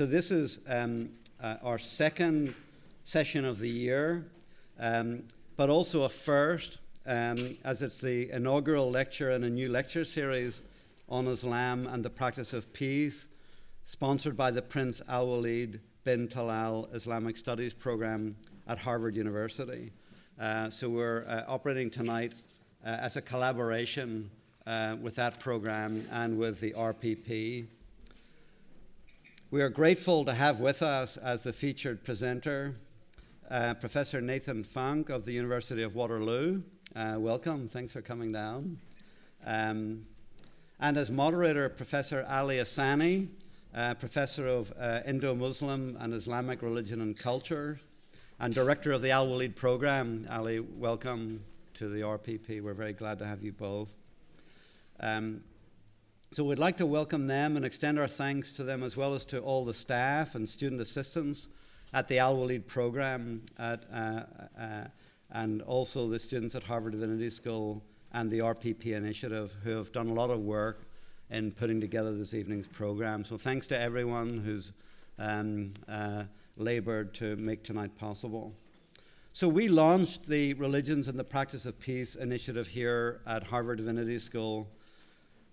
[0.00, 1.10] So, this is um,
[1.42, 2.54] uh, our second
[3.04, 4.24] session of the year,
[4.78, 5.24] um,
[5.58, 10.62] but also a first, um, as it's the inaugural lecture in a new lecture series
[11.10, 13.28] on Islam and the practice of peace,
[13.84, 18.34] sponsored by the Prince Al Walid bin Talal Islamic Studies program
[18.66, 19.92] at Harvard University.
[20.40, 22.32] Uh, so, we're uh, operating tonight
[22.86, 24.30] uh, as a collaboration
[24.66, 27.66] uh, with that program and with the RPP.
[29.52, 32.74] We are grateful to have with us as the featured presenter
[33.50, 36.62] uh, Professor Nathan Funk of the University of Waterloo.
[36.94, 38.78] Uh, welcome, thanks for coming down.
[39.44, 40.06] Um,
[40.78, 43.26] and as moderator, Professor Ali Asani,
[43.74, 47.80] uh, Professor of uh, Indo Muslim and Islamic Religion and Culture,
[48.38, 50.28] and Director of the Al Walid Program.
[50.30, 51.42] Ali, welcome
[51.74, 52.62] to the RPP.
[52.62, 53.96] We're very glad to have you both.
[55.00, 55.42] Um,
[56.32, 59.24] so we'd like to welcome them and extend our thanks to them as well as
[59.24, 61.48] to all the staff and student assistants
[61.92, 64.22] at the Al Walid program at, uh,
[64.56, 64.84] uh,
[65.32, 70.06] and also the students at Harvard Divinity School and the RPP initiative who have done
[70.06, 70.84] a lot of work
[71.30, 73.24] in putting together this evening's program.
[73.24, 74.72] So thanks to everyone who's
[75.18, 76.22] um, uh,
[76.56, 78.54] labored to make tonight possible.
[79.32, 84.20] So we launched the Religions and the Practice of Peace initiative here at Harvard Divinity
[84.20, 84.68] School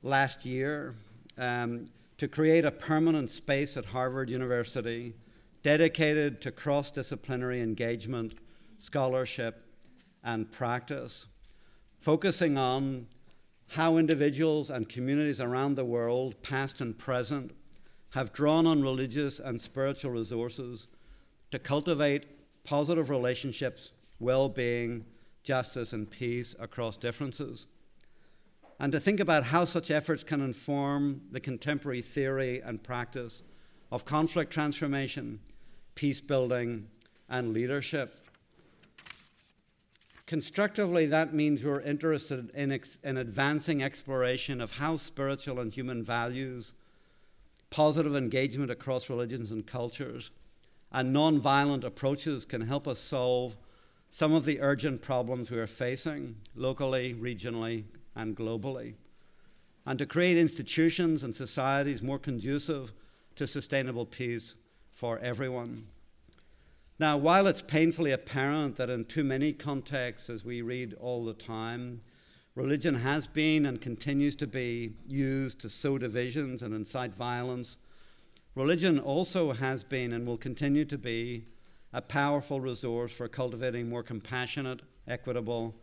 [0.03, 0.95] last year
[1.37, 1.85] um,
[2.17, 5.13] to create a permanent space at Harvard University
[5.63, 8.35] dedicated to cross disciplinary engagement,
[8.77, 9.63] scholarship,
[10.23, 11.25] and practice,
[11.99, 13.07] focusing on
[13.71, 17.51] how individuals and communities around the world, past and present,
[18.11, 20.87] have drawn on religious and spiritual resources
[21.51, 22.25] to cultivate
[22.63, 25.05] positive relationships, well being,
[25.43, 27.67] justice, and peace across differences
[28.79, 33.43] and to think about how such efforts can inform the contemporary theory and practice
[33.91, 35.39] of conflict transformation,
[35.95, 36.87] peace building,
[37.29, 38.13] and leadership.
[40.27, 46.03] Constructively, that means we're interested in, ex- in advancing exploration of how spiritual and human
[46.03, 46.73] values,
[47.69, 50.31] positive engagement across religions and cultures,
[50.91, 53.57] and nonviolent approaches can help us solve
[54.09, 57.85] some of the urgent problems we are facing locally, regionally,
[58.17, 58.95] and globally,
[59.85, 62.91] and to create institutions and societies more conducive
[63.35, 64.55] to sustainable peace
[64.91, 65.87] for everyone.
[66.99, 71.33] Now, while it's painfully apparent that in too many contexts, as we read all the
[71.33, 72.01] time,
[72.55, 77.77] religion has been and continues to be used to sow divisions and incite violence,
[78.55, 81.45] religion also has been and will continue to be
[81.93, 85.75] a powerful resource for cultivating more compassionate, equitable,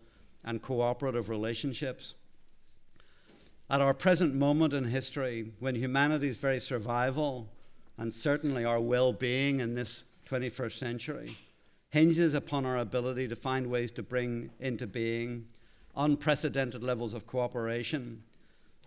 [0.44, 2.14] and cooperative relationships.
[3.70, 7.48] At our present moment in history, when humanity's very survival
[7.96, 11.36] and certainly our well being in this 21st century
[11.90, 15.46] hinges upon our ability to find ways to bring into being
[15.96, 18.22] unprecedented levels of cooperation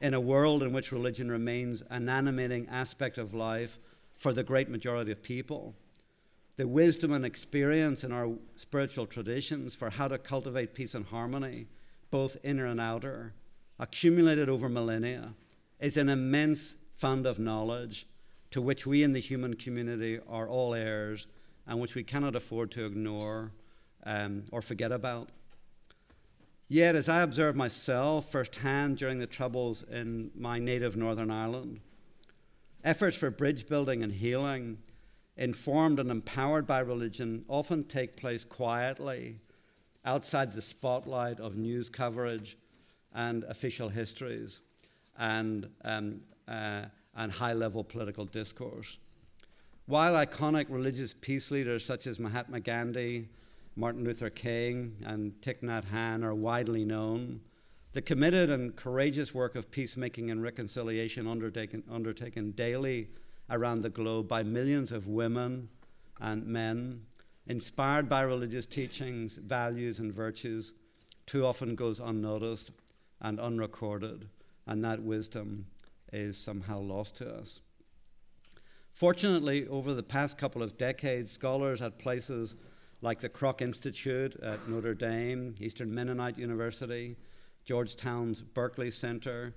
[0.02, 3.80] in a world in which religion remains an animating aspect of life
[4.18, 5.74] for the great majority of people.
[6.58, 11.68] The wisdom and experience in our spiritual traditions for how to cultivate peace and harmony,
[12.12, 13.34] both inner and outer,
[13.80, 15.34] accumulated over millennia,
[15.80, 18.08] is an immense fund of knowledge
[18.52, 21.28] to which we in the human community are all heirs
[21.68, 23.52] and which we cannot afford to ignore
[24.06, 25.30] um, or forget about.
[26.70, 31.80] Yet, as I observed myself firsthand during the troubles in my native Northern Ireland,
[32.84, 34.80] efforts for bridge building and healing,
[35.38, 39.40] informed and empowered by religion, often take place quietly
[40.04, 42.58] outside the spotlight of news coverage
[43.14, 44.60] and official histories
[45.18, 46.84] and, um, uh,
[47.16, 48.98] and high level political discourse.
[49.86, 53.30] While iconic religious peace leaders such as Mahatma Gandhi,
[53.76, 57.42] Martin Luther King, and Thich Nhat Hanh are widely known,
[57.94, 63.08] the committed and courageous work of peacemaking and reconciliation undertaken, undertaken daily
[63.50, 65.70] around the globe by millions of women
[66.20, 67.02] and men,
[67.48, 70.74] inspired by religious teachings, values, and virtues,
[71.26, 72.72] too often goes unnoticed
[73.22, 74.30] and unrecorded,
[74.66, 75.68] and that wisdom
[76.14, 77.62] is somehow lost to us.
[78.94, 82.56] Fortunately, over the past couple of decades, scholars at places
[83.02, 87.16] like the Kroc Institute at Notre Dame, Eastern Mennonite University,
[87.64, 89.54] Georgetown's Berkeley Center,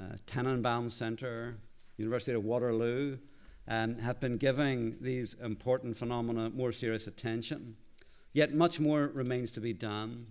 [0.00, 1.58] uh, Tannenbaum Center,
[1.96, 3.18] University of Waterloo,
[3.66, 7.76] um, have been giving these important phenomena more serious attention.
[8.32, 10.28] Yet much more remains to be done.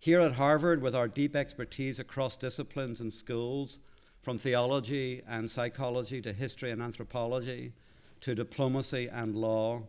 [0.00, 3.80] Here at Harvard, with our deep expertise across disciplines and schools,
[4.22, 7.72] from theology and psychology to history and anthropology,
[8.20, 9.82] to diplomacy and law,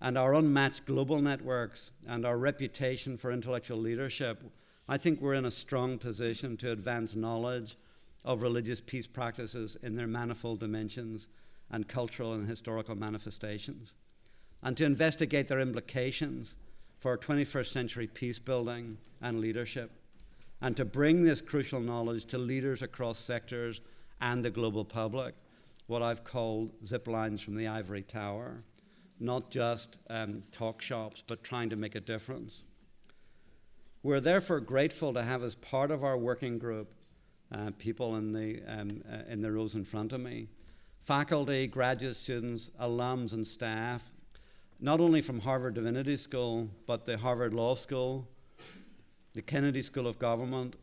[0.00, 4.42] and our unmatched global networks and our reputation for intellectual leadership,
[4.88, 7.76] I think we're in a strong position to advance knowledge
[8.24, 11.28] of religious peace practices in their manifold dimensions
[11.70, 13.94] and cultural and historical manifestations,
[14.60, 16.56] and to investigate their implications
[17.00, 19.90] for 21st century peace building and leadership,
[20.60, 23.80] and to bring this crucial knowledge to leaders across sectors
[24.20, 25.34] and the global public,
[25.86, 28.62] what I've called zip lines from the ivory tower,
[29.18, 32.62] not just um, talk shops, but trying to make a difference.
[34.02, 36.94] We're therefore grateful to have as part of our working group
[37.52, 40.48] uh, people in the, um, uh, in the rows in front of me
[41.00, 44.12] faculty, graduate students, alums, and staff,
[44.80, 48.26] not only from Harvard Divinity School, but the Harvard Law School,
[49.34, 50.76] the Kennedy School of Government,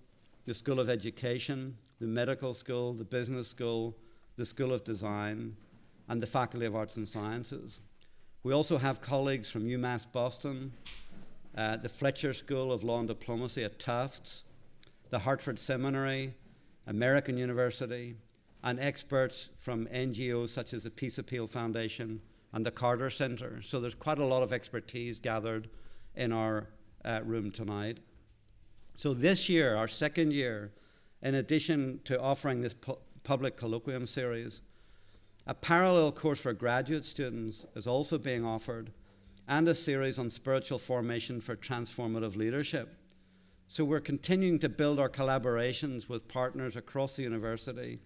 [0.45, 3.97] the School of Education, the Medical School, the Business School,
[4.35, 5.55] the School of Design,
[6.09, 7.79] and the Faculty of Arts and Sciences.
[8.43, 10.71] We also have colleagues from UMass Boston,
[11.57, 14.43] uh, the Fletcher School of Law and Diplomacy at Tufts,
[15.09, 16.35] the Hartford Seminary,
[16.85, 18.15] American University,
[18.63, 22.21] and experts from NGOs such as the Peace Appeal Foundation
[22.57, 23.61] and the Carter Center.
[23.61, 25.69] So there's quite a lot of expertise gathered
[26.15, 26.69] in our
[27.05, 27.99] uh, room tonight.
[28.95, 30.71] So this year, our second year,
[31.21, 34.61] in addition to offering this pu- public colloquium series,
[35.45, 38.91] a parallel course for graduate students is also being offered,
[39.47, 42.97] and a series on spiritual formation for transformative leadership.
[43.67, 47.99] So we're continuing to build our collaborations with partners across the university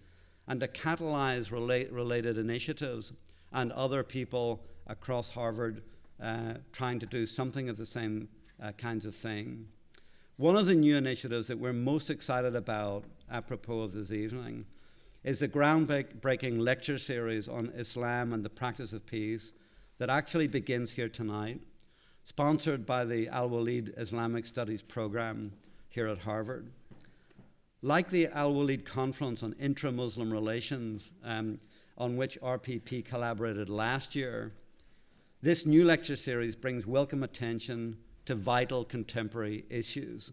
[0.46, 3.14] and to catalyze relate, related initiatives
[3.52, 5.82] and other people across Harvard
[6.22, 8.28] uh, trying to do something of the same
[8.62, 9.66] uh, kinds of thing.
[10.36, 14.64] One of the new initiatives that we're most excited about, apropos of this evening,
[15.24, 19.52] is the groundbreaking lecture series on Islam and the practice of peace
[19.98, 21.60] that actually begins here tonight
[22.24, 25.52] sponsored by the Al Walid Islamic Studies program
[25.88, 26.70] here at Harvard.
[27.82, 31.58] Like the Al Walid Conference on Intra Muslim Relations, um,
[31.96, 34.52] on which RPP collaborated last year,
[35.42, 40.32] this new lecture series brings welcome attention to vital contemporary issues.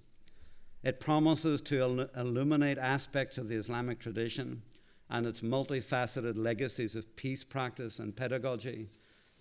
[0.83, 4.61] It promises to il- illuminate aspects of the Islamic tradition
[5.09, 8.89] and its multifaceted legacies of peace practice and pedagogy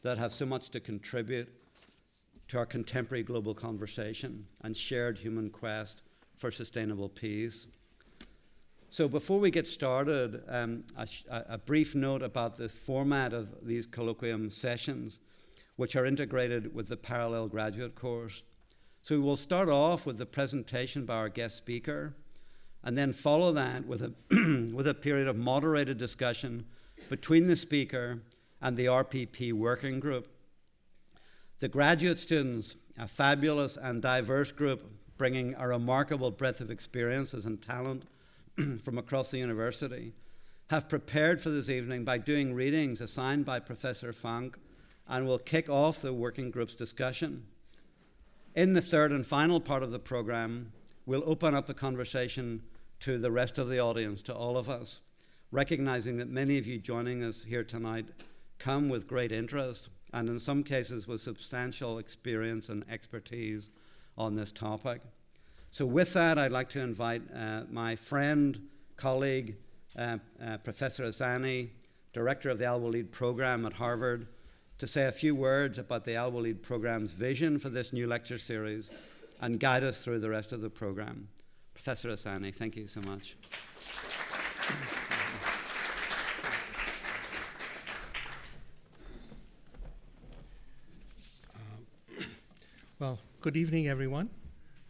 [0.02, 1.48] that have so much to contribute
[2.48, 6.02] to our contemporary global conversation and shared human quest
[6.36, 7.66] for sustainable peace.
[8.90, 13.66] So, before we get started, um, a, sh- a, brief note about the format of
[13.66, 15.18] these colloquium sessions,
[15.76, 18.42] which are integrated with the parallel graduate course.
[19.02, 22.14] So, we will start off with the presentation by our guest speaker,
[22.82, 24.12] and then follow that with a,
[24.72, 26.64] with a period of moderated discussion
[27.10, 28.22] between the speaker
[28.62, 30.28] and the RPP working group
[31.60, 37.60] the graduate students, a fabulous and diverse group bringing a remarkable breadth of experiences and
[37.60, 38.04] talent
[38.82, 40.12] from across the university,
[40.70, 44.58] have prepared for this evening by doing readings assigned by Professor Funk
[45.06, 47.46] and will kick off the working group's discussion.
[48.54, 50.72] In the third and final part of the program,
[51.06, 52.62] we'll open up the conversation
[53.00, 55.00] to the rest of the audience, to all of us,
[55.52, 58.06] recognizing that many of you joining us here tonight
[58.58, 63.70] come with great interest and in some cases with substantial experience and expertise
[64.16, 65.00] on this topic.
[65.70, 68.58] So, with that, I'd like to invite uh, my friend,
[68.96, 69.56] colleague,
[69.96, 71.68] uh, uh, Professor Asani,
[72.12, 74.26] director of the Al Walid program at Harvard,
[74.78, 78.38] to say a few words about the Al Walid program's vision for this new lecture
[78.38, 78.90] series
[79.40, 81.28] and guide us through the rest of the program.
[81.74, 83.36] Professor Asani, thank you so much.
[93.00, 94.28] Well, good evening, everyone.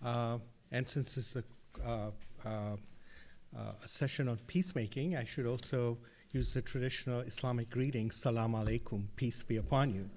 [0.03, 0.39] Uh,
[0.73, 2.11] and since this is a, uh,
[2.45, 5.99] uh, uh, a, session on peacemaking, I should also
[6.33, 10.11] use the traditional Islamic greeting, Salam alaikum, peace be upon you.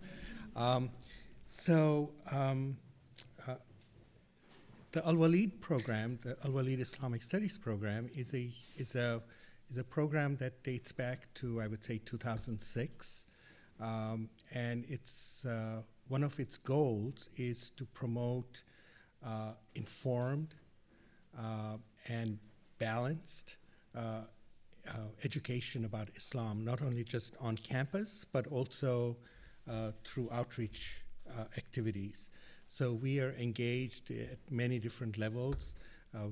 [0.56, 0.90] Um,
[1.46, 2.78] so, um,
[4.92, 9.22] the Al Walid program, the Al Walid Islamic Studies program, is a, is, a,
[9.72, 13.26] is a program that dates back to, I would say, 2006.
[13.80, 18.64] Um, and it's uh, one of its goals is to promote
[19.26, 20.56] uh, informed
[21.38, 22.38] uh, and
[22.80, 23.56] balanced
[23.96, 24.22] uh,
[24.88, 24.92] uh,
[25.24, 29.16] education about Islam, not only just on campus, but also
[29.70, 31.04] uh, through outreach
[31.56, 32.30] activities.
[32.68, 35.76] So we are engaged at many different levels.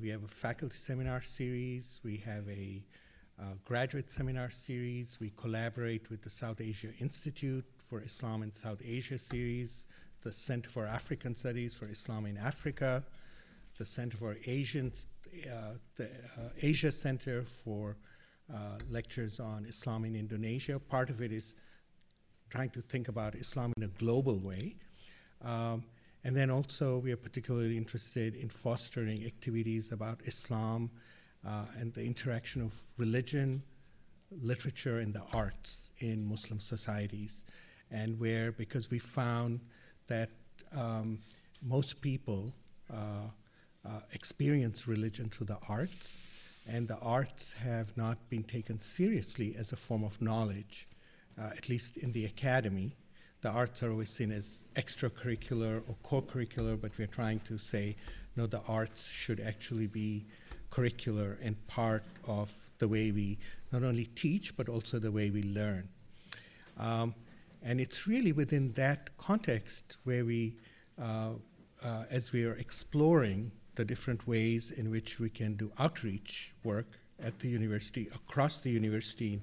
[0.01, 2.81] we have a faculty seminar series, we have a
[3.63, 5.17] graduate seminar series.
[5.21, 9.85] We collaborate with the South Asia Institute for Islam in South Asia series,
[10.21, 13.03] the Center for African Studies for Islam in Africa,
[13.77, 14.91] the Center for Asian,
[15.45, 17.97] uh, the uh, Asia Center for
[18.53, 20.79] uh, lectures on Islam in Indonesia.
[20.79, 21.55] Part of it is
[22.49, 24.75] trying to think about Islam in a global way.
[25.43, 25.83] Um,
[26.23, 30.89] and then also, we are particularly interested in fostering activities about Islam
[31.47, 33.63] uh, and the interaction of religion,
[34.41, 37.45] literature, and the arts in Muslim societies.
[37.91, 39.61] And where, because we found
[40.09, 40.29] that
[40.75, 41.19] um,
[41.65, 42.53] most people
[42.93, 42.95] uh,
[43.85, 46.17] uh, experience religion through the arts,
[46.67, 50.87] and the arts have not been taken seriously as a form of knowledge,
[51.39, 52.91] uh, at least in the academy
[53.41, 57.95] the arts are always seen as extracurricular or co-curricular, but we're trying to say,
[58.35, 60.25] no, the arts should actually be
[60.71, 63.37] curricular and part of the way we
[63.71, 65.87] not only teach, but also the way we learn.
[66.77, 67.15] Um,
[67.61, 70.55] and it's really within that context where we,
[71.01, 71.31] uh,
[71.83, 76.87] uh, as we are exploring the different ways in which we can do outreach work
[77.21, 79.41] at the university, across the university,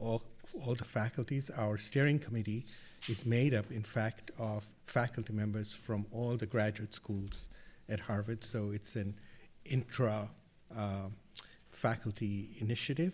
[0.00, 0.22] all,
[0.64, 2.64] all the faculties, our steering committee
[3.08, 7.46] is made up, in fact, of faculty members from all the graduate schools
[7.88, 8.44] at Harvard.
[8.44, 9.14] So it's an
[9.64, 10.28] intra
[10.76, 11.08] uh,
[11.70, 13.12] faculty initiative.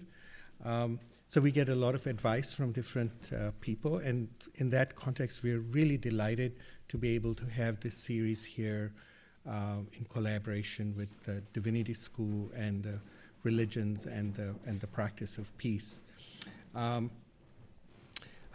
[0.64, 1.00] Um,
[1.32, 5.42] so we get a lot of advice from different uh, people, and in that context,
[5.42, 6.58] we're really delighted
[6.88, 8.92] to be able to have this series here
[9.48, 13.00] uh, in collaboration with the Divinity School and the
[13.44, 16.02] religions and the, and the practice of peace.
[16.74, 17.10] Um,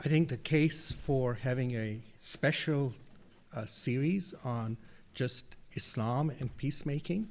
[0.05, 2.93] I think the case for having a special
[3.55, 4.77] uh, series on
[5.15, 7.27] just Islam and peacemaking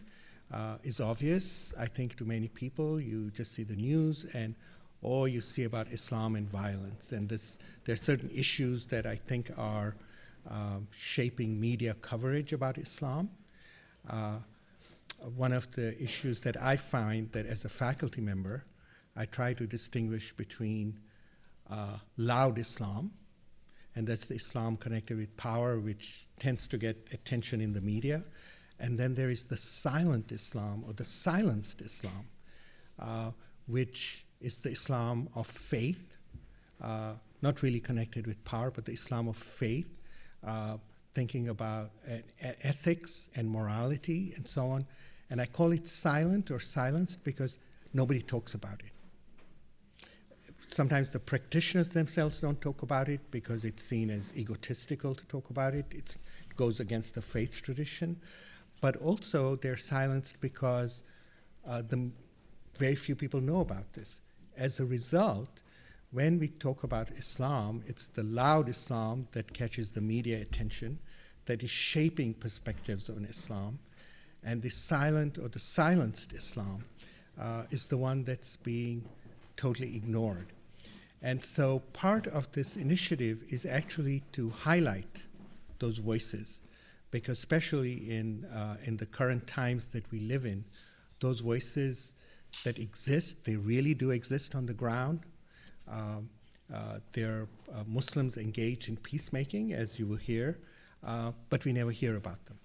[0.53, 1.73] uh, is obvious.
[1.79, 4.57] I think to many people, you just see the news and
[5.03, 7.13] or you see about Islam and violence.
[7.13, 9.97] And this, there are certain issues that I think are
[10.51, 13.31] um, shaping media coverage about Islam.
[14.09, 14.39] Uh,
[15.37, 18.65] one of the issues that I find that as a faculty member,
[19.17, 20.99] I try to distinguish between
[21.71, 23.11] uh, loud Islam,
[23.95, 28.23] and that's the Islam connected with power, which tends to get attention in the media.
[28.79, 32.29] And then there is the silent Islam or the silenced Islam,
[32.99, 33.31] uh,
[33.67, 36.17] which is the Islam of faith,
[36.83, 37.13] uh,
[37.43, 40.03] not really connected with power, but the Islam of faith,
[40.45, 40.77] uh,
[41.15, 41.91] thinking about
[42.41, 44.87] ethics and morality and so on.
[45.31, 47.59] And I call it silent or silenced because
[47.93, 48.93] nobody talks about it
[50.69, 55.51] sometimes the practitioners themselves don't talk about it because it's seen as egotistical to talk
[55.51, 55.87] about it.
[55.91, 56.17] It's,
[56.49, 58.21] it goes against the faith tradition.
[58.81, 61.03] But also, they're silenced because
[61.67, 62.11] uh, the,
[62.79, 64.21] very few people know about this.
[64.57, 65.61] As a result,
[66.13, 70.99] when we talk about Islam, it's the loud Islam that catches the media attention,
[71.45, 73.79] that is shaping perspectives on Islam.
[74.43, 76.85] And the silent or the silenced Islam
[77.39, 79.05] uh, is the one that's being
[79.57, 80.47] totally ignored.
[81.23, 85.23] And so part of this initiative is actually to highlight
[85.79, 86.63] those voices,
[87.11, 90.65] because especially in, uh, in the current times that we live in,
[91.21, 92.13] those voices
[92.65, 95.21] that exist, they really do exist on the ground.
[95.89, 96.29] Um,
[96.73, 100.59] uh, uh, Muslims engaged in peacemaking, as you will hear,
[101.05, 102.59] uh, but we never hear about them.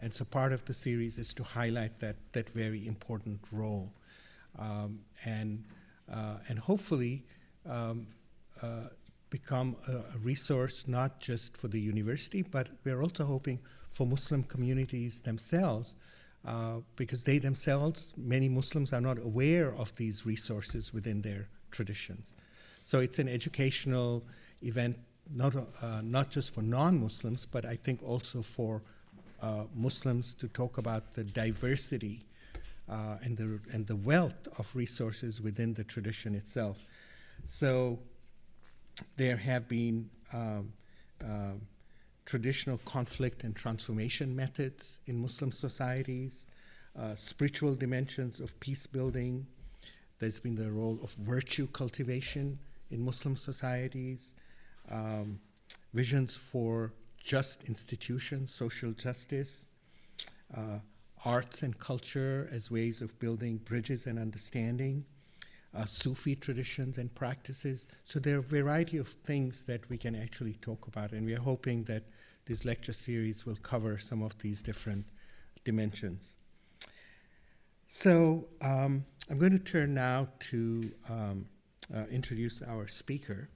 [0.00, 3.92] And so part of the series is to highlight that, that very important role.
[4.58, 5.64] Um, and,
[6.12, 7.24] uh, and hopefully,
[7.68, 8.06] um,
[8.62, 8.88] uh,
[9.30, 13.58] become a, a, resource not just for the university, but we're also hoping
[13.90, 15.94] for Muslim communities themselves,
[16.46, 22.34] uh, because they themselves, many Muslims, are not aware of these resources within their traditions.
[22.84, 24.24] So it's an educational
[24.62, 24.98] event,
[25.32, 28.82] not, uh, not just for non Muslims, but I think also for
[29.40, 32.24] uh, Muslims to talk about the diversity
[32.88, 36.78] uh, and, the, and the wealth of resources within the tradition itself.
[37.46, 37.98] So
[39.16, 40.72] there have been um,
[41.22, 41.52] uh,
[42.32, 46.46] traditional conflict and transformation methods in Muslim societies,
[46.98, 49.46] uh, spiritual dimensions of peace building.
[50.18, 52.58] There's been the role of virtue cultivation
[52.90, 54.34] in Muslim societies,
[54.90, 55.40] um,
[55.92, 59.66] visions for just institutions, social justice,
[60.56, 60.78] uh,
[61.26, 65.04] arts and culture as ways of building bridges and understanding,
[65.74, 67.88] uh, Sufi traditions and practices.
[68.06, 71.34] So there are a variety of things that we can actually talk about, and we
[71.34, 72.04] are hoping that
[72.44, 75.06] this lecture series will cover some of these different
[75.64, 76.36] dimensions.
[77.88, 81.46] So um, I'm going to turn now to um,
[81.94, 83.48] uh, introduce our speaker,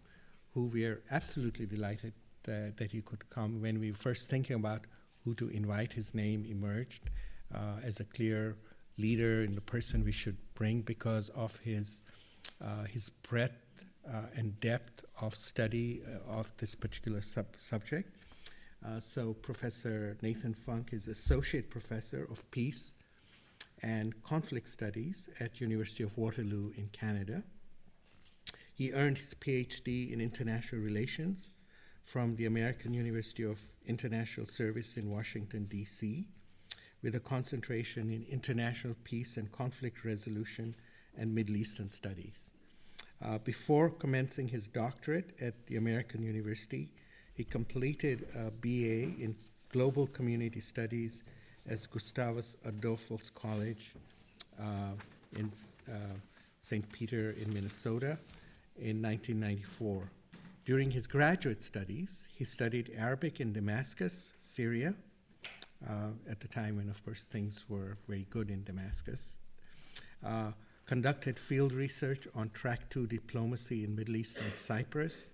[0.52, 2.12] who we are absolutely delighted
[2.44, 3.60] that, that he could come.
[3.60, 4.82] When we were first thinking about
[5.24, 7.10] who to invite, his name emerged
[7.54, 8.56] uh, as a clear
[8.98, 12.02] leader and the person we should bring because of his
[12.62, 18.15] uh, his breadth uh, and depth of study uh, of this particular sub- subject.
[18.86, 22.94] Uh, so Professor Nathan Funk is Associate Professor of Peace
[23.82, 27.42] and Conflict Studies at University of Waterloo in Canada.
[28.74, 31.50] He earned his PhD in International Relations
[32.04, 36.28] from the American University of International Service in Washington, D.C.,
[37.02, 40.76] with a concentration in international peace and conflict resolution
[41.18, 42.50] and Middle Eastern studies.
[43.24, 46.90] Uh, before commencing his doctorate at the American University,
[47.36, 49.36] he completed a BA in
[49.68, 51.22] Global Community Studies
[51.68, 53.94] at Gustavus Adolphus College
[54.58, 54.94] uh,
[55.36, 55.50] in
[55.88, 55.92] uh,
[56.60, 56.90] St.
[56.92, 58.18] Peter in Minnesota
[58.78, 60.10] in 1994.
[60.64, 64.94] During his graduate studies, he studied Arabic in Damascus, Syria,
[65.88, 69.36] uh, at the time when, of course, things were very good in Damascus.
[70.24, 70.52] Uh,
[70.86, 75.28] conducted field research on track two diplomacy in Middle East and Cyprus,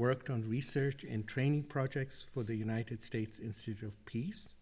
[0.00, 4.56] worked on research and training projects for the United States Institute of Peace,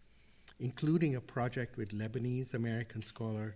[0.59, 3.55] including a project with Lebanese American scholar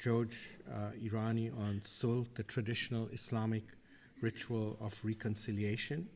[0.00, 3.62] George uh, Irani on Sulh, the traditional Islamic
[4.20, 6.08] ritual of reconciliation,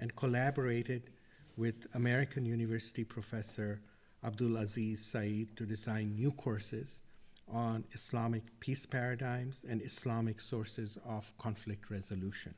[0.00, 1.10] and collaborated
[1.58, 3.82] with American University professor
[4.24, 7.02] Abdul Aziz Said to design new courses
[7.46, 12.54] on Islamic peace paradigms and Islamic sources of conflict resolution.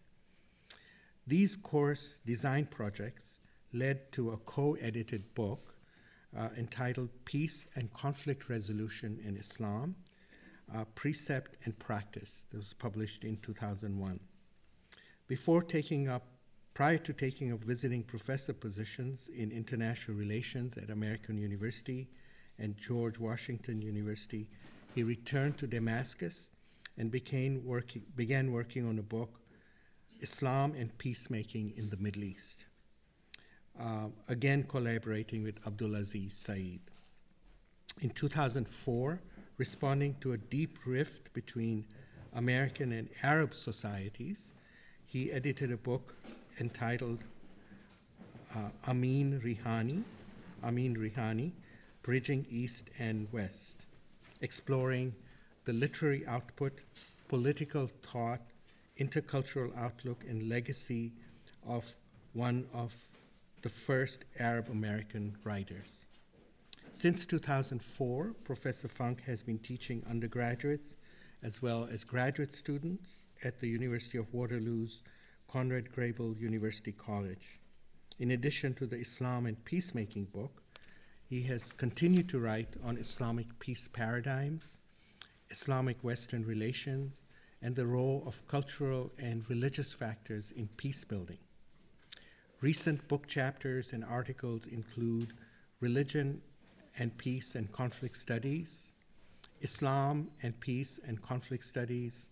[1.26, 3.40] These course design projects
[3.72, 5.74] led to a co edited book
[6.36, 9.96] uh, entitled Peace and Conflict Resolution in Islam
[10.74, 12.46] uh, Precept and Practice.
[12.52, 14.20] This was published in 2001.
[15.26, 16.26] Before taking up,
[16.74, 22.08] prior to taking up visiting professor positions in international relations at American University
[22.58, 24.48] and George Washington University,
[24.94, 26.50] he returned to Damascus
[26.96, 27.12] and
[27.64, 29.40] working, began working on a book,
[30.20, 32.66] Islam and Peacemaking in the Middle East.
[33.78, 36.80] Uh, again, collaborating with Abdulaziz Said.
[38.00, 39.20] In 2004,
[39.58, 41.84] responding to a deep rift between
[42.34, 44.52] American and Arab societies,
[45.04, 46.14] he edited a book
[46.58, 47.18] entitled
[48.54, 50.02] uh, Ameen Rihani,
[50.62, 51.52] Ameen Rihani,
[52.02, 53.86] Bridging East and West
[54.40, 55.14] exploring
[55.64, 56.82] the literary output,
[57.28, 58.40] political thought,
[58.98, 61.12] intercultural outlook, and legacy
[61.66, 61.96] of
[62.32, 62.94] one of
[63.62, 66.04] the first Arab American writers.
[66.92, 70.96] Since 2004, Professor Funk has been teaching undergraduates
[71.42, 75.02] as well as graduate students at the University of Waterloo's
[75.48, 77.60] Conrad Grebel University College.
[78.18, 80.62] In addition to the Islam and Peacemaking book,
[81.28, 84.78] he has continued to write on Islamic peace paradigms,
[85.50, 87.25] Islamic Western relations,
[87.62, 91.38] and the role of cultural and religious factors in peace building.
[92.60, 95.32] Recent book chapters and articles include
[95.80, 96.40] Religion
[96.98, 98.94] and Peace and Conflict Studies,
[99.60, 102.30] Islam and Peace and Conflict Studies,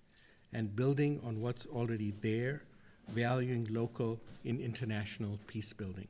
[0.53, 2.63] and Building on What's Already There,
[3.09, 6.09] Valuing Local in International Peace Building.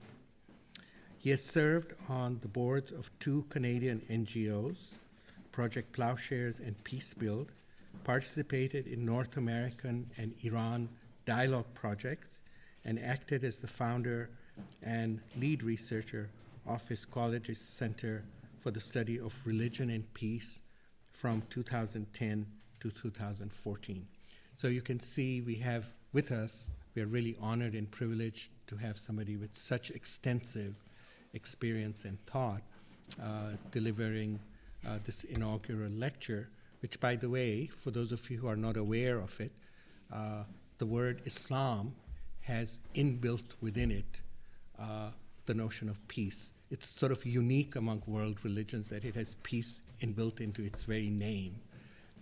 [1.19, 4.77] He has served on the boards of two Canadian NGOs,
[5.53, 7.51] Project Ploughshares and Peace Build,
[8.03, 10.89] participated in North American and Iran
[11.27, 12.41] dialogue projects,
[12.85, 14.29] and acted as the founder
[14.83, 16.29] and lead researcher
[16.67, 18.25] of his college's Center
[18.57, 20.61] for the Study of Religion and Peace
[21.13, 22.47] from 2010
[22.81, 24.07] to 2014.
[24.55, 28.77] So you can see we have with us, we are really honored and privileged to
[28.77, 30.75] have somebody with such extensive
[31.33, 32.63] experience and thought
[33.23, 34.39] uh, delivering
[34.87, 36.49] uh, this inaugural lecture,
[36.85, 39.53] which, by the way, for those of you who are not aware of it,
[40.13, 40.43] uh,
[40.77, 41.95] the word Islam
[42.43, 44.21] has inbuilt within it
[44.79, 45.09] uh,
[45.47, 46.53] the notion of peace.
[46.71, 51.09] It's sort of unique among world religions that it has peace inbuilt into its very
[51.09, 51.55] name.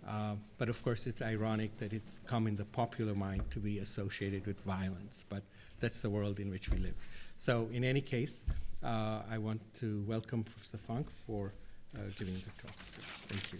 [0.07, 3.79] Uh, but of course, it's ironic that it's come in the popular mind to be
[3.79, 5.25] associated with violence.
[5.27, 5.43] But
[5.81, 6.95] that's the world in which we live.
[7.35, 8.45] So, in any case,
[8.81, 11.51] uh, I want to welcome Professor Funk for
[11.97, 12.77] uh, giving the talk.
[13.27, 13.59] Thank you.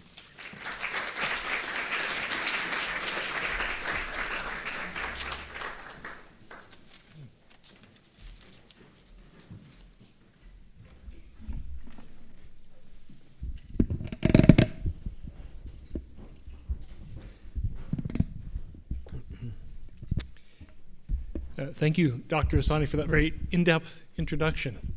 [21.63, 22.57] Uh, thank you, Dr.
[22.57, 24.95] Asani, for that very in depth introduction.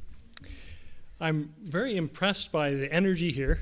[1.20, 3.60] I'm very impressed by the energy here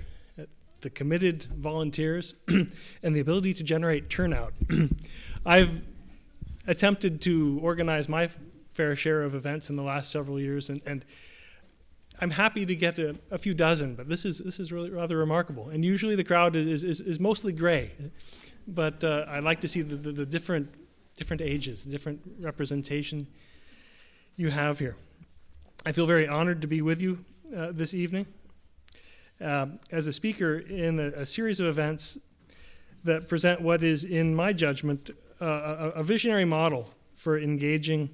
[0.84, 2.34] the committed volunteers,
[3.02, 4.52] and the ability to generate turnout.
[5.46, 5.84] I've
[6.68, 8.28] attempted to organize my
[8.72, 11.04] fair share of events in the last several years, and, and
[12.20, 15.16] I'm happy to get a, a, few dozen, but this is, this is really rather
[15.16, 15.70] remarkable.
[15.70, 17.90] And usually the crowd is, is, is mostly gray,
[18.68, 20.68] but uh, I like to see the, the, the different,
[21.16, 23.26] different ages, different representation
[24.36, 24.96] you have here.
[25.86, 27.24] I feel very honored to be with you
[27.56, 28.26] uh, this evening
[29.44, 32.18] uh, as a speaker in a, a, series of events
[33.04, 38.08] that present what is, in my judgment, uh, a, a, visionary model for engaging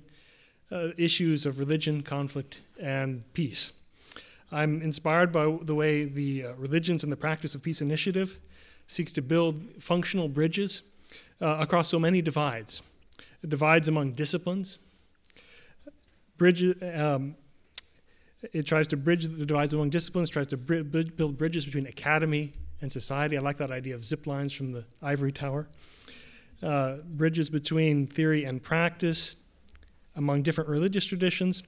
[0.72, 3.72] uh, issues of religion, conflict, and peace.
[4.52, 8.38] I'm inspired by the way the uh, Religions and the Practice of Peace initiative
[8.88, 10.82] seeks to build functional bridges
[11.40, 12.82] uh, across so many divides
[13.46, 14.78] divides among disciplines,
[16.36, 17.34] bridges, um,
[18.52, 22.52] it tries to bridge the divides among disciplines, tries to bri- build bridges between academy
[22.80, 23.36] and society.
[23.36, 25.68] I like that idea of zip lines from the ivory tower.
[26.62, 29.36] Uh, bridges between theory and practice
[30.16, 31.62] among different religious traditions,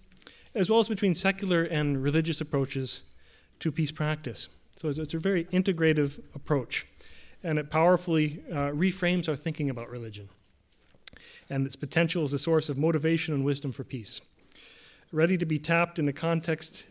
[0.54, 3.02] as well as between secular and religious approaches
[3.60, 4.48] to peace practice.
[4.76, 6.86] So it's, it's a very integrative approach,
[7.42, 10.28] and it powerfully uh, reframes our thinking about religion
[11.48, 14.20] and its potential as a source of motivation and wisdom for peace
[15.12, 16.86] ready to be tapped in a context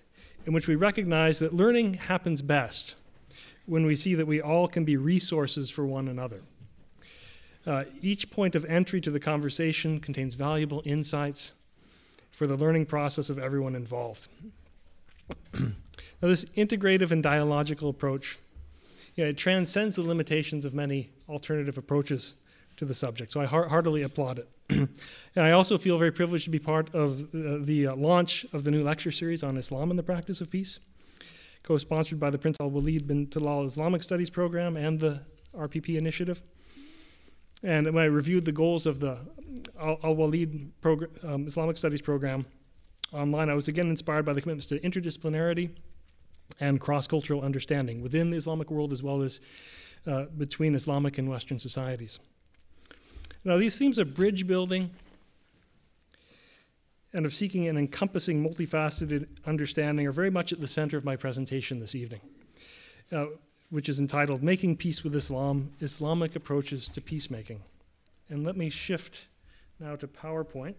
[0.46, 2.96] in which we recognize that learning happens best
[3.66, 6.40] when we see that we all can be resources for one another.
[7.66, 11.54] Uh, each point of entry to the conversation contains valuable insights
[12.32, 14.28] for the learning process of everyone involved.
[15.60, 15.72] now,
[16.22, 18.40] this integrative and dialogical approach
[19.16, 22.36] you know, it transcends the limitations of many alternative approaches
[22.78, 23.32] to the subject.
[23.32, 24.50] So I heartily applaud it.
[24.70, 28.64] and I also feel very privileged to be part of uh, the uh, launch of
[28.64, 30.80] the new lecture series on Islam and the practice of peace,
[31.64, 35.22] co sponsored by the Prince Al Walid bin Talal Islamic Studies program and the
[35.56, 36.44] RPP initiative.
[37.64, 39.18] And when I reviewed the goals of the
[39.80, 40.72] Al Walid
[41.24, 42.46] um, Islamic Studies program
[43.14, 45.70] online, I was again inspired by the commitments to interdisciplinarity
[46.60, 49.40] and cross cultural understanding within the Islamic world as well as
[50.08, 52.20] uh, between Islamic and Western societies.
[53.44, 54.92] Now, these themes of bridge building
[57.14, 61.16] and of seeking an encompassing, multifaceted understanding are very much at the center of my
[61.16, 62.22] presentation this evening,
[63.12, 63.26] uh,
[63.70, 67.62] which is entitled Making Peace with Islam Islamic Approaches to Peacemaking.
[68.30, 69.26] And let me shift
[69.80, 70.76] now to PowerPoint.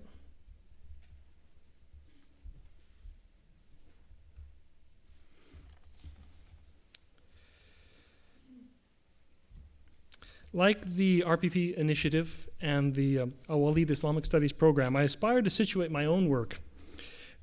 [10.55, 15.49] Like the RPP initiative and the um, Al Walid Islamic Studies program, I aspire to
[15.49, 16.61] situate my own work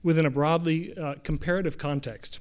[0.04, 2.40] within a broadly uh, comparative context.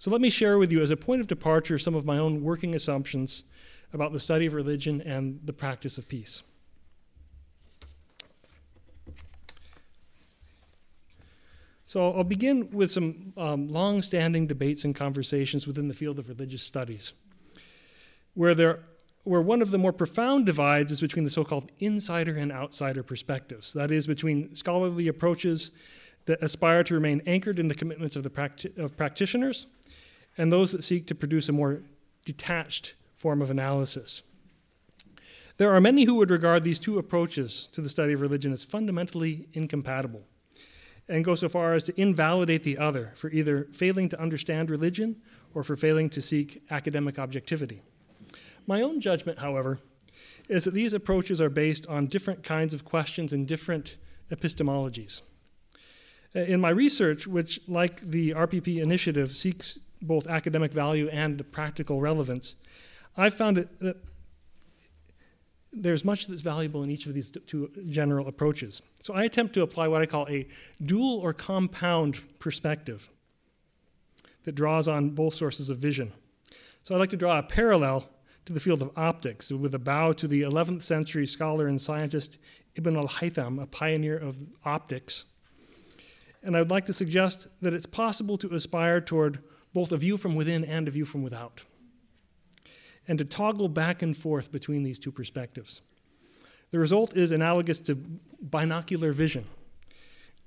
[0.00, 2.42] So let me share with you, as a point of departure, some of my own
[2.42, 3.44] working assumptions
[3.92, 6.42] about the study of religion and the practice of peace.
[11.86, 16.28] So I'll begin with some um, long standing debates and conversations within the field of
[16.28, 17.12] religious studies,
[18.34, 18.80] where there
[19.24, 23.02] where one of the more profound divides is between the so called insider and outsider
[23.02, 23.72] perspectives.
[23.72, 25.70] That is, between scholarly approaches
[26.24, 29.66] that aspire to remain anchored in the commitments of, the practi- of practitioners
[30.38, 31.82] and those that seek to produce a more
[32.24, 34.22] detached form of analysis.
[35.58, 38.64] There are many who would regard these two approaches to the study of religion as
[38.64, 40.22] fundamentally incompatible
[41.08, 45.20] and go so far as to invalidate the other for either failing to understand religion
[45.54, 47.82] or for failing to seek academic objectivity.
[48.66, 49.80] My own judgment, however,
[50.48, 53.96] is that these approaches are based on different kinds of questions and different
[54.30, 55.22] epistemologies.
[56.34, 62.00] Uh, in my research, which, like the RPP initiative, seeks both academic value and practical
[62.00, 62.56] relevance,
[63.16, 63.96] I've found it, that
[65.72, 68.82] there's much that's valuable in each of these two general approaches.
[69.00, 70.46] So I attempt to apply what I call a
[70.84, 73.10] dual or compound perspective
[74.44, 76.12] that draws on both sources of vision.
[76.82, 78.08] So I'd like to draw a parallel
[78.44, 82.38] to the field of optics with a bow to the 11th century scholar and scientist
[82.74, 85.26] Ibn al Haytham, a pioneer of optics.
[86.42, 90.16] And I would like to suggest that it's possible to aspire toward both a view
[90.16, 91.64] from within and a view from without,
[93.06, 95.80] and to toggle back and forth between these two perspectives.
[96.70, 97.94] The result is analogous to
[98.40, 99.44] binocular vision,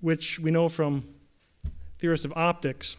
[0.01, 1.07] which we know from
[1.97, 2.97] theorists of optics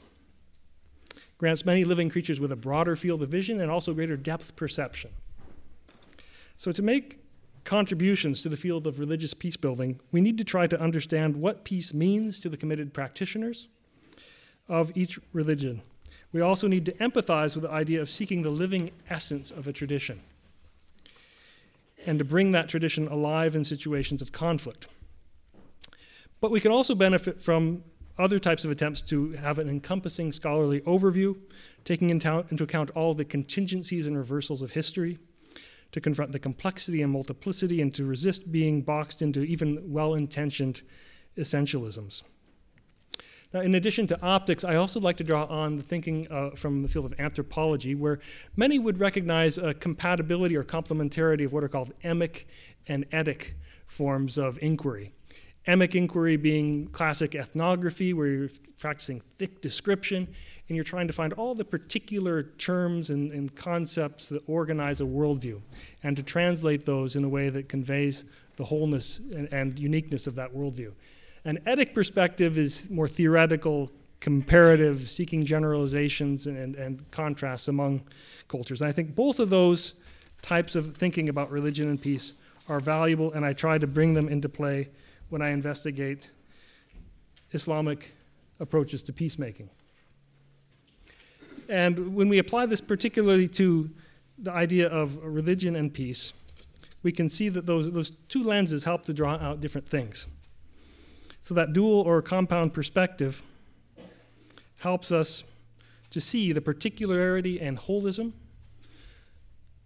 [1.39, 5.11] grants many living creatures with a broader field of vision and also greater depth perception.
[6.57, 7.19] So, to make
[7.65, 11.65] contributions to the field of religious peace building, we need to try to understand what
[11.65, 13.69] peace means to the committed practitioners
[14.69, 15.83] of each religion.
[16.33, 19.73] We also need to empathize with the idea of seeking the living essence of a
[19.73, 20.21] tradition
[22.07, 24.87] and to bring that tradition alive in situations of conflict.
[26.41, 27.83] But we can also benefit from
[28.19, 31.41] other types of attempts to have an encompassing scholarly overview,
[31.85, 35.19] taking into account all the contingencies and reversals of history,
[35.93, 40.83] to confront the complexity and multiplicity, and to resist being boxed into even well intentioned
[41.37, 42.23] essentialisms.
[43.53, 46.83] Now, in addition to optics, I also like to draw on the thinking uh, from
[46.83, 48.19] the field of anthropology, where
[48.57, 52.47] many would recognize a compatibility or complementarity of what are called emic
[52.89, 53.53] and etic
[53.87, 55.13] forms of inquiry.
[55.67, 58.49] Emic inquiry being classic ethnography, where you're
[58.79, 60.29] practicing thick description
[60.69, 65.05] and you're trying to find all the particular terms and, and, concepts that organize a
[65.05, 65.61] worldview
[66.03, 68.25] and to translate those in a way that conveys
[68.57, 70.93] the wholeness and, and uniqueness of that worldview.
[71.45, 78.03] An etic perspective is more theoretical, comparative, seeking generalizations and, and contrasts among
[78.49, 78.81] cultures.
[78.81, 79.95] And I think both of those
[80.43, 82.35] types of thinking about religion and peace
[82.69, 84.89] are valuable, and I try to bring them into play
[85.29, 86.31] when I investigate
[87.53, 88.13] Islamic
[88.61, 89.71] approaches to peacemaking.
[91.69, 93.91] And when we apply this particularly to
[94.39, 96.33] the idea of religion and peace,
[97.03, 100.27] we can see that those, those two lenses help to draw out different things.
[101.41, 103.43] So, that dual or compound perspective
[104.81, 105.45] helps us
[106.11, 108.33] to see the particularity and holism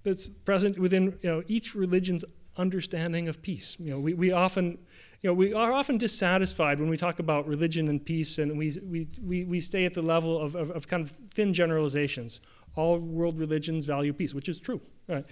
[0.03, 2.24] that's present within you know, each religion's
[2.57, 3.76] understanding of peace.
[3.79, 4.79] You know, we, we often
[5.22, 8.72] you know, we are often dissatisfied when we talk about religion and peace, and we,
[8.83, 12.40] we, we, we stay at the level of, of, of kind of thin generalizations.
[12.74, 14.80] All world religions value peace, which is true.
[15.09, 15.26] Right?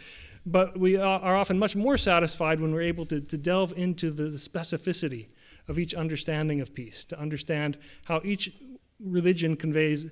[0.45, 4.25] But we are often much more satisfied when we're able to, to delve into the,
[4.25, 5.29] the specificity
[5.69, 8.53] of each understanding of peace, to understand how each
[9.01, 10.11] religion conveys,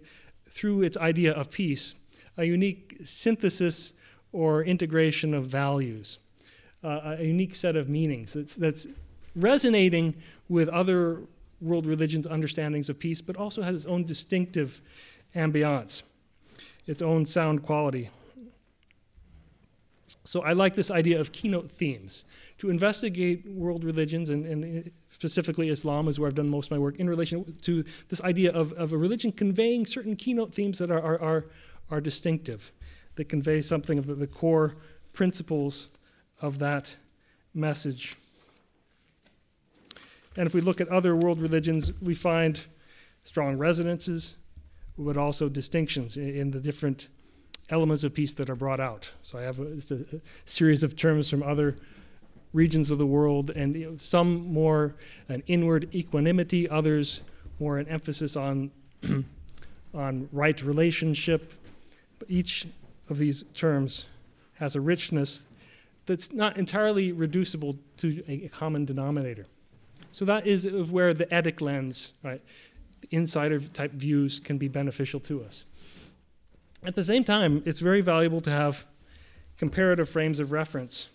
[0.48, 1.94] through its idea of peace,
[2.38, 3.92] a unique synthesis
[4.32, 6.18] or integration of values,
[6.84, 8.86] uh, a unique set of meanings that's, that's
[9.36, 10.14] resonating
[10.48, 11.20] with other
[11.60, 14.80] world religions' understandings of peace, but also has its own distinctive
[15.34, 16.02] ambiance,
[16.86, 18.10] its own sound quality.
[20.24, 22.24] So I like this idea of keynote themes.
[22.58, 26.78] To investigate world religions, and, and, specifically Islam is where I've done most of my
[26.78, 30.90] work, in relation to this idea of, of a religion conveying certain keynote themes that
[30.90, 31.44] are, are, are,
[31.90, 32.72] are distinctive,
[33.14, 34.76] that convey something of the, the core
[35.12, 35.88] principles
[36.40, 36.96] of that
[37.54, 38.16] message.
[40.36, 42.60] And if we look at other world religions, we find
[43.24, 44.36] strong resonances,
[44.98, 47.08] but also distinctions in, in the different
[47.70, 49.10] elements of peace that are brought out.
[49.22, 51.74] So I have a, a, series of terms from other
[52.52, 54.94] regions of the world, and you know, some more
[55.28, 57.22] an inward equanimity, others
[57.58, 58.70] more an emphasis on
[59.94, 61.52] on right relationship.
[62.18, 62.66] But each
[63.08, 64.06] of these terms
[64.54, 65.46] has a richness
[66.06, 69.46] that's not entirely reducible to a common denominator.
[70.16, 72.40] So that is where the etic lens, right,
[73.10, 75.64] insider type views can be beneficial to us.
[76.82, 78.86] At the same time, it's very valuable to have
[79.58, 81.08] comparative frames of reference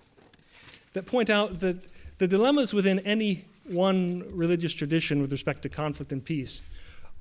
[0.93, 1.77] that point out that
[2.19, 6.61] the dilemmas within any one religious tradition with respect to conflict and peace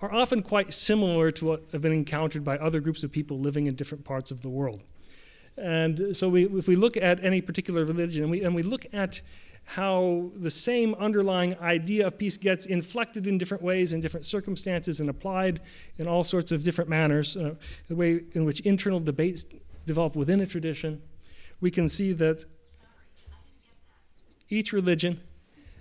[0.02, 3.66] are often quite similar to what have been encountered by other groups of people living
[3.66, 4.82] in different parts of the world.
[5.56, 8.84] And so, we, if we look at any particular religion and we, and we look
[8.92, 9.22] at
[9.74, 14.98] how the same underlying idea of peace gets inflected in different ways in different circumstances
[14.98, 15.60] and applied
[15.96, 17.54] in all sorts of different manners, uh,
[17.86, 19.44] the way in which internal debates
[19.86, 21.00] develop within a tradition,
[21.60, 22.44] we can see that
[24.48, 25.20] each religion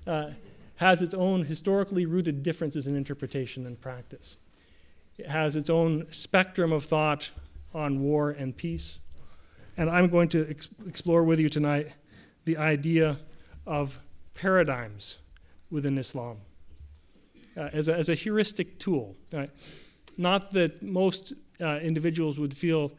[0.05, 0.29] uh,
[0.75, 4.37] has its own historically rooted differences in interpretation and practice.
[5.17, 7.31] It has its own spectrum of thought
[7.73, 8.99] on war and peace.
[9.77, 11.93] And I'm going to ex- explore with you tonight
[12.45, 13.17] the idea
[13.69, 13.99] of
[14.33, 15.19] paradigms
[15.69, 16.37] within Islam
[17.55, 19.15] uh, as, a, as a heuristic tool.
[19.31, 19.51] Right?
[20.17, 22.91] Not that most uh, individuals would feel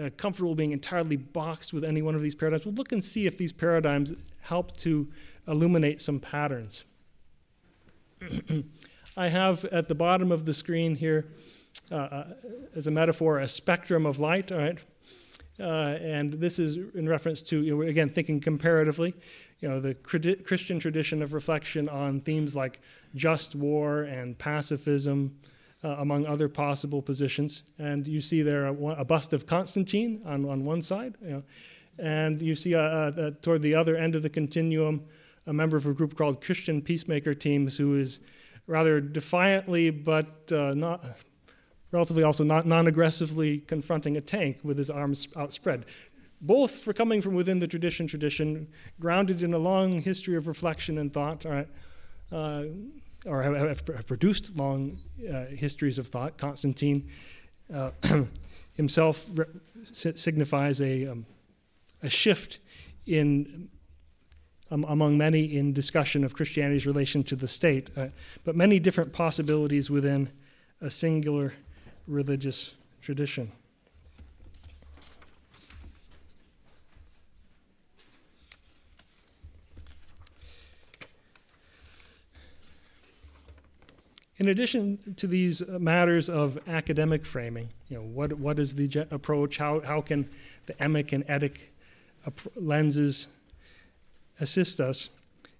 [0.00, 2.64] uh, comfortable being entirely boxed with any one of these paradigms.
[2.64, 5.08] We'll look and see if these paradigms help to
[5.48, 6.84] illuminate some patterns.
[9.16, 11.26] I have at the bottom of the screen here,
[11.90, 12.24] uh, uh,
[12.76, 14.78] as a metaphor, a spectrum of light, all right?
[15.58, 19.14] Uh, and this is in reference to, you know, again, thinking comparatively
[19.64, 22.82] you know, the Christian tradition of reflection on themes like
[23.14, 25.38] just war and pacifism,
[25.82, 27.62] uh, among other possible positions.
[27.78, 31.42] And you see there a, a, bust of Constantine on, on one side, you know,
[31.98, 35.02] And you see uh, uh, toward the other end of the continuum
[35.46, 38.20] a member of a group called Christian Peacemaker Teams who is
[38.66, 41.02] rather defiantly but uh, not
[41.90, 45.86] relatively also not non-aggressively confronting a tank with his arms outspread
[46.46, 48.68] both for coming from within the tradition tradition
[49.00, 52.64] grounded in a long history of reflection and thought uh,
[53.26, 54.98] or have, have, produced long
[55.32, 57.08] uh, histories of thought constantine
[57.72, 57.90] uh,
[58.74, 59.46] himself re-
[59.92, 61.26] signifies a, um,
[62.02, 62.58] a shift
[63.06, 63.68] in
[64.70, 67.90] um, among many in discussion of Christianity's relation to the state,
[68.44, 70.30] but many different possibilities within
[70.80, 71.52] a singular
[72.06, 73.52] religious tradition.
[84.44, 89.06] In addition to these uh, matters of academic framing, you know, what, what is the
[89.10, 89.56] approach?
[89.56, 90.28] How, how can
[90.66, 91.70] the emic and etic
[92.54, 93.28] lenses
[94.38, 95.08] assist us?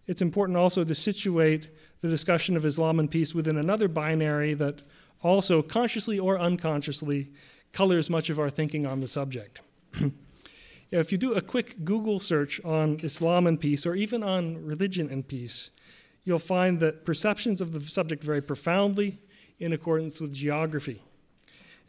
[0.07, 1.70] It's important also to situate
[2.03, 4.83] the discussion of Islam and peace within another binary that
[5.23, 7.33] also, consciously or unconsciously,
[7.73, 9.62] colors much of our thinking on the subject.
[10.90, 15.09] if you do a quick Google search on Islam and peace, or even on religion
[15.09, 15.70] and peace,
[16.25, 19.19] you'll find that perceptions of the subject vary profoundly
[19.59, 21.03] in accordance with geography.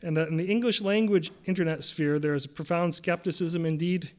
[0.04, 4.12] And that in the English language internet sphere, there is a profound skepticism, indeed,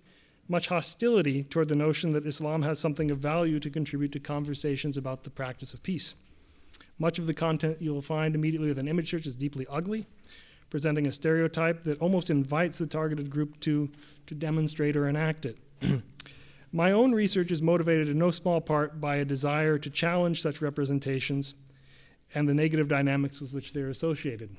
[0.48, 4.96] much hostility toward the notion that Islam has something of value to contribute to conversations
[4.96, 6.14] about the practice of peace.
[6.98, 10.06] Much of the content you'll find immediately with an image search is deeply ugly,
[10.70, 13.90] presenting a stereotype that almost invites the targeted group to,
[14.26, 15.58] to demonstrate or enact it.
[16.72, 20.60] My own research is motivated in no small part by a desire to challenge such
[20.60, 21.54] representations
[22.34, 24.56] and the negative dynamics with which they're associated.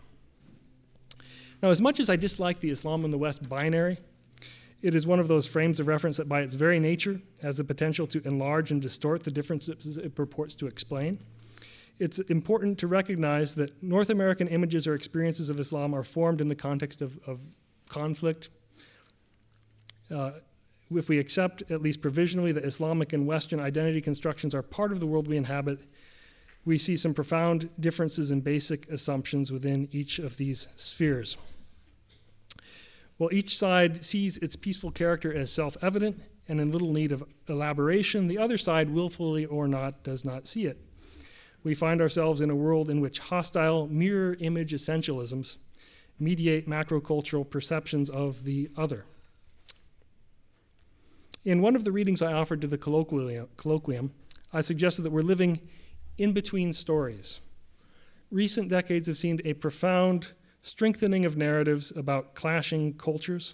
[1.62, 3.98] Now, as much as I dislike the Islam in the West binary,
[4.82, 7.64] it is one of those frames of reference that, by its very nature, has the
[7.64, 11.20] potential to enlarge and distort the differences it purports to explain.
[12.00, 16.48] It's important to recognize that North American images or experiences of Islam are formed in
[16.48, 17.40] the context of, of
[17.90, 18.50] conflict,
[20.12, 20.32] uh,
[20.92, 25.00] if we accept, at least provisionally, that Islamic and Western identity constructions are part of
[25.00, 25.80] the world we inhabit,
[26.66, 31.38] we see some profound differences in basic assumptions within each of these spheres.
[33.18, 37.24] While each side sees its peaceful character as self evident and in little need of
[37.48, 40.80] elaboration, the other side, willfully or not, does not see it.
[41.64, 45.58] We find ourselves in a world in which hostile mirror image essentialisms
[46.20, 49.06] mediate macrocultural perceptions of the other.
[51.48, 54.12] In one of the readings I offered to the colloquium,
[54.52, 55.62] I suggested that we're living
[56.18, 57.40] in between stories.
[58.30, 63.54] Recent decades have seen a profound strengthening of narratives about clashing cultures.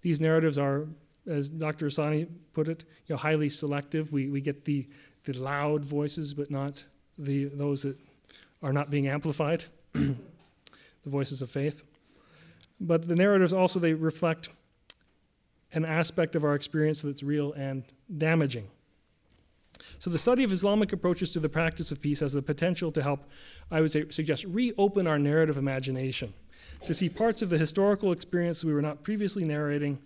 [0.00, 0.86] These narratives are,
[1.26, 1.88] as Dr.
[1.88, 4.10] Asani put it, you know, highly selective.
[4.10, 4.88] We, we get the,
[5.24, 6.82] the loud voices, but not
[7.18, 7.98] the, those that
[8.62, 10.16] are not being amplified, the
[11.04, 11.82] voices of faith.
[12.80, 14.48] But the narratives also, they reflect
[15.72, 17.84] an aspect of our experience that's real and
[18.18, 18.68] damaging.
[19.98, 23.02] So, the study of Islamic approaches to the practice of peace has the potential to
[23.02, 23.24] help,
[23.70, 26.34] I would say, suggest reopen our narrative imagination,
[26.86, 29.98] to see parts of the historical experience we were not previously narrating,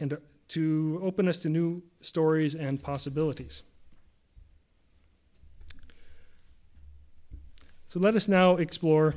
[0.00, 3.62] and to, to open us to new stories and possibilities.
[7.86, 9.14] So, let us now explore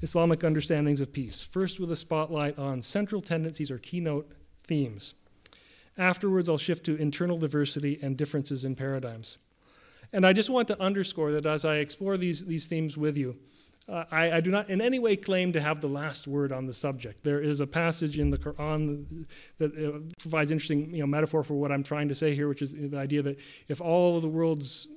[0.00, 4.30] Islamic understandings of peace, first with a spotlight on central tendencies or keynote
[4.64, 5.14] themes.
[5.96, 9.38] Afterwards, I'll shift to internal diversity and differences in paradigms.
[10.12, 13.36] And I just want to underscore that as I explore these, these themes with you,
[13.88, 16.66] uh, I, I, do not in any way claim to have the last word on
[16.66, 17.24] the subject.
[17.24, 21.54] There is a passage in the Quran that uh, provides interesting you know, metaphor for
[21.54, 24.28] what I'm trying to say here, which is the idea that if all of the
[24.28, 24.88] world's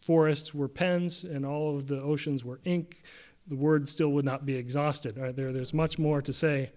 [0.00, 3.02] forests were pens and all of the oceans were ink,
[3.46, 5.16] the word still would not be exhausted.
[5.18, 5.34] Right?
[5.34, 6.70] There, there's much more to say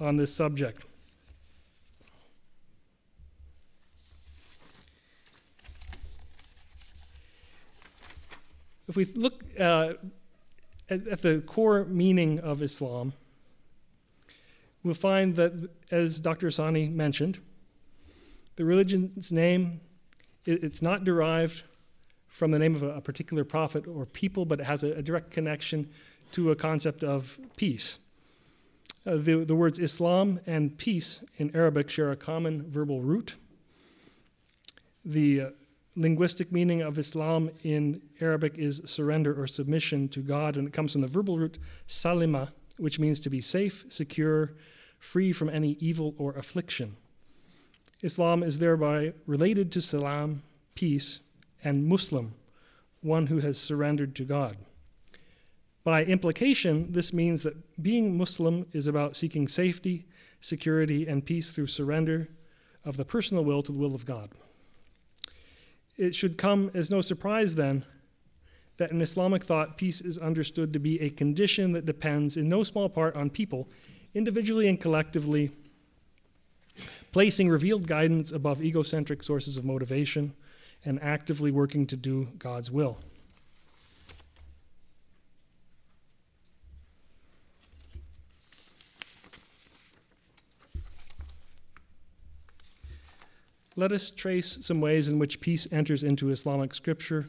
[0.00, 0.84] on this subject.
[8.88, 9.94] If we look uh,
[10.88, 13.12] at, at the core meaning of Islam,
[14.82, 16.48] we'll find that, as Dr.
[16.48, 17.38] Asani mentioned,
[18.56, 19.82] the religion's name,
[20.46, 21.64] it, it's not derived
[22.38, 25.32] from the name of a, particular prophet or people, but it has a, a direct
[25.32, 25.90] connection
[26.30, 27.98] to a concept of peace.
[29.04, 33.34] Uh, the, the words Islam and peace in Arabic share a common verbal root.
[35.04, 35.50] The uh,
[35.96, 40.92] linguistic meaning of Islam in Arabic is surrender or submission to God, and it comes
[40.92, 41.58] from the verbal root
[41.88, 44.52] salima, which means to be safe, secure,
[45.00, 46.96] free from any evil or affliction.
[48.00, 50.44] Islam is thereby related to salam,
[50.76, 51.18] peace,
[51.64, 52.34] and Muslim,
[53.02, 54.56] one who has surrendered to God.
[55.84, 60.06] By implication, this means that being Muslim is about seeking safety,
[60.40, 62.28] security, and peace through surrender
[62.84, 64.30] of the personal will to the will of God.
[65.96, 67.84] It should come as no surprise, then,
[68.76, 72.62] that in Islamic thought, peace is understood to be a condition that depends in no
[72.62, 73.68] small part on people,
[74.14, 75.50] individually and collectively,
[77.10, 80.34] placing revealed guidance above egocentric sources of motivation
[80.88, 82.96] and actively working to do God's will.
[93.76, 97.28] Let us trace some ways in which peace enters into Islamic scripture,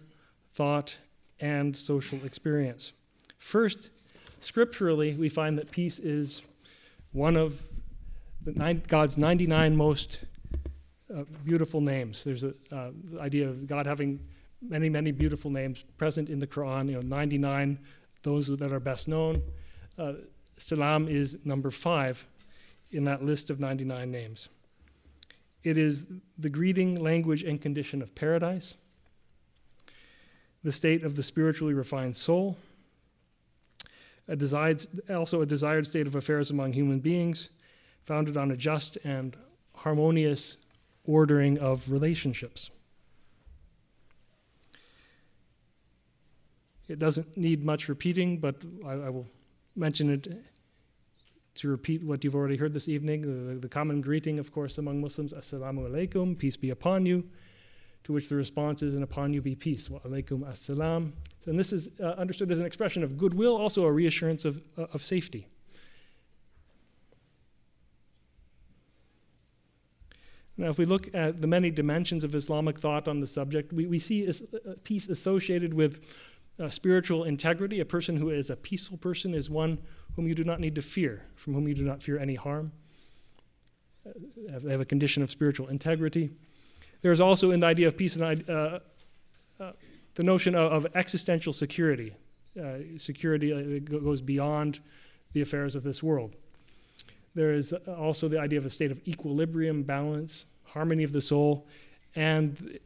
[0.54, 0.96] thought,
[1.42, 2.94] and social experience.
[3.40, 3.90] First,
[4.40, 6.44] scripturally, we find that peace is
[7.12, 7.62] one of
[8.46, 10.22] nine, God's 99 most
[11.16, 12.24] uh, beautiful names.
[12.24, 14.20] There's a uh, the idea of God having
[14.62, 16.90] many, many beautiful names present in the Quran.
[16.90, 17.80] You know, 99,
[18.24, 19.42] those that are best known.
[19.98, 20.14] Uh,
[20.58, 22.26] Salam is number five
[22.92, 24.50] in that list of 99 names.
[25.64, 26.06] It is
[26.38, 28.76] the greeting, language, and condition of paradise,
[30.64, 32.58] the state of the spiritually refined soul,
[34.28, 37.50] a desired, also a desired state of affairs among human beings,
[38.04, 39.36] founded on a just and
[39.76, 40.58] harmonious
[41.10, 42.70] ordering of relationships.
[46.88, 48.56] It doesn't need much repeating, but
[48.86, 49.28] I, I will
[49.76, 50.28] mention it
[51.56, 53.22] to repeat what you've already heard this evening.
[53.22, 57.28] The, the common greeting, of course, among Muslims, Assalamu alaikum, peace be upon you,
[58.04, 61.12] to which the response is, and upon you be peace, wa alaikum assalam.
[61.48, 64.84] And this is uh, understood as an expression of goodwill, also a reassurance of, uh,
[64.94, 65.48] of safety.
[70.60, 73.86] Now, if we look at the many dimensions of Islamic thought on the subject, we,
[73.86, 76.06] we see a, uh, peace associated with
[76.60, 77.80] uh, spiritual integrity.
[77.80, 79.80] A person who is a peaceful person is one
[80.18, 82.74] whom you do not need to fear, from whom you do not fear any harm.
[84.06, 84.12] Uh,
[84.62, 86.30] they have a condition of spiritual integrity.
[87.04, 88.80] There is also in the idea of peace and uh,
[89.62, 89.72] uh,
[90.16, 92.16] the notion of, of existential security.
[92.62, 94.82] Uh, security goes beyond
[95.32, 96.36] the affairs of this world.
[97.34, 100.44] There is also the idea of a state of equilibrium, balance,
[100.74, 101.68] harmony of the soul.
[102.16, 102.80] And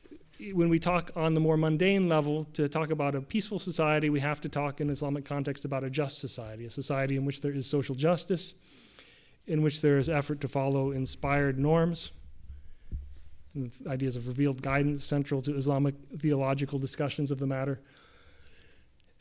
[0.51, 4.19] when we talk on the more mundane level, to talk about a peaceful society, we
[4.19, 7.51] have to talk in Islamic context about a just society, a society in which there
[7.51, 8.53] is social justice,
[9.47, 12.11] in which there is effort to follow inspired norms,
[13.87, 17.79] ideas of revealed guidance central to Islamic theological discussions of the matter.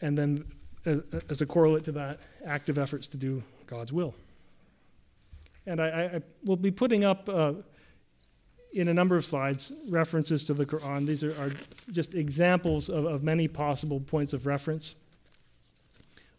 [0.00, 0.44] And then,
[1.28, 4.14] as a correlate to that, active efforts to do God's will.
[5.66, 7.52] And I, I will be putting up uh,
[8.72, 11.06] in a number of slides references to the Quran.
[11.06, 11.50] These are, are
[11.90, 14.94] just examples of, of, many possible points of reference.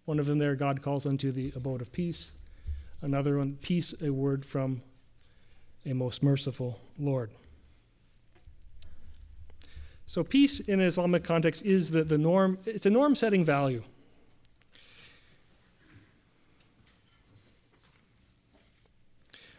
[0.06, 2.32] One of them there, God calls unto the abode of peace.
[3.02, 4.82] Another one, peace, a word from
[5.86, 7.32] a most merciful Lord.
[10.06, 13.84] So, peace in an Islamic context is the, the norm, it's a norm setting value.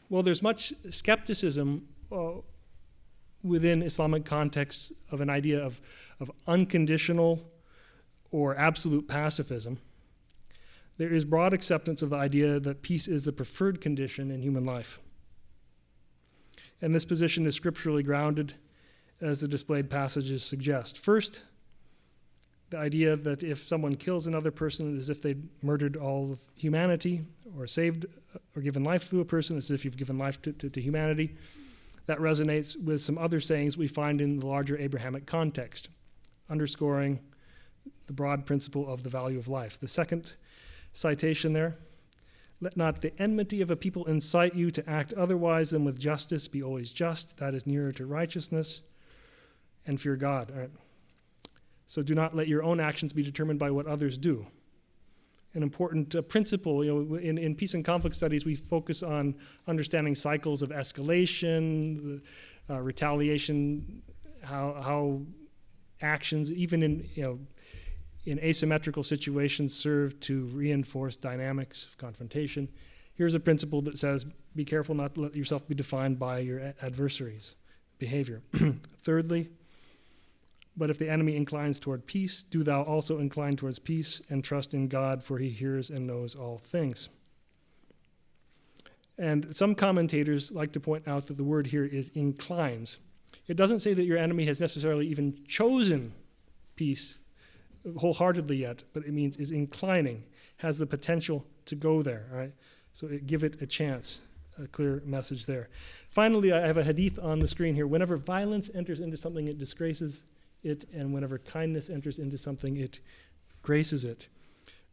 [0.09, 2.35] Well, there's much skepticism uh,
[3.45, 5.81] within Islamic contexts of an idea of,
[6.19, 7.41] of unconditional
[8.31, 9.79] or absolute pacifism,
[10.97, 14.65] there is broad acceptance of the idea that peace is the preferred condition in human
[14.65, 14.99] life.
[16.81, 18.55] And this position is scripturally grounded,
[19.21, 20.99] as the displayed passages suggest.
[20.99, 21.43] First,
[22.71, 27.23] the idea that if someone kills another person as if they'd murdered all of humanity,
[27.57, 28.07] or saved
[28.57, 31.37] or given life to a person as if you've given life to, to, to humanity.
[32.07, 35.89] That resonates with some other sayings we find in the larger Abrahamic context,
[36.51, 37.21] underscoring
[38.07, 39.81] the broad principle of the value of life.
[39.81, 40.35] The second
[40.93, 41.77] citation there
[42.61, 46.49] let not the enmity of a people incite you to act otherwise than with justice.
[46.49, 47.37] Be always just.
[47.37, 48.83] That is nearer to righteousness.
[49.87, 50.71] And fear God.
[51.87, 54.47] So do not let your own actions be determined by what others do
[55.55, 56.85] an important uh, principle.
[56.85, 59.35] You know, in, in peace and conflict studies, we focus on
[59.67, 62.21] understanding cycles of escalation,
[62.69, 64.03] uh, retaliation,
[64.43, 65.23] how, how
[66.03, 67.39] actions, even in you know,
[68.27, 72.69] in asymmetrical situations, serve to reinforce dynamics of confrontation.
[73.15, 74.27] Here's a principle that says,
[74.57, 77.55] be careful not to let yourself be defined by your adversaries'
[77.99, 78.43] behavior.
[79.03, 79.51] Thirdly,
[80.77, 84.75] but if the enemy inclines toward peace, do thou also incline towards peace, and trust
[84.75, 87.09] in God, for he hears and knows all things.
[89.17, 92.99] And some commentators like to point out that the word here is inclines.
[93.47, 96.13] It doesn't say that your enemy has necessarily even chosen
[96.77, 97.19] peace
[97.99, 100.25] wholeheartedly yet, but it means is inclining,
[100.57, 102.27] has the potential to go there.
[102.33, 102.53] Right?
[102.93, 104.21] So it, give it a chance.
[104.57, 105.69] A clear message there.
[106.11, 107.89] Finally, I have a hadith on the screen here.
[107.89, 110.23] Whenever violence enters into something, it disgraces
[110.65, 113.01] it, and whenever kindness enters into something, it
[113.63, 114.29] graces it.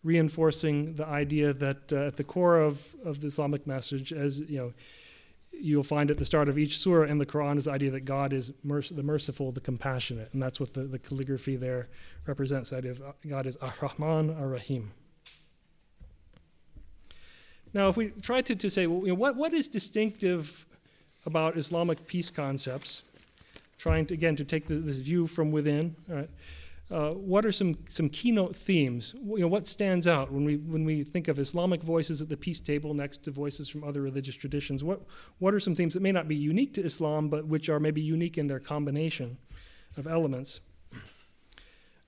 [0.04, 4.58] Reinforcing the idea that uh, at the core of, of the Islamic message, as you
[4.58, 4.74] know,
[5.52, 8.06] you'll find at the start of each surah in the Quran is the idea that
[8.06, 11.88] God is merc- the merciful, the compassionate, and that's what the, the calligraphy there
[12.26, 12.72] represents.
[12.72, 14.92] That idea of God is Ar-Rahman, Ar-Rahim.
[17.74, 20.66] Now, if we try to, to say, well, you know, what, what is distinctive
[21.26, 23.04] about Islamic peace concepts,
[23.82, 25.96] trying to, again, to take the, this view from within,
[26.92, 29.16] uh, what are some, some keynote themes?
[29.26, 32.38] You know, what stands out when we, when we think of Islamic voices at the
[32.38, 34.84] peace table next to voices from other religious traditions?
[34.84, 35.02] What,
[35.40, 38.02] what are some themes that may not be unique to Islam, but which are maybe
[38.02, 39.38] unique in their combination
[39.98, 40.60] of elements?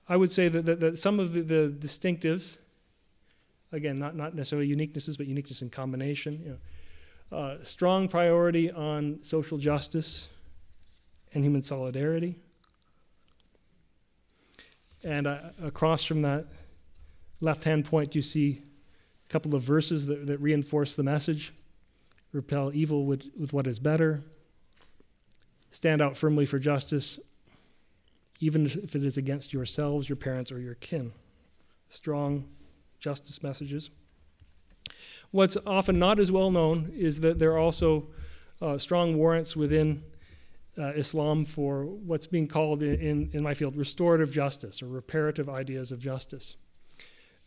[0.08, 2.56] I would say that, that, that some of the, the distinctives
[3.72, 6.40] again, not, not necessarily uniquenesses, but uniqueness in combination.
[6.44, 7.36] You know.
[7.36, 10.28] uh, strong priority on social justice
[11.34, 12.36] and human solidarity.
[15.02, 16.46] And uh, across from that
[17.40, 18.60] left hand point, you see
[19.28, 21.52] a couple of verses that, that reinforce the message
[22.34, 24.20] repel evil with, with what is better,
[25.70, 27.20] stand out firmly for justice,
[28.40, 31.12] even if it is against yourselves, your parents, or your kin.
[31.88, 32.44] Strong
[32.98, 33.90] justice messages.
[35.30, 38.08] What's often not as well known is that there are also
[38.60, 40.02] uh, strong warrants within
[40.78, 45.48] uh, Islam for what's being called in, in, in, my field restorative justice or reparative
[45.48, 46.56] ideas of justice.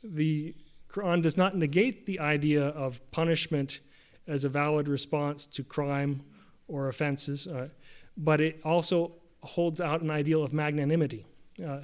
[0.04, 0.56] The
[0.90, 3.82] Quran does not negate the idea of punishment
[4.28, 6.22] as a valid response to crime
[6.68, 7.70] or offenses, uh,
[8.16, 11.26] but it also holds out an ideal of magnanimity.
[11.66, 11.80] Uh,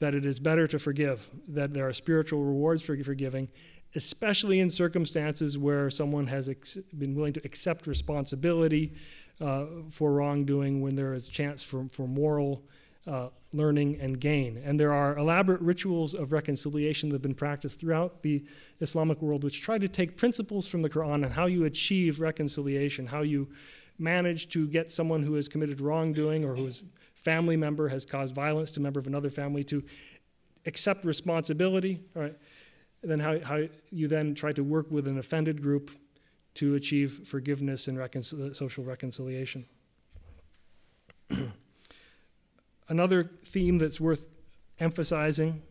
[0.00, 3.48] that it is better to forgive, that there are spiritual rewards for forgiving,
[3.94, 8.92] especially in circumstances where someone has ex- been willing to accept responsibility
[9.40, 12.62] uh, for wrongdoing, when there is chance for, for moral
[13.06, 14.60] uh, learning and gain.
[14.64, 18.44] And there are elaborate rituals of reconciliation that have been practiced throughout the
[18.80, 23.06] Islamic world, which try to take principles from the Quran and how you achieve reconciliation,
[23.06, 23.48] how you
[23.98, 28.34] manage to get someone who has committed wrongdoing or who is family member has caused
[28.34, 29.82] violence to a member of another family to
[30.66, 32.34] accept responsibility, right?
[33.02, 35.90] And then how, how you then try to work with an offended group
[36.54, 39.66] to achieve forgiveness and reconcil- social reconciliation.
[42.88, 44.28] Another theme that's worth
[44.78, 45.62] emphasizing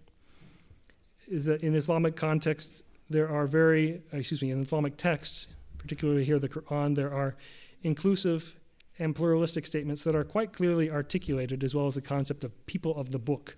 [1.27, 6.39] is that in Islamic contexts, there are very, excuse me, in Islamic texts, particularly here
[6.39, 7.36] the Quran, there are
[7.84, 8.55] inclusive
[8.99, 12.95] and pluralistic statements that are quite clearly articulated, as well as the concept of people
[12.95, 13.57] of the book.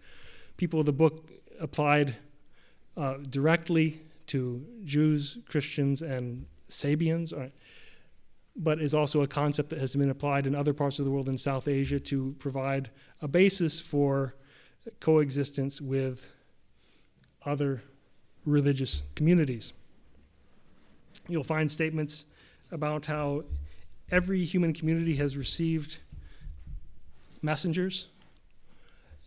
[0.57, 2.15] People of the book applied
[2.97, 7.51] uh, directly to Jews, Christians, and Sabians,
[8.55, 11.27] but is also a concept that has been applied in other parts of the world
[11.27, 12.89] in South Asia to provide
[13.21, 14.35] a basis for
[14.99, 16.29] coexistence with
[17.45, 17.81] other
[18.45, 19.73] religious communities.
[21.27, 22.25] You'll find statements
[22.71, 23.43] about how
[24.11, 25.97] every human community has received
[27.41, 28.07] messengers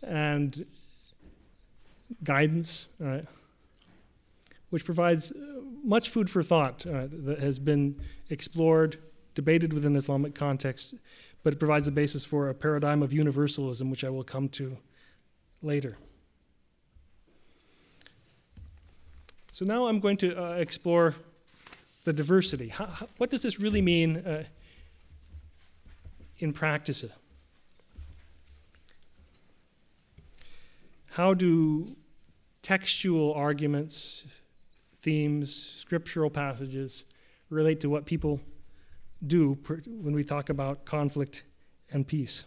[0.01, 0.65] and
[2.23, 3.25] guidance, right,
[4.69, 5.33] which provides
[5.89, 8.99] much food for thought that has been explored,
[9.33, 10.93] debated within Islamic context,
[11.43, 14.77] but it provides a basis for a paradigm of universalism, which I will come to
[15.63, 15.97] later.
[19.51, 21.15] So now I'm going to uh, explore
[22.03, 22.67] the diversity.
[22.67, 24.43] How, how, what does this really mean uh,
[26.37, 27.03] in practice?
[31.09, 31.95] How do
[32.61, 34.25] textual arguments,
[35.01, 37.03] themes, scriptural passages
[37.49, 38.39] relate to what people
[39.25, 41.43] do when we talk about conflict
[41.91, 42.45] and peace?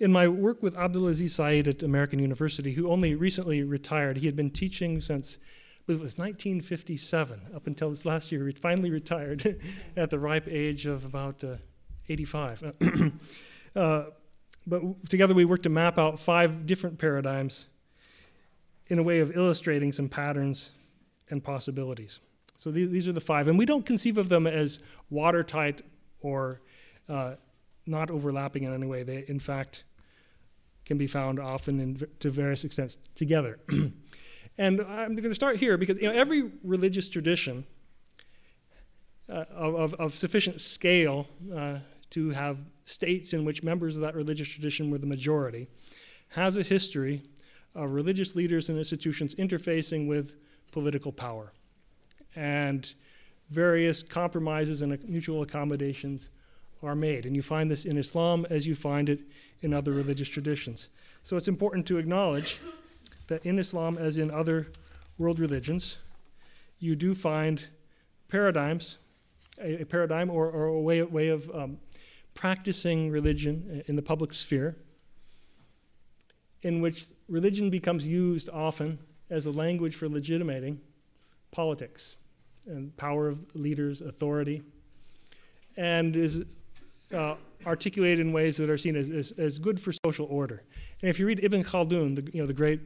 [0.00, 4.26] In my work with Abdul Aziz Said at American University, who only recently retired, he
[4.26, 8.46] had been teaching since I believe it was 1957, up until this last year.
[8.46, 9.60] He finally retired
[9.96, 11.56] at the ripe age of about uh,
[12.08, 12.72] 85.
[13.76, 14.04] uh,
[14.66, 17.66] but together we worked to map out five different paradigms
[18.88, 20.70] in a way of illustrating some patterns
[21.30, 22.20] and possibilities.
[22.58, 23.48] So these, these are the five.
[23.48, 24.78] And we don't conceive of them as
[25.10, 25.82] watertight
[26.20, 26.60] or
[27.08, 27.34] uh,
[27.86, 29.02] not overlapping in any way.
[29.02, 29.84] They, in fact,
[30.84, 33.58] can be found often in, to various extents together.
[34.58, 37.64] and I'm going to start here because you know, every religious tradition
[39.28, 41.78] uh, of, of, sufficient scale uh,
[42.10, 45.66] to have states in which members of that religious tradition were the majority,
[46.28, 47.22] has a history
[47.74, 50.36] of religious leaders and institutions interfacing with
[50.72, 51.52] political power.
[52.36, 52.92] And
[53.50, 56.30] various compromises and mutual accommodations
[56.82, 57.26] are made.
[57.26, 59.20] And you find this in Islam as you find it
[59.62, 60.88] in other religious traditions.
[61.22, 62.60] So it's important to acknowledge
[63.28, 64.68] that in Islam, as in other
[65.16, 65.98] world religions,
[66.78, 67.64] you do find
[68.28, 68.98] paradigms,
[69.60, 71.78] a, a paradigm or, or, a way, way of um,
[72.34, 74.76] practicing religion in the public sphere,
[76.64, 78.98] in which religion becomes used often
[79.30, 80.80] as a language for legitimating
[81.52, 82.16] politics
[82.66, 84.62] and power of leaders, authority,
[85.76, 86.44] and is
[87.14, 87.34] uh,
[87.66, 90.62] articulated in ways that are seen as, as, as, good for social order.
[91.02, 92.80] And if you read Ibn Khaldun, the, you know, the great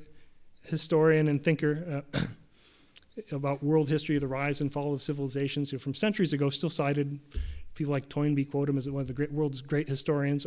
[0.65, 2.21] historian and thinker uh,
[3.33, 7.19] about world history, the rise and fall of civilizations, who from centuries ago still cited
[7.75, 10.45] people like Toynbee quote him as one of the great, world's great historians.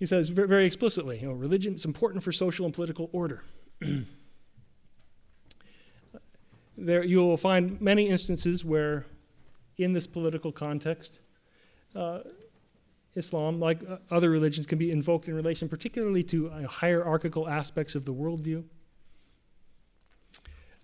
[0.00, 3.44] He says very explicitly, you know, religion is important for social and political order.
[6.78, 9.04] there you will find many instances where,
[9.76, 11.20] in this political context,
[11.94, 12.20] uh,
[13.14, 17.94] Islam, like uh, other religions, can be invoked in relation particularly to uh, hierarchical aspects
[17.94, 18.64] of the worldview,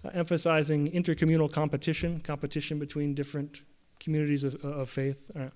[0.05, 3.63] uh, emphasizing intercommunal competition, competition between different
[3.99, 5.49] communities of, of faith, uh,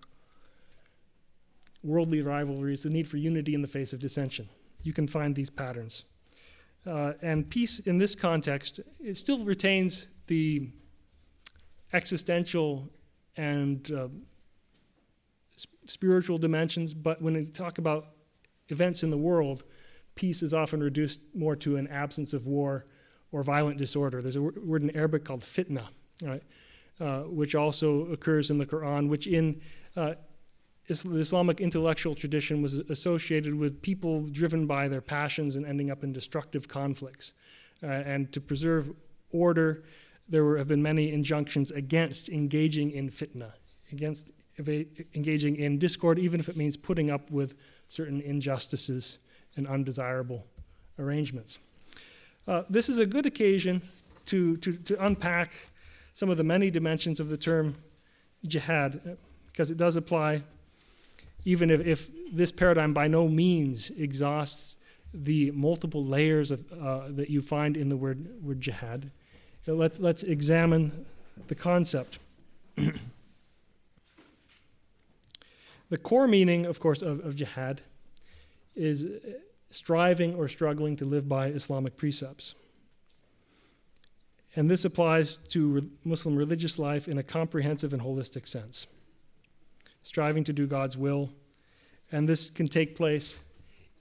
[1.83, 4.49] worldly rivalries, the need for unity in the face of dissension.
[4.83, 6.05] You can find these patterns.
[6.87, 10.71] and peace in this context, it still retains the
[11.93, 12.89] existential
[13.37, 14.09] and uh,
[15.87, 18.09] spiritual dimensions, but when we talk about
[18.69, 19.65] events in the world,
[20.15, 22.85] peace is often reduced more to an absence of war
[23.33, 24.23] or violent disorder.
[24.23, 25.85] There's a word in Arabic called fitna,
[26.23, 26.43] right,
[27.01, 29.61] uh, which also occurs in the Quran, which in
[29.97, 30.15] uh,
[30.91, 36.13] Islamic intellectual tradition was associated with people driven by their passions and ending up in
[36.13, 37.33] destructive conflicts.
[37.83, 38.91] Uh, and to preserve
[39.33, 39.85] order,
[40.29, 43.53] there were, have been many injunctions against engaging in fitna,
[43.93, 44.33] against
[45.15, 47.57] engaging in discord, even if it means putting up with
[47.89, 49.19] certain injustices
[49.57, 50.47] and undesirable
[50.99, 51.59] arrangements.
[52.47, 53.81] Uh, this is a good occasion
[54.27, 55.53] to, to, to unpack
[56.13, 57.75] some of the many dimensions of the term
[58.47, 59.11] jihad, uh,
[59.47, 60.43] because it does apply,
[61.45, 64.77] even if, if this paradigm by no means exhausts
[65.13, 69.11] the multiple layers of, uh, that you find in the word, word jihad.
[69.67, 71.07] Let's, let's examine
[71.49, 72.19] the concept.
[75.91, 77.83] The core meaning, of course, of, of jihad
[78.77, 79.07] is
[79.71, 82.55] striving or struggling to live by Islamic precepts.
[84.57, 88.87] And this applies to re- Muslim religious life in a comprehensive and holistic sense.
[90.03, 91.31] Striving to do God's will.
[92.13, 93.39] And this can take place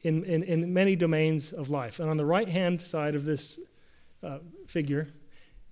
[0.01, 1.99] in, in, in many domains of life.
[1.99, 3.59] And on the right hand side of this
[4.23, 5.07] uh, figure,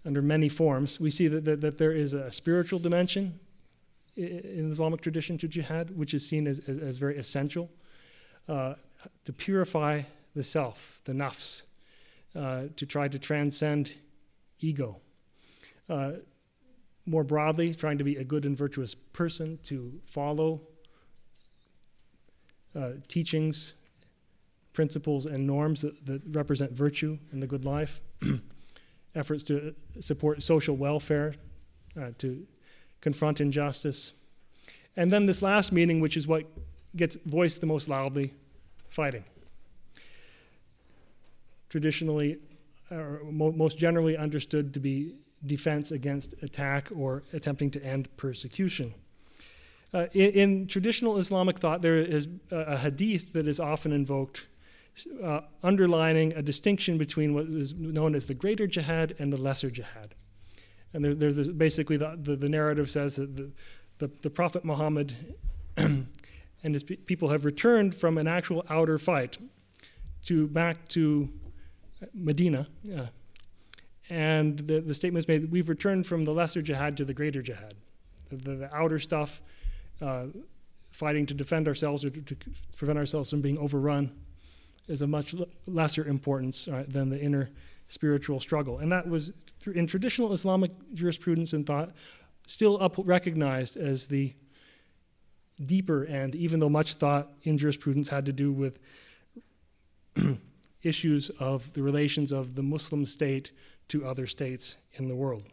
[0.06, 3.40] under many forms, we see that, that, that there is a spiritual dimension,
[4.18, 7.70] in Islamic tradition to jihad, which is seen as, as, as very essential
[8.50, 8.74] uh,
[9.26, 10.02] to purify
[10.36, 11.64] the self, the nafs,
[12.36, 13.94] uh, to try to transcend
[14.60, 15.00] ego.
[15.88, 16.14] Uh,
[17.08, 20.62] more broadly, trying to be a good and virtuous person, to follow
[22.76, 23.74] uh, teachings,
[24.74, 28.02] principles, and norms that, that represent virtue and the good life.
[29.16, 31.34] Efforts to support social welfare,
[32.00, 32.46] uh, to
[33.02, 34.12] confront injustice.
[34.96, 36.46] And then this last meaning, which is what
[36.96, 38.34] gets voiced the most loudly
[38.90, 39.24] fighting.
[41.70, 42.38] Traditionally,
[42.92, 45.16] or most generally understood to be
[45.46, 48.94] defense against attack or attempting to end persecution.
[49.94, 54.48] Uh, in, in, traditional Islamic thought, there is a, hadith that is often invoked,
[55.24, 59.70] uh, underlining a distinction between what is known as the greater jihad and the lesser
[59.70, 60.14] jihad.
[60.94, 63.52] And there, there's this, basically the, the, the, narrative says that the,
[64.00, 65.16] the, the Prophet Muhammad
[65.78, 66.08] and
[66.64, 69.38] his pe- people have returned from an actual outer fight
[70.26, 71.30] to back to
[72.14, 72.68] Medina.
[72.94, 73.06] Uh,
[74.10, 77.42] and the, the statement is made we've returned from the lesser jihad to the greater
[77.42, 77.74] jihad.
[78.30, 79.42] The, the, the outer stuff,
[80.02, 80.26] uh,
[80.92, 82.36] fighting to defend ourselves or to, to,
[82.76, 84.12] prevent ourselves from being overrun,
[84.88, 87.50] is a much l- lesser importance uh, than the inner
[87.90, 88.80] spiritual struggle.
[88.80, 89.32] And that was
[89.66, 91.92] in traditional Islamic jurisprudence and thought
[92.46, 94.34] still up recognized as the
[95.66, 98.80] deeper end, even though much thought in jurisprudence had to do with
[100.84, 103.52] issues of the relations of the Muslim state
[103.90, 105.44] to other states in the world.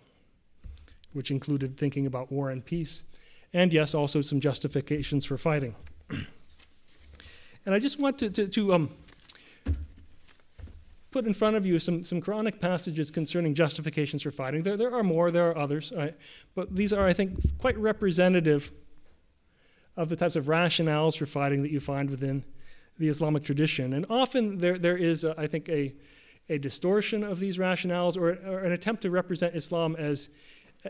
[1.12, 3.05] which included thinking about war and peace,
[3.53, 5.76] and yes, also some justifications for fighting.
[6.11, 8.91] and I just want to, to, to um,
[11.12, 14.64] put in front of you some, some Quranic passages concerning justifications for fighting.
[14.64, 16.16] There, there are more, there are others, right?
[16.57, 18.72] but these are, I think, quite representative
[19.97, 22.43] of the types of rationales for fighting that you find within
[22.99, 23.93] the Islamic tradition.
[23.93, 25.95] And often there, there is, a, I think, a,
[26.49, 30.28] a distortion of these rationales or, or, an attempt to represent Islam as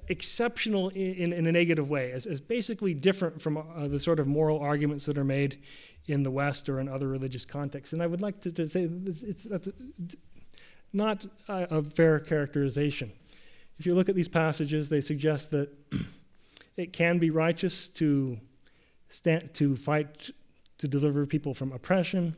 [0.08, 4.26] exceptional in, in, a negative way, as, as basically different from uh, the sort of
[4.26, 5.60] moral arguments that are made
[6.06, 7.92] in the West or in other religious contexts.
[7.92, 9.68] And I would like to, to say it's, it's, that's
[10.92, 13.12] not a, a fair characterization.
[13.78, 15.70] If you look at these passages, they suggest that
[16.76, 18.38] it can be righteous to,
[19.08, 20.30] stand, to fight
[20.78, 22.34] to deliver people from oppression,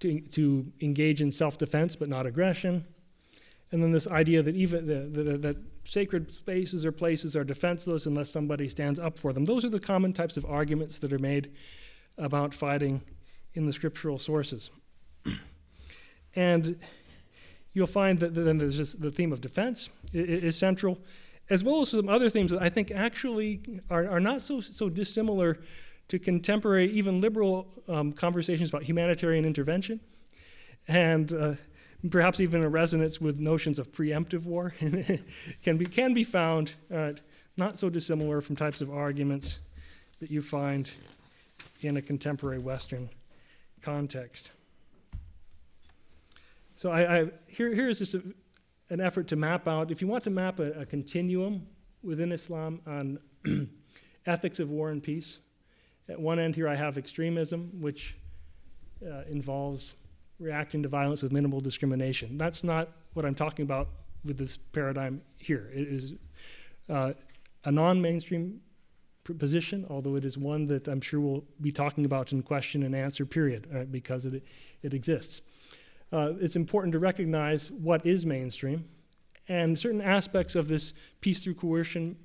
[0.00, 2.84] to, to engage in self defense but not aggression.
[3.70, 8.06] And then this idea that even the, the, that sacred spaces or places are defenseless
[8.06, 9.44] unless somebody stands up for them.
[9.44, 11.52] Those are the common types of arguments that are made
[12.16, 13.02] about fighting
[13.54, 14.70] in the scriptural sources.
[16.34, 16.78] and
[17.72, 20.98] you'll find that then there's just the theme of defense is central,
[21.50, 24.88] as well as some other themes that I think actually are, are not so, so
[24.88, 25.58] dissimilar
[26.08, 30.00] to contemporary, even liberal um, conversations about humanitarian intervention.
[30.88, 31.54] And uh,
[32.10, 34.70] perhaps even a resonance with notions of preemptive war,
[35.62, 37.12] can, be, can be found uh,
[37.56, 39.58] not so dissimilar from types of arguments
[40.20, 40.90] that you find
[41.80, 43.10] in a contemporary Western
[43.82, 44.50] context.
[46.76, 48.22] So I, I here, here is just a,
[48.90, 51.66] an effort to map out, if you want to map a, a continuum
[52.02, 53.18] within Islam on
[54.26, 55.40] ethics of war and peace,
[56.08, 58.16] at one end here I have extremism, which
[59.04, 59.94] uh, involves
[60.38, 62.38] reacting to violence with minimal discrimination.
[62.38, 63.88] That's not what I'm talking about
[64.24, 65.70] with this paradigm here.
[65.72, 66.14] It is
[66.88, 67.12] uh,
[67.64, 68.60] a non mainstream
[69.38, 72.94] position, although it is one that I'm sure we'll be talking about in question and
[72.94, 74.42] answer period uh, because it,
[74.82, 75.42] it exists.
[76.10, 78.88] Uh, it's important to recognize what is mainstream,
[79.48, 82.16] and certain aspects of this peace through coercion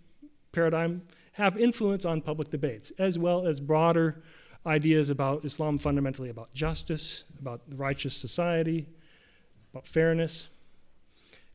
[0.53, 1.01] paradigm
[1.33, 4.21] have influence on public debates, as well as broader
[4.65, 8.87] ideas about Islam fundamentally about justice, about righteous society,
[9.73, 10.49] about fairness,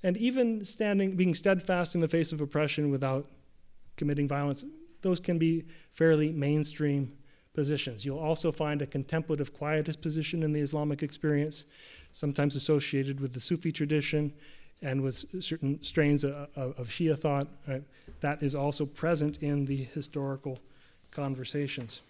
[0.02, 3.26] and even standing, being steadfast in the face of oppression without
[3.96, 4.64] committing violence.
[5.02, 7.12] Those can be fairly mainstream
[7.54, 8.04] positions.
[8.04, 11.64] You'll also find a contemplative quietist position in the Islamic experience,
[12.12, 14.32] sometimes associated with the Sufi tradition
[14.82, 17.48] and with certain strains of, of Shia thought.
[17.66, 17.82] Right?
[18.20, 20.58] That is also present in the historical
[21.10, 22.02] conversations.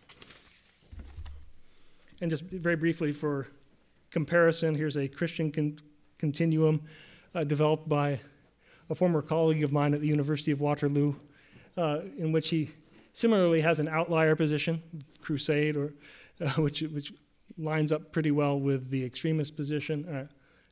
[2.21, 3.47] And just very briefly for
[4.11, 5.79] comparison, here's a Christian con-
[6.19, 6.83] continuum
[7.35, 8.21] uh, developed by
[8.91, 11.15] a former colleague of mine at the University of Waterloo,
[11.77, 12.71] uh, in which he
[13.13, 14.83] similarly has an outlier position,
[15.21, 15.93] crusade, or
[16.41, 17.13] uh, which, which
[17.57, 20.27] lines up pretty well with the extremist position, uh,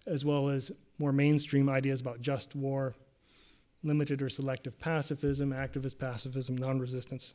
[0.07, 2.95] as well as more mainstream ideas about just war,
[3.83, 7.35] limited or selective pacifism, activist pacifism, non resistance.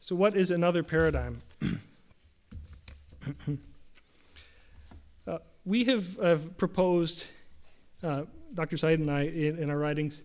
[0.00, 1.42] So, what is another paradigm?
[5.26, 7.26] uh, we have, proposed,
[8.02, 8.22] uh,
[8.54, 8.78] Dr.
[8.78, 10.22] Said and I, in, in our writings,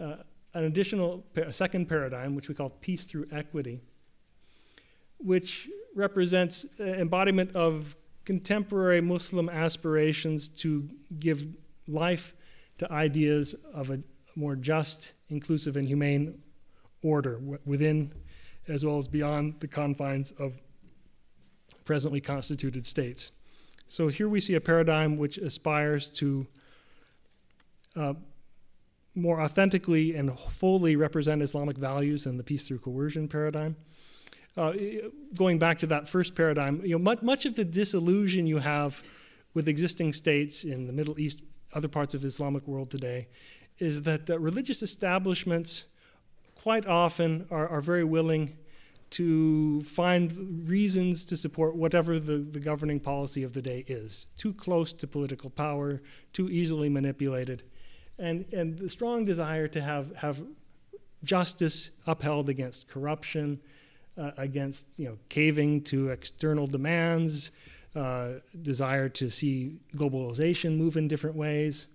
[0.00, 0.16] uh,
[0.54, 3.82] an additional, a second paradigm, which we call peace through equity,
[5.18, 10.88] which represents embodiment of contemporary Muslim aspirations to
[11.18, 11.46] give
[11.86, 12.34] life
[12.78, 14.00] to ideas of a
[14.36, 16.40] more just, inclusive, and humane
[17.02, 18.12] order within
[18.68, 20.60] as well as beyond the confines of
[21.84, 23.32] presently constituted states.
[23.86, 26.46] So here we see a paradigm which aspires to
[27.96, 28.14] uh,
[29.14, 33.76] more authentically and fully represent Islamic values than the peace through coercion paradigm.
[34.58, 34.72] Uh,
[35.36, 39.00] going back to that first paradigm, you know, much, much of the disillusion you have
[39.54, 41.42] with existing states in the Middle East,
[41.74, 43.28] other parts of Islamic world today,
[43.78, 45.84] is that the religious establishments
[46.56, 48.56] quite often are, are very willing
[49.10, 54.26] to find reasons to support whatever the, the governing policy of the day is.
[54.36, 56.02] Too close to political power,
[56.32, 57.62] too easily manipulated,
[58.18, 60.42] and, and the strong desire to have, have
[61.22, 63.60] justice upheld against corruption,
[64.18, 67.50] uh, against you know, caving to external demands,
[67.94, 71.86] uh, desire to see globalization move in different ways.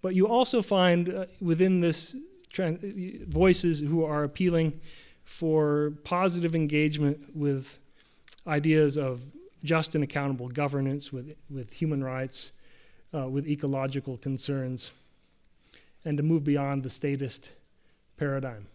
[0.00, 2.16] But you also find uh, within this
[3.28, 4.78] voices who are appealing
[5.24, 7.78] for positive engagement with
[8.46, 9.20] ideas of
[9.64, 12.50] just and accountable governance, with, with human rights,
[13.14, 14.90] uh, with ecological concerns
[16.04, 17.50] and to move beyond the statist
[18.16, 18.66] paradigm.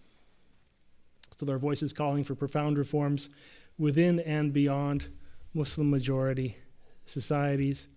[1.37, 3.29] So there are voices calling for profound reforms
[3.77, 5.05] within and beyond
[5.53, 6.57] Muslim majority
[7.05, 7.87] societies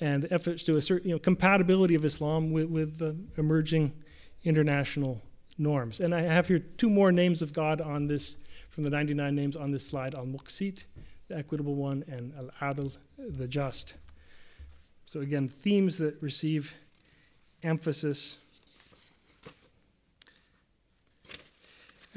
[0.00, 3.92] and efforts to assert you know, compatibility of Islam with, with uh, emerging
[4.44, 5.20] international
[5.58, 6.00] norms.
[6.00, 8.36] And I have here two more names of God on this,
[8.70, 10.84] from the 99 names on this slide Al Muqsit,
[11.28, 13.94] the equitable one, and Al Adl, the just.
[15.06, 16.74] So, again, themes that receive
[17.62, 18.38] emphasis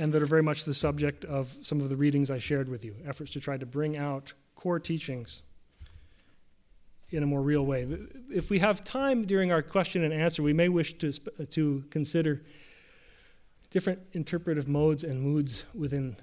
[0.01, 2.83] and that are very much the subject of some of the readings I shared with
[2.83, 5.43] you, efforts to try to bring out core teachings
[7.11, 7.85] in a more real way.
[8.33, 12.41] If we have time during our question and answer, we may wish to, to consider
[13.69, 16.15] different interpretive modes and moods within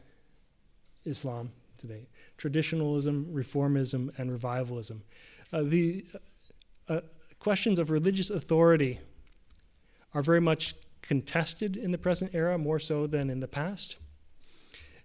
[1.04, 5.02] Islam today traditionalism, reformism, and revivalism.
[5.52, 6.04] Uh, the
[6.88, 7.00] uh,
[7.38, 8.98] questions of religious authority
[10.14, 10.74] are very much
[11.08, 13.96] contested in the present era, more so than in the past.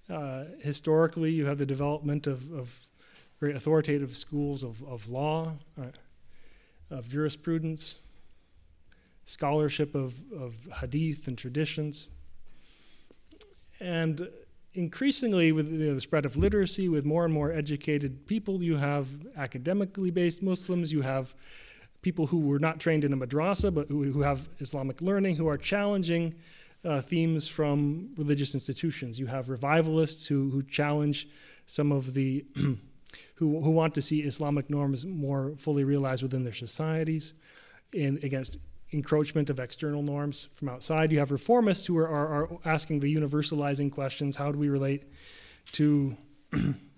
[0.09, 2.87] Uh, historically, you have the development of, of
[3.39, 5.85] very authoritative schools of, of law, uh,
[6.91, 7.95] of jurisprudence,
[9.25, 12.09] scholarship of, of hadith and traditions.
[13.79, 14.27] And
[14.73, 18.75] increasingly, with you know, the spread of literacy, with more and more educated people, you
[18.75, 21.33] have academically based Muslims, you have
[22.03, 25.47] people who were not trained in a madrasa but who, who have Islamic learning, who
[25.47, 26.35] are challenging
[26.85, 29.17] uh, themes from religious institutions.
[29.17, 31.27] You have revivalists who, who challenge
[31.65, 32.45] some of the
[33.35, 37.33] who, who want to see Islamic norms more fully realized within their societies
[37.93, 38.57] and against
[38.91, 41.11] encroachment of external norms from outside.
[41.11, 45.03] You have reformists who are, are, are asking the universalizing questions how do we relate
[45.73, 46.15] to,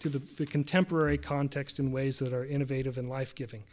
[0.00, 3.64] to the, the contemporary context in ways that are innovative and life giving?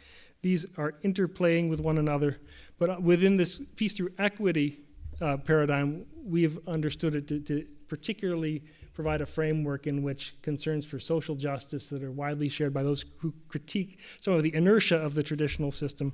[0.42, 2.38] These are interplaying with one another,
[2.78, 4.80] but within this peace through equity
[5.20, 8.62] uh, paradigm, we've understood it to, to particularly
[8.94, 13.04] provide a framework in which concerns for social justice that are widely shared by those
[13.18, 16.12] who critique some of the inertia of the traditional system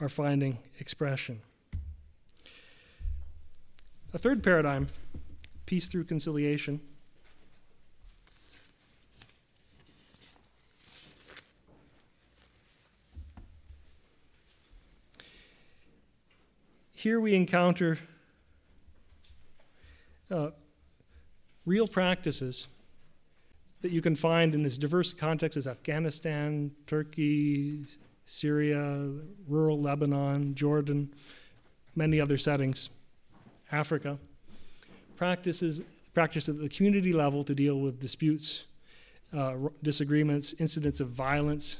[0.00, 1.40] are finding expression.
[4.14, 4.88] A third paradigm,
[5.64, 6.80] peace through conciliation.
[17.02, 17.98] Here we encounter
[20.30, 20.50] uh,
[21.66, 22.68] real practices
[23.80, 27.86] that you can find in as diverse contexts as Afghanistan, Turkey,
[28.26, 29.10] Syria,
[29.48, 31.12] rural Lebanon, Jordan,
[31.96, 32.88] many other settings,
[33.72, 34.16] Africa.
[35.16, 35.82] Practices,
[36.14, 38.66] practice at the community level to deal with disputes,
[39.36, 41.78] uh, disagreements, incidents of violence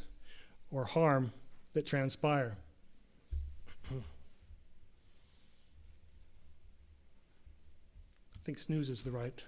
[0.73, 1.33] or harm
[1.75, 2.57] that transpire.
[8.43, 9.41] I think snooze is the right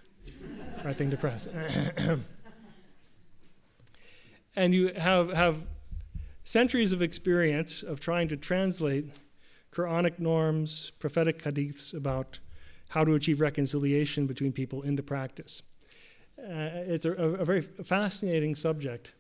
[0.85, 1.49] right thing to press.
[4.57, 5.67] and you have, have
[6.45, 9.11] centuries of experience of trying to translate
[9.73, 12.39] Quranic norms, prophetic hadiths about
[12.91, 15.63] how to achieve reconciliation between people into practice.
[16.39, 19.13] Uh, it's a, a, very fascinating subject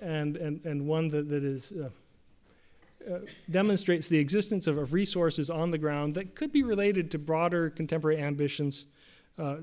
[0.00, 1.90] and, and, and one that, that is, uh,
[3.50, 7.70] demonstrates the existence of, of, resources on the ground that could be related to broader
[7.70, 8.86] contemporary ambitions
[9.38, 9.56] uh,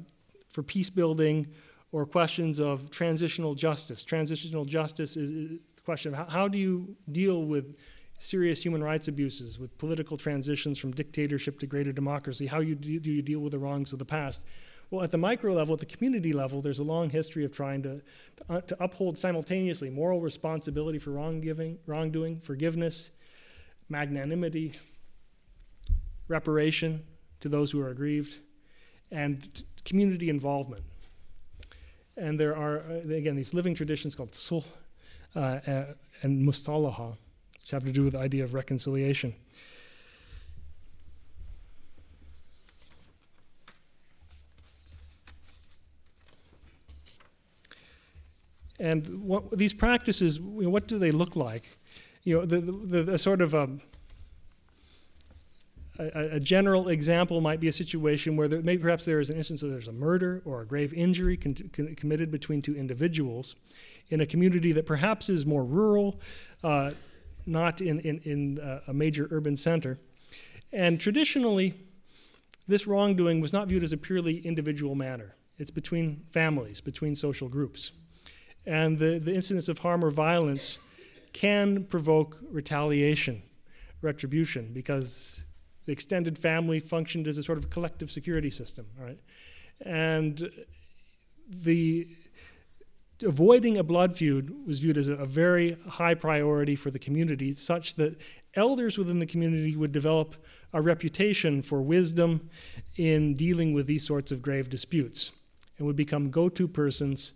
[0.49, 1.47] for peace building
[1.91, 4.03] or questions of transitional justice.
[4.03, 7.75] Transitional justice is, the question of how, how do you deal with
[8.19, 12.45] serious human rights abuses, with political transitions from dictatorship to greater democracy?
[12.45, 14.43] How you do, do you deal with the wrongs of the past?
[14.91, 17.83] Well, at the micro level, at the community level, there's a long history of trying
[17.83, 18.01] to,
[18.49, 23.11] uh, to uphold simultaneously moral responsibility for wrongdoing, forgiveness,
[23.89, 24.73] magnanimity,
[26.27, 27.03] reparation
[27.39, 28.37] to those who are aggrieved,
[29.11, 30.83] and community involvement.
[32.15, 34.65] And there are, uh, again, these living traditions called sulh
[35.35, 35.85] uh, uh,
[36.21, 37.15] and musalaha,
[37.59, 39.33] which have to do with the idea of reconciliation.
[48.79, 51.78] And what, these practices, you know, what do they look like?
[52.23, 53.81] You know, the, the, the sort of um,
[55.99, 59.37] a, a, general example might be a situation where there, maybe perhaps there is an
[59.37, 63.55] instance of there's a murder or a grave injury con- con- committed between two individuals
[64.09, 66.19] in a community that perhaps is more rural,
[66.63, 66.91] uh,
[67.45, 69.97] not in, in, in uh, a major urban center.
[70.71, 71.73] And traditionally,
[72.67, 75.35] this wrongdoing was not viewed as a purely individual matter.
[75.57, 77.91] It's between families, between social groups.
[78.65, 80.77] And the, the incidence of harm or violence
[81.33, 83.41] can provoke retaliation,
[84.01, 85.43] retribution, because
[85.85, 89.19] the extended family functioned as a sort of collective security system, right?
[89.81, 90.49] And
[91.47, 92.07] the
[93.23, 97.51] avoiding a blood feud was viewed as a, a, very high priority for the community,
[97.53, 98.15] such that
[98.55, 100.35] elders within the community would develop
[100.73, 102.49] a reputation for wisdom
[102.95, 105.31] in dealing with these sorts of grave disputes
[105.77, 107.33] and would become go to persons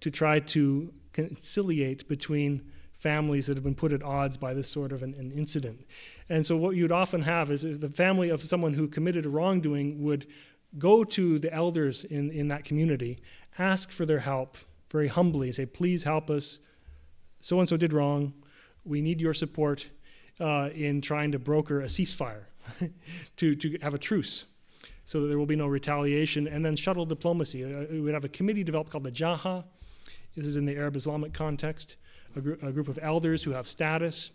[0.00, 2.62] to try to conciliate between
[3.06, 5.86] families that have been put at odds by this sort of an, an incident.
[6.28, 10.02] And so, what you'd often have is the family of someone who committed a wrongdoing
[10.02, 10.26] would
[10.76, 13.20] go to the elders in, in that community,
[13.60, 14.56] ask for their help
[14.90, 16.58] very humbly, say, Please help us.
[17.40, 18.32] So and so did wrong.
[18.84, 19.86] We need your support
[20.40, 22.42] uh, in trying to broker a ceasefire,
[23.36, 24.46] to, to have a truce
[25.04, 27.62] so that there will be no retaliation, and then shuttle diplomacy.
[27.62, 29.62] Uh, we would have a committee developed called the Jaha.
[30.36, 31.94] This is in the Arab Islamic context,
[32.36, 34.30] a, gr- a group of elders who have status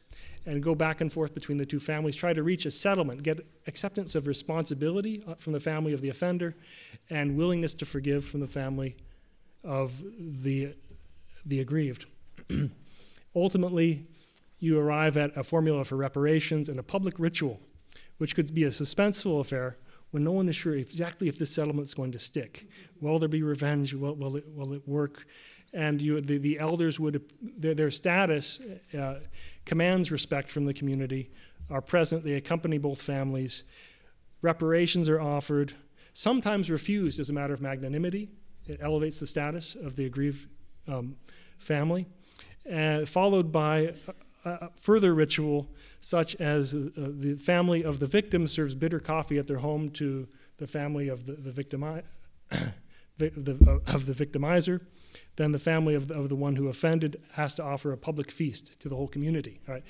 [0.45, 3.45] and go back and forth between the two families, try to reach a settlement, get
[3.67, 6.55] acceptance of responsibility uh, from the family of the offender,
[7.09, 8.95] and willingness to forgive from the family
[9.63, 10.01] of
[10.43, 10.73] the,
[11.45, 12.05] the aggrieved.
[13.35, 14.03] Ultimately,
[14.59, 17.59] you arrive at a formula for reparations and a public ritual,
[18.17, 19.77] which could be a suspenseful affair
[20.11, 22.67] when no one is sure exactly if this settlement is going to stick.
[22.99, 23.93] Will there be revenge?
[23.93, 25.25] Will, will, it, will it work?
[25.73, 28.59] And you, the, the elders would, their, their status
[28.97, 29.19] uh,
[29.65, 31.31] commands respect from the community,
[31.69, 33.63] are present, they accompany both families.
[34.41, 35.73] Reparations are offered,
[36.13, 38.29] sometimes refused as a matter of magnanimity.
[38.67, 40.47] It elevates the status of the aggrieved
[40.87, 41.15] um,
[41.57, 42.07] family,
[42.71, 43.93] uh, followed by
[44.43, 45.69] a, a further ritual
[46.01, 50.27] such as uh, the family of the victim serves bitter coffee at their home to
[50.57, 52.03] the family of the, the
[53.17, 54.81] the, of the victimizer.
[55.35, 58.31] Then the family of the, of the one who offended has to offer a public
[58.31, 59.59] feast to the whole community.
[59.67, 59.83] Right?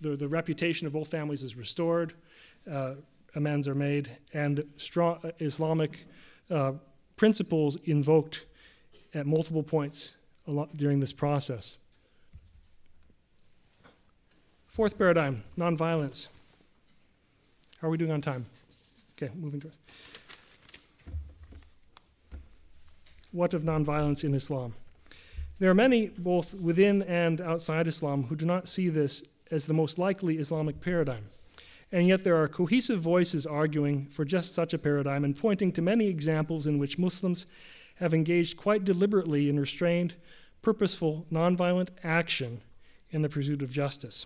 [0.00, 2.14] The, the reputation of both families is restored,
[2.70, 2.94] uh,
[3.34, 6.06] amends are made, and strong Islamic
[6.50, 6.72] uh,
[7.16, 8.44] principles invoked
[9.14, 10.14] at multiple points
[10.76, 11.76] during this process.
[14.66, 16.28] Fourth paradigm, nonviolence.
[17.80, 18.46] How are we doing on time?
[19.12, 19.78] Okay, moving towards.
[23.36, 24.72] What of nonviolence in Islam?
[25.58, 29.74] There are many, both within and outside Islam, who do not see this as the
[29.74, 31.26] most likely Islamic paradigm.
[31.92, 35.82] And yet there are cohesive voices arguing for just such a paradigm and pointing to
[35.82, 37.44] many examples in which Muslims
[37.96, 40.14] have engaged quite deliberately in restrained,
[40.62, 42.62] purposeful, nonviolent action
[43.10, 44.24] in the pursuit of justice.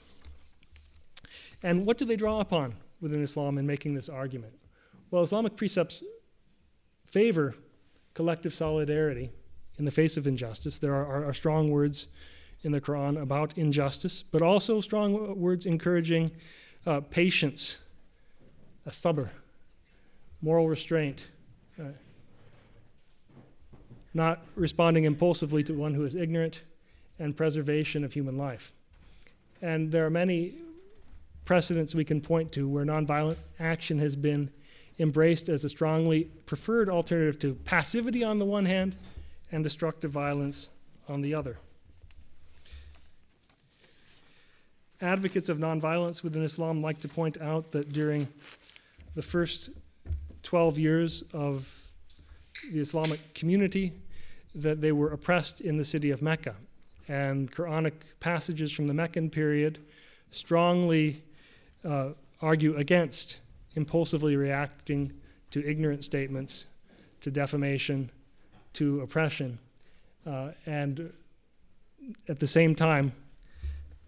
[1.64, 4.54] And what do they draw upon within Islam in making this argument?
[5.10, 6.04] Well, Islamic precepts
[7.06, 7.56] favor
[8.20, 9.30] collective solidarity
[9.78, 10.78] in the face of injustice.
[10.78, 12.08] There are, are, are strong words
[12.62, 16.30] in the Quran about injustice, but also strong words encouraging
[16.86, 17.78] uh, patience,
[18.84, 19.30] a sabr,
[20.42, 21.28] moral restraint,
[21.80, 21.84] uh,
[24.12, 26.60] not responding impulsively to one who is ignorant,
[27.18, 28.74] and preservation of human life.
[29.62, 30.56] And there are many
[31.46, 34.50] precedents we can point to where nonviolent action has been
[35.00, 38.94] embraced as a strongly preferred alternative to passivity on the one hand
[39.50, 40.68] and destructive violence
[41.08, 41.56] on the other.
[45.00, 48.28] Advocates of nonviolence within Islam like to point out that during
[49.14, 49.70] the first
[50.42, 51.82] 12 years of
[52.70, 53.92] the Islamic community
[54.54, 56.54] that they were oppressed in the city of Mecca
[57.08, 59.78] and Quranic passages from the Meccan period
[60.30, 61.22] strongly
[61.84, 62.10] uh,
[62.42, 63.38] argue against
[63.74, 65.12] impulsively reacting
[65.50, 66.66] to ignorant statements,
[67.20, 68.10] to defamation,
[68.74, 69.58] to oppression,
[70.26, 71.12] uh, and
[72.28, 73.12] at the same time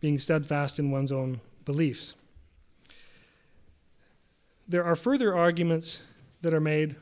[0.00, 2.14] being steadfast in one's own beliefs.
[4.68, 6.02] There are further arguments
[6.40, 6.96] that are made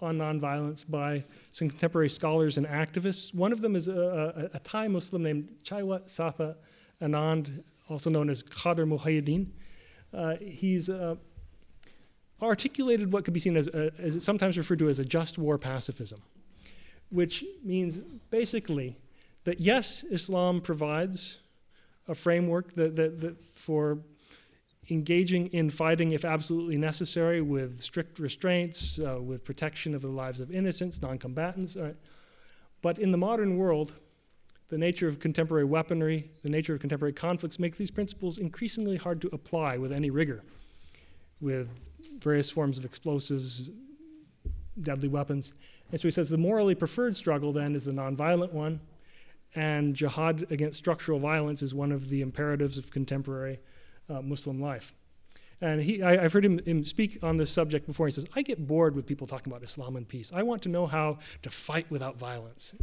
[0.00, 3.34] on nonviolence by some contemporary scholars and activists.
[3.34, 6.56] One of them is a, a, a Thai Muslim named Chaiwat Sapa
[7.00, 9.46] Anand, also known as Khader Muhyiddin
[10.14, 11.16] uh, he's uh,
[12.42, 15.38] articulated what could be seen as, a, as it's sometimes referred to as a just
[15.38, 16.18] war pacifism,
[17.10, 17.98] which means
[18.30, 18.96] basically
[19.44, 21.38] that yes, Islam provides
[22.08, 23.98] a framework that, that, that for
[24.90, 30.40] engaging in fighting if absolutely necessary with strict restraints, uh, with protection of the lives
[30.40, 31.76] of innocents, non combatants.
[31.76, 31.96] Right?
[32.82, 33.92] But in the modern world,
[34.68, 39.20] the nature of contemporary weaponry, the nature of contemporary conflicts makes these principles increasingly hard
[39.20, 40.42] to apply with any rigor,
[41.40, 41.68] with
[42.18, 43.70] various forms of explosives,
[44.80, 45.52] deadly weapons.
[45.90, 48.80] And so he says the morally preferred struggle then is the nonviolent one,
[49.54, 53.60] and jihad against structural violence is one of the imperatives of contemporary
[54.08, 54.94] uh, Muslim life.
[55.60, 58.06] And he, I, have heard him, him, speak on this subject before.
[58.06, 60.32] He says, I get bored with people talking about Islam and peace.
[60.34, 62.74] I want to know how to fight without violence.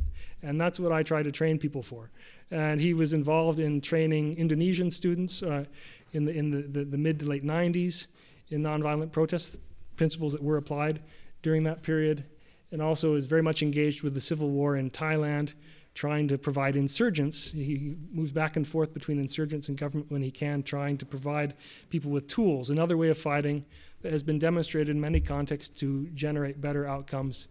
[0.42, 2.10] And that's what I try to train people for.
[2.52, 5.66] And he was involved in training Indonesian students uh,
[6.14, 8.08] in, the, in the, the, the mid to late 90s
[8.50, 9.60] in nonviolent protest
[9.96, 11.02] principles that were applied
[11.42, 12.26] during that period,
[12.72, 15.54] and also is very much engaged with the civil war in Thailand,
[15.94, 17.52] trying to provide insurgents.
[17.52, 21.56] He moves back and forth between insurgents and government when he can, trying to provide
[21.90, 23.66] people with tools, another way of fighting
[24.02, 27.48] that has been demonstrated in many contexts to generate better outcomes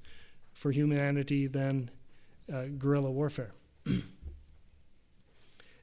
[0.54, 1.90] for humanity than
[2.52, 3.52] uh, guerrilla warfare.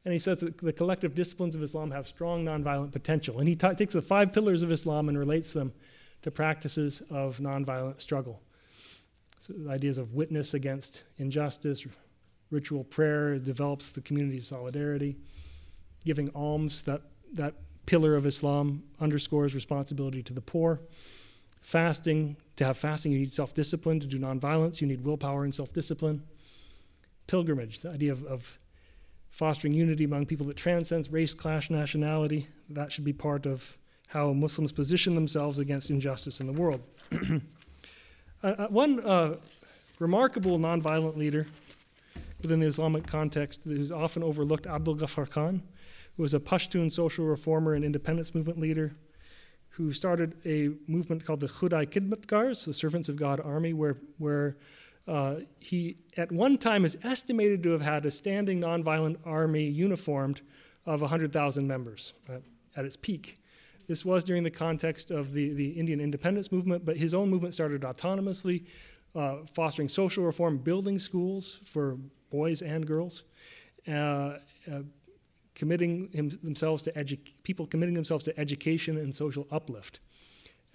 [0.06, 3.40] and he says that the collective disciplines of Islam have strong nonviolent potential.
[3.40, 5.74] And he t- takes the five pillars of Islam and relates them
[6.22, 8.40] to practices of nonviolent struggle.
[9.40, 11.88] So ideas of witness against injustice,
[12.52, 15.18] ritual prayer develops the community solidarity,
[16.06, 17.02] giving alms, that,
[17.34, 17.56] that
[17.88, 20.82] pillar of Islam underscores responsibility to the poor.
[21.62, 24.00] Fasting, to have fasting, you need self discipline.
[24.00, 26.22] To do nonviolence, you need willpower and self discipline.
[27.26, 28.60] Pilgrimage, the idea of, of
[29.36, 33.78] fostering unity among people that transcends race, class, nationality, that should be part of
[34.08, 36.82] how Muslims position themselves against injustice in the world.
[37.12, 39.36] uh, uh, one uh,
[40.00, 41.46] remarkable nonviolent leader
[42.42, 45.62] within the Islamic context who's often overlooked, Abdul Ghaffar Khan,
[46.16, 48.96] who was a Pashtun social reformer and independence movement leader
[49.68, 54.56] who started a movement called the Khudai Khidmatgars, the Servants of God Army, where, where
[55.08, 60.42] uh, he at one time is estimated to have had a standing nonviolent army uniformed
[60.86, 62.38] of 100,000 members uh,
[62.76, 63.38] at its peak.
[63.88, 67.54] This was during the context of the, the Indian independence movement, but his own movement
[67.54, 68.66] started autonomously,
[69.16, 71.98] uh, fostering social reform, building schools for
[72.32, 73.24] boys and girls,
[73.88, 74.82] uh, uh,
[75.54, 80.00] committing him, themselves to edu- people committing themselves to education and social uplift.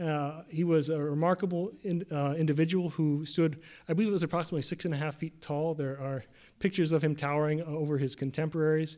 [0.01, 4.62] Uh, he was a remarkable in, uh, individual who stood, I believe it was approximately
[4.62, 5.74] six and a half feet tall.
[5.74, 6.24] There are
[6.59, 8.96] pictures of him towering over his contemporaries,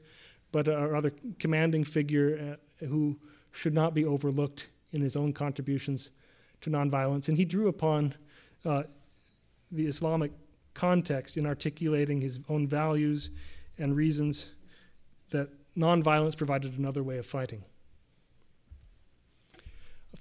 [0.52, 3.18] but a rather commanding figure uh, who
[3.50, 6.10] should not be overlooked in his own contributions
[6.60, 7.28] to nonviolence.
[7.28, 8.14] And he drew upon
[8.64, 8.84] uh,
[9.72, 10.30] the Islamic
[10.74, 13.30] context in articulating his own values
[13.76, 14.50] and reasons
[15.30, 17.64] that nonviolence provided another way of fighting.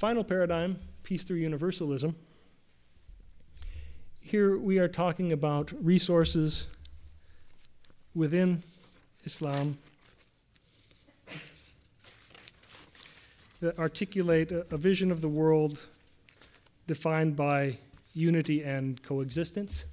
[0.01, 2.15] Final paradigm, peace through universalism.
[4.19, 6.65] Here we are talking about resources
[8.15, 8.63] within
[9.25, 9.77] Islam
[13.59, 15.83] that articulate a, a vision of the world
[16.87, 17.77] defined by
[18.15, 19.85] unity and coexistence.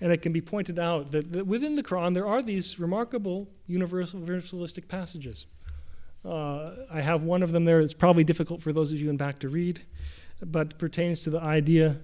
[0.00, 3.48] And it can be pointed out that, that, within the Quran there are these remarkable
[3.66, 5.46] universal, universalistic passages.
[6.24, 7.80] Uh, I have one of them there.
[7.80, 9.82] It's probably difficult for those of you in back to read,
[10.42, 12.00] but pertains to the idea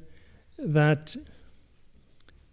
[0.58, 1.16] that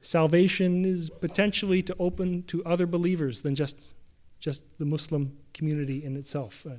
[0.01, 3.95] salvation is potentially to open to other believers than just
[4.39, 6.65] just the Muslim community in itself.
[6.69, 6.73] Uh,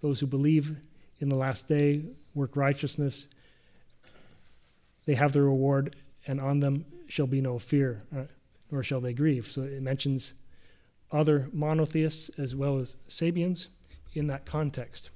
[0.00, 0.76] those who believe
[1.18, 3.26] in the last day, work righteousness,
[5.04, 5.96] they have their reward,
[6.28, 8.24] and on them shall be no fear, uh,
[8.70, 9.46] nor shall they grieve.
[9.46, 10.34] So it mentions
[11.10, 13.68] other monotheists as well as Sabians
[14.14, 15.10] in that context.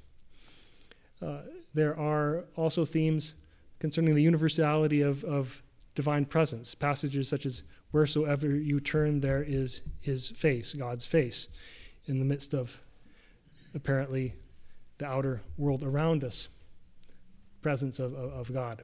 [1.20, 1.42] Uh,
[1.74, 3.34] there are also themes
[3.78, 5.62] concerning the universality of, of
[5.94, 7.62] divine presence, passages such as,
[7.92, 11.48] Wheresoever you turn, there is his face, God's face
[12.06, 12.80] in the midst of
[13.74, 14.34] apparently
[14.96, 16.48] the outer world around us,
[17.60, 18.82] presence of, of, of God.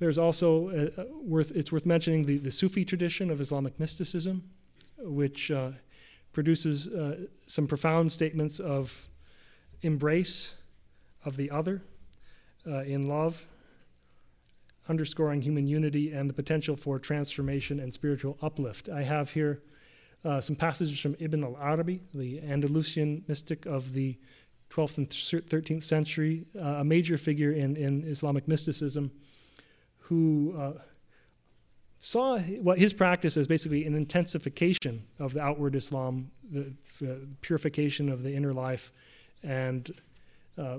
[0.00, 4.42] There's also uh, worth it's worth mentioning the, the Sufi tradition of Islamic mysticism,
[4.98, 5.72] which uh,
[6.32, 9.08] produces uh, some profound statements of
[9.82, 10.54] embrace
[11.26, 11.82] of the other
[12.66, 13.44] uh, in love,
[14.88, 18.88] underscoring human unity and the potential for transformation and spiritual uplift.
[18.88, 19.60] I have here
[20.24, 24.16] uh, some passages from Ibn al Arabi, the Andalusian mystic of the
[24.70, 29.10] 12th and 13th century, uh, a major figure in, in Islamic mysticism,
[30.10, 30.72] who uh,
[32.00, 38.10] saw what his practice as basically an intensification of the outward Islam, the, the purification
[38.10, 38.92] of the inner life,
[39.44, 39.92] and
[40.58, 40.78] uh,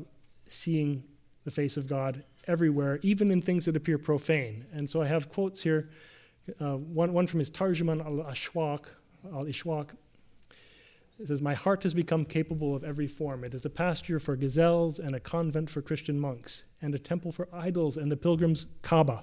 [0.50, 1.04] seeing
[1.46, 4.66] the face of God everywhere, even in things that appear profane.
[4.74, 5.90] And so I have quotes here.
[6.60, 8.82] Uh, one, one from his Tarjuman al Ashwaq,
[9.34, 9.92] al Ishwaq.
[11.22, 13.44] It says, My heart has become capable of every form.
[13.44, 17.32] It is a pasture for gazelles and a convent for Christian monks, and a temple
[17.32, 19.22] for idols and the pilgrim's Kaaba.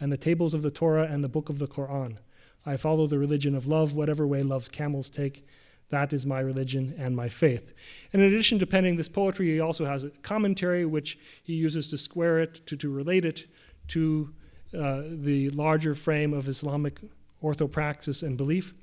[0.00, 2.18] and the tables of the Torah and the book of the Quran.
[2.66, 5.46] I follow the religion of love, whatever way love's camels take.
[5.90, 7.74] That is my religion and my faith.
[8.12, 11.90] And in addition to penning this poetry, he also has a commentary which he uses
[11.90, 13.46] to square it, to, to relate it
[13.88, 14.32] to
[14.76, 17.00] uh, the larger frame of Islamic
[17.42, 18.74] orthopraxis and belief.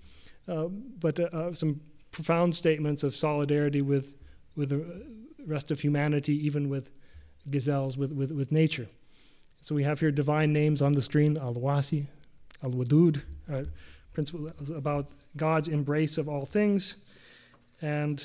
[0.47, 1.81] Uh, but uh, some
[2.11, 4.15] profound statements of solidarity with,
[4.55, 5.05] with the
[5.45, 6.91] rest of humanity, even with
[7.49, 8.88] gazelles, with, with, with nature.
[9.61, 12.07] So we have here divine names on the screen Al Wasi,
[12.63, 13.21] Al Wadud,
[13.51, 13.63] uh,
[14.13, 15.07] principle about
[15.38, 16.95] God's embrace of all things
[17.81, 18.23] and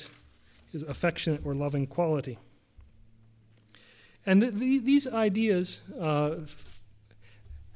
[0.71, 2.37] his affectionate or loving quality.
[4.25, 6.35] And th- th- these ideas uh,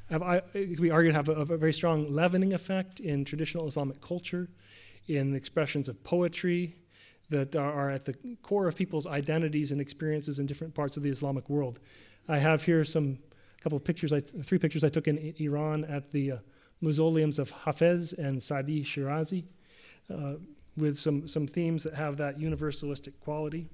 [0.09, 4.49] have, I, have a, a, very strong leavening effect in traditional Islamic culture,
[5.07, 6.75] in expressions of poetry
[7.29, 8.13] that are, at the
[8.43, 11.79] core of people's identities and experiences in different parts of the Islamic world.
[12.27, 13.17] I have here some
[13.61, 16.37] couple of pictures, I, three pictures I took in Iran at the uh,
[16.81, 19.45] mausoleums of Hafez and Sadi Shirazi,
[20.13, 20.33] uh,
[20.75, 23.69] with some, some themes that have that universalistic quality.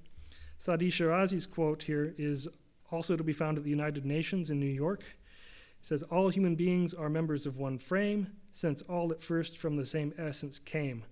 [0.57, 2.47] Sadi Shirazi's quote here is
[2.91, 5.01] also to be found at the United Nations in New York.
[5.01, 9.77] It says, All human beings are members of one frame, since all at first from
[9.77, 11.03] the same essence came.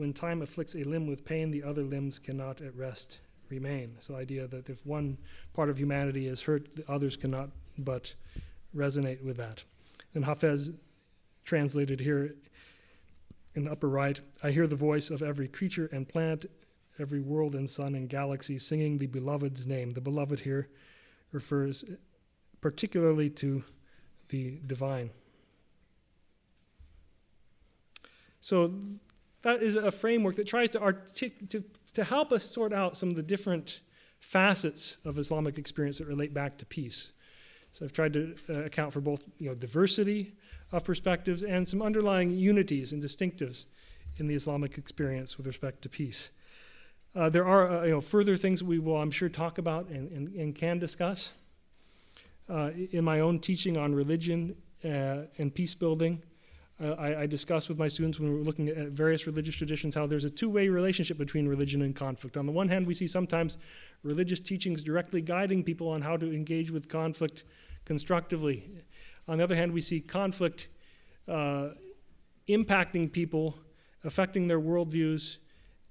[0.00, 3.18] When time afflicts a limb with pain, the other limbs cannot at rest
[3.50, 3.98] remain.
[4.00, 5.18] So, the idea that if one
[5.52, 8.14] part of humanity is hurt, the others cannot but
[8.74, 9.62] resonate with that.
[10.14, 10.74] And Hafez
[11.44, 12.34] translated here
[13.54, 16.46] in the upper right I hear the voice of every creature and plant,
[16.98, 19.90] every world and sun and galaxy singing the beloved's name.
[19.90, 20.70] The beloved here
[21.30, 21.84] refers
[22.62, 23.64] particularly to
[24.30, 25.10] the divine.
[28.40, 28.72] So
[29.42, 31.64] that is a framework that tries to, artic- to,
[31.94, 33.80] to help us sort out some of the different
[34.20, 37.12] facets of Islamic experience that relate back to peace.
[37.72, 40.32] So I've tried to uh, account for both you know, diversity
[40.72, 43.64] of perspectives and some underlying unities and distinctives
[44.16, 46.30] in the Islamic experience with respect to peace.
[47.14, 50.10] Uh, there are uh, you know, further things we will, I'm sure, talk about and,
[50.12, 51.32] and, and can discuss.
[52.48, 56.22] Uh, in my own teaching on religion uh, and peace building,
[56.82, 59.94] uh, I, I discussed with my students when we were looking at various religious traditions
[59.94, 62.36] how there's a two way relationship between religion and conflict.
[62.36, 63.58] On the one hand, we see sometimes
[64.02, 67.44] religious teachings directly guiding people on how to engage with conflict
[67.84, 68.70] constructively.
[69.28, 70.68] On the other hand, we see conflict
[71.28, 71.70] uh,
[72.48, 73.58] impacting people,
[74.04, 75.38] affecting their worldviews,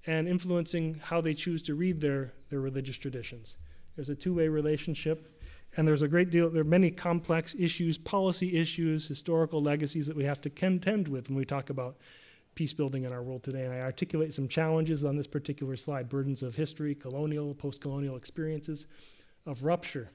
[0.07, 3.57] and influencing how they choose to read their, their religious traditions.
[3.95, 5.38] There's a two way relationship.
[5.77, 10.15] And there's a great deal, there are many complex issues, policy issues, historical legacies that
[10.15, 11.97] we have to contend with when we talk about
[12.55, 13.65] peace building in our world today.
[13.65, 18.15] And I articulate some challenges on this particular slide burdens of history, colonial, post colonial
[18.15, 18.87] experiences,
[19.45, 20.09] of rupture.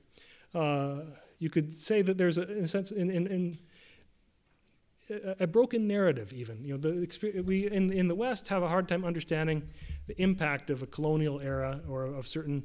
[0.55, 1.01] Uh,
[1.39, 3.59] you could say that there's a, in a sense, in, in, in
[5.39, 8.89] a broken narrative even you know the we in, in the west have a hard
[8.89, 9.62] time understanding
[10.06, 12.64] the impact of a colonial era or of certain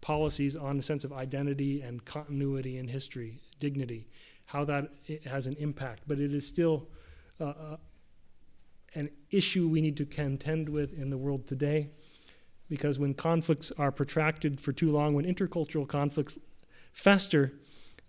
[0.00, 4.06] policies on the sense of identity and continuity in history dignity
[4.46, 4.90] how that
[5.26, 6.88] has an impact but it is still
[7.40, 7.76] uh, uh,
[8.94, 11.88] an issue we need to contend with in the world today
[12.68, 16.38] because when conflicts are protracted for too long when intercultural conflicts
[16.92, 17.52] fester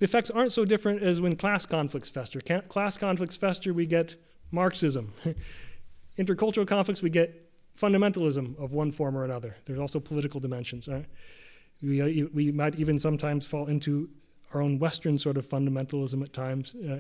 [0.02, 2.42] the effects aren't so different as when class conflicts fester.
[2.42, 4.16] Class conflicts fester, we get
[4.50, 5.14] Marxism.
[6.18, 9.56] Intercultural conflicts, we get fundamentalism of one form or another.
[9.66, 10.88] There's also political dimensions.
[10.88, 11.06] Right?
[11.82, 14.10] We, uh, we might even sometimes fall into
[14.54, 16.76] our own Western sort of fundamentalism at times.
[16.76, 17.00] Uh,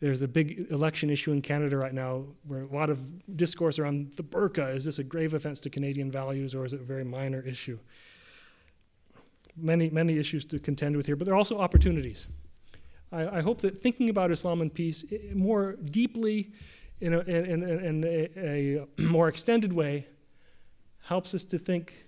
[0.00, 2.98] there's a big election issue in Canada right now where a lot of
[3.36, 4.74] discourse around the burqa.
[4.74, 7.78] Is this a grave offense to Canadian values or is it a very minor issue?
[9.56, 12.26] many, many issues to contend with here, but there are also opportunities.
[13.12, 15.04] I, I hope that thinking about Islam and peace
[15.34, 16.52] more deeply
[17.00, 20.06] in a, in, in, in a, a more extended way
[21.04, 22.06] helps us to think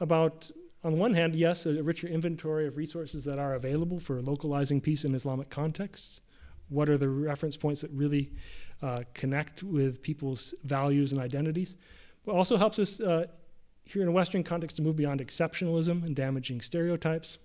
[0.00, 0.50] about,
[0.84, 5.04] on one hand, yes, a richer inventory of resources that are available for localizing peace
[5.04, 6.20] in Islamic contexts.
[6.68, 8.32] What are the reference points that really
[8.82, 11.76] uh, connect with people's values and identities?
[12.24, 13.26] But also helps us uh,
[13.84, 17.38] here in a Western context to move beyond exceptionalism and damaging stereotypes.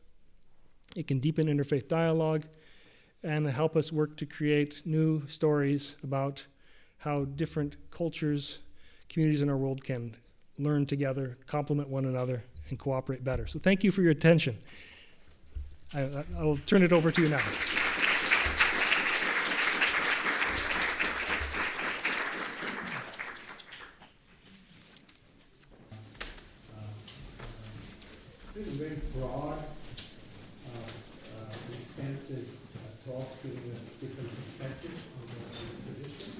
[0.95, 2.43] It can deepen interfaith dialogue
[3.23, 6.45] and help us work to create new stories about
[6.97, 8.59] how different cultures,
[9.09, 10.15] communities in our world can
[10.57, 13.47] learn together, complement one another, and cooperate better.
[13.47, 14.57] So, thank you for your attention.
[15.93, 17.41] I, will turn it over to you now.
[28.53, 33.31] This is a very broad, uh, uh, extensive uh, talk,
[34.01, 36.37] different perspective on the, on the tradition.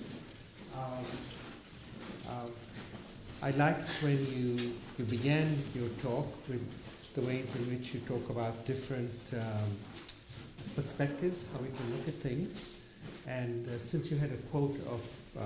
[3.48, 4.67] I liked when you,
[4.98, 9.70] you began your talk with the ways in which you talk about different um,
[10.76, 12.80] perspectives, how we can look at things.
[13.28, 15.08] And uh, since you had a quote of
[15.38, 15.42] uh,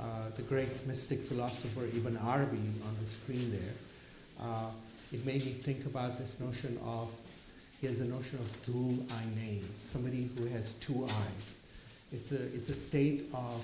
[0.00, 3.74] uh, the great mystic philosopher Ibn Arabi on the screen there,
[4.40, 4.70] uh,
[5.12, 7.14] it made me think about this notion of,
[7.80, 11.60] he has a notion of dhu al-aynayn, somebody who has two eyes.
[12.10, 13.60] It's a, it's a state of,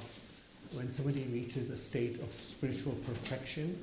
[0.74, 3.78] when somebody reaches a state of spiritual perfection,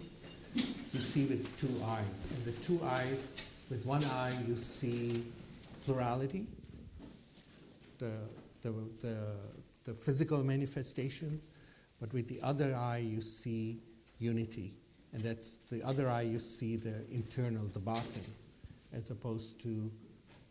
[0.55, 2.27] you see with two eyes.
[2.35, 5.23] And the two eyes, with one eye you see
[5.85, 6.47] plurality,
[7.99, 8.11] the,
[8.61, 9.17] the, the,
[9.85, 11.47] the physical manifestations,
[11.99, 13.79] but with the other eye you see
[14.19, 14.73] unity.
[15.13, 18.23] And that's the other eye you see the internal, the batin,
[18.93, 19.91] as opposed to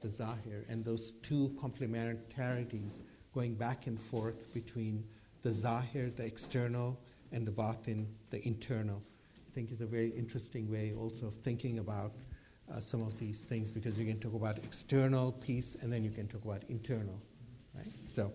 [0.00, 0.64] the zahir.
[0.68, 3.02] And those two complementarities
[3.34, 5.04] going back and forth between
[5.42, 6.98] the zahir, the external,
[7.32, 9.02] and the batin, the internal.
[9.58, 12.12] Think is a very interesting way also of thinking about
[12.70, 16.10] uh, some of these things because you can talk about external peace and then you
[16.10, 17.20] can talk about internal.
[17.74, 17.90] Right?
[18.12, 18.32] So,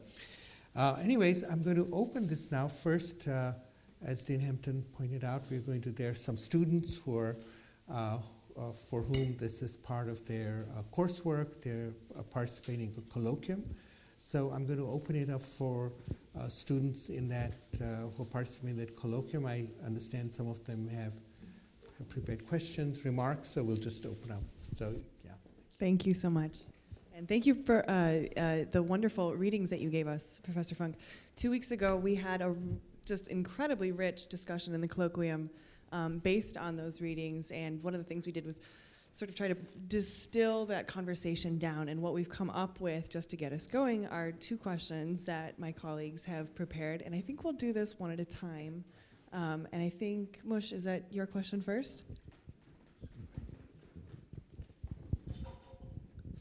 [0.75, 2.67] uh, anyways, I'm going to open this now.
[2.67, 3.53] First, uh,
[4.05, 7.37] as Dean Hempton pointed out, we're going to, there are some students who are,
[7.89, 8.17] uh,
[8.57, 11.61] uh, for whom this is part of their uh, coursework.
[11.61, 11.93] They're
[12.31, 13.61] participating in a colloquium.
[14.25, 15.91] So I'm going to open it up for
[16.47, 17.51] students in that
[18.17, 19.45] who participate in that colloquium.
[19.45, 21.11] I understand some of them have,
[21.97, 24.43] have prepared questions, remarks, so we'll just open up.
[24.77, 24.95] So,
[25.25, 25.31] yeah.
[25.77, 26.53] Thank you so much.
[27.13, 30.95] And thank you for uh, uh, the wonderful readings that you gave us, Professor Funk.
[31.35, 32.55] Two weeks ago, we had a
[33.05, 35.49] just incredibly rich discussion in the colloquium
[35.91, 37.51] um, based on those readings.
[37.51, 38.61] And one of the things we did was
[39.13, 39.53] sort of try to
[39.87, 41.87] distill that conversation down.
[41.87, 45.59] And what we've come up with, just to get us going, are two questions that
[45.59, 47.03] my colleagues have prepared.
[47.03, 48.83] And I think we'll do this one at a time.
[49.31, 52.05] Um, and I think, Mush, is that your question first?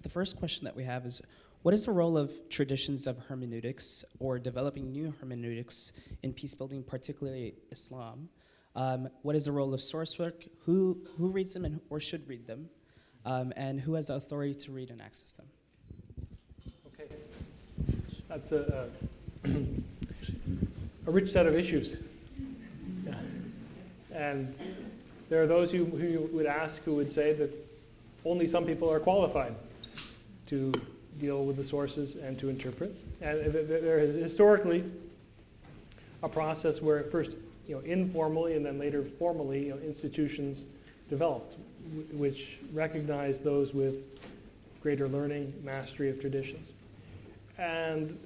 [0.01, 1.21] The first question that we have is
[1.61, 5.93] what is the role of traditions of hermeneutics or developing new hermeneutics
[6.23, 8.31] in peace building, particularly Islam?
[8.75, 10.45] Um, what is the role of source work?
[10.65, 12.69] Who, who reads them and, or should read them?
[13.25, 15.47] Um, and who has the authority to read and access them?
[16.89, 17.13] Okay.
[18.29, 18.89] That's a,
[19.45, 19.49] a,
[21.07, 21.99] a rich set of issues.
[23.05, 23.15] Yeah.
[24.13, 24.55] And
[25.29, 27.51] there are those who, who would ask who would say that
[28.25, 29.55] only some people are qualified
[30.47, 30.73] to
[31.21, 32.97] deal with the sources and to interpret.
[33.21, 34.85] And there is historically
[36.23, 37.33] a process where first,
[37.73, 40.67] you know, informally and then later formally, you know, institutions
[41.09, 41.57] developed,
[42.13, 44.21] which recognize those with
[44.83, 46.67] greater learning, mastery of traditions.
[47.57, 48.19] And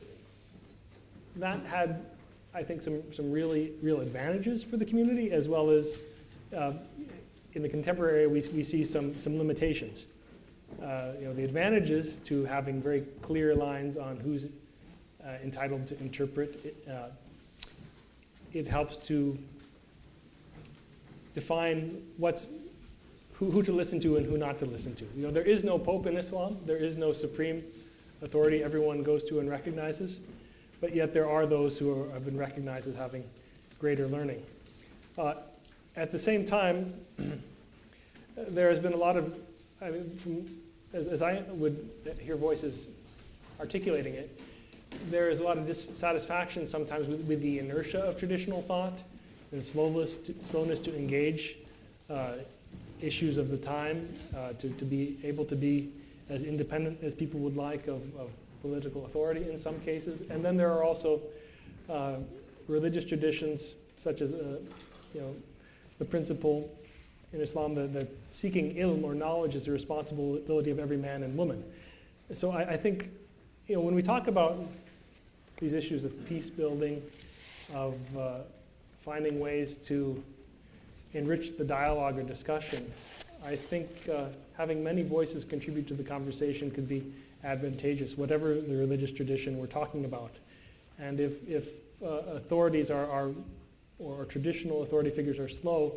[1.36, 2.06] that had,
[2.52, 5.96] I think, some, some really real advantages for the community, as well as
[6.56, 6.72] uh,
[7.52, 10.06] in the contemporary, we, we see some, some limitations
[10.82, 14.46] uh, you know, the advantages to having very clear lines on who's
[15.24, 16.76] uh, entitled to interpret.
[18.58, 19.38] It, helps to
[21.34, 22.46] define what's
[23.34, 25.04] who, who to listen to and who not to listen to.
[25.16, 26.58] You know, there is no pope in Islam.
[26.64, 27.62] There is no supreme
[28.22, 30.18] authority everyone goes to and recognizes.
[30.80, 33.24] But yet there are those who are, have been recognized as having
[33.78, 34.42] greater learning.
[35.18, 35.34] Uh,
[35.96, 36.94] at the same time,
[38.36, 39.34] there has been a lot of
[39.80, 40.46] I mean, from,
[40.92, 42.88] as, as I would hear voices
[43.60, 44.40] articulating it,
[45.10, 49.02] there is a lot of dissatisfaction sometimes with, with the inertia of traditional thought
[49.52, 51.56] and slowness to, slowness to engage
[52.10, 52.32] uh,
[53.00, 55.90] issues of the time, uh, to, to be able to be
[56.28, 58.30] as independent as people would like of, of
[58.62, 60.22] political authority in some cases.
[60.30, 61.20] And then there are also
[61.88, 62.16] uh,
[62.68, 64.58] religious traditions such as, uh,
[65.14, 65.34] you know,
[65.98, 66.70] the principle
[67.32, 71.36] in Islam that, that seeking ilm or knowledge is the responsibility of every man and
[71.36, 71.62] woman.
[72.34, 73.08] So I, I think,
[73.68, 74.58] you know, when we talk about
[75.58, 77.02] these issues of peace building,
[77.74, 78.38] of uh,
[79.04, 80.16] finding ways to
[81.14, 82.92] enrich the dialogue or discussion,
[83.44, 84.26] I think uh,
[84.56, 87.12] having many voices contribute to the conversation could be
[87.44, 90.32] advantageous, whatever the religious tradition we're talking about.
[90.98, 91.68] And if, if
[92.02, 93.30] uh, authorities are, are,
[93.98, 95.94] or traditional authority figures are slow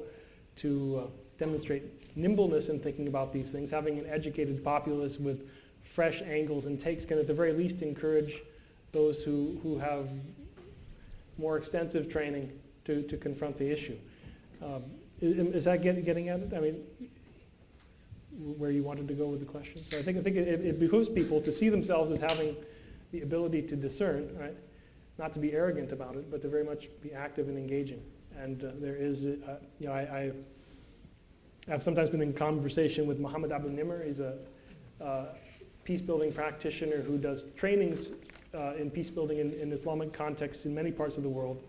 [0.58, 1.84] to uh, demonstrate
[2.16, 3.72] nimbleness in thinking about these things.
[3.72, 5.50] Having an educated populace with
[5.84, 8.36] fresh angles and takes can, at the very least, encourage
[8.92, 10.08] those who, who have
[11.38, 12.52] more extensive training
[12.86, 13.98] to, to confront the issue.
[14.62, 14.84] Um,
[15.22, 16.54] is, is, that get, getting at it?
[16.56, 16.84] I mean,
[18.58, 19.78] where you wanted to go with the question.
[19.78, 22.56] So I think, I think it, it behooves people to see themselves as having
[23.12, 24.56] the ability to discern, right?
[25.18, 28.02] Not to be arrogant about it, but to very much be active and engaging.
[28.38, 30.32] And uh, there is, uh, you know, I, I,
[31.68, 34.06] have sometimes been in conversation with Muhammad Abu Nimer.
[34.06, 34.38] He's a
[35.02, 35.26] uh,
[35.84, 38.10] peace building practitioner who does trainings
[38.54, 41.62] uh, in peace building in, in Islamic contexts in many parts of the world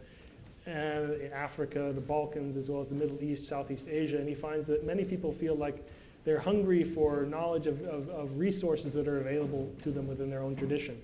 [0.66, 4.18] and in Africa, the Balkans, as well as the Middle East, Southeast Asia.
[4.18, 5.84] And he finds that many people feel like
[6.24, 10.42] they're hungry for knowledge of, of, of, resources that are available to them within their
[10.42, 11.00] own tradition.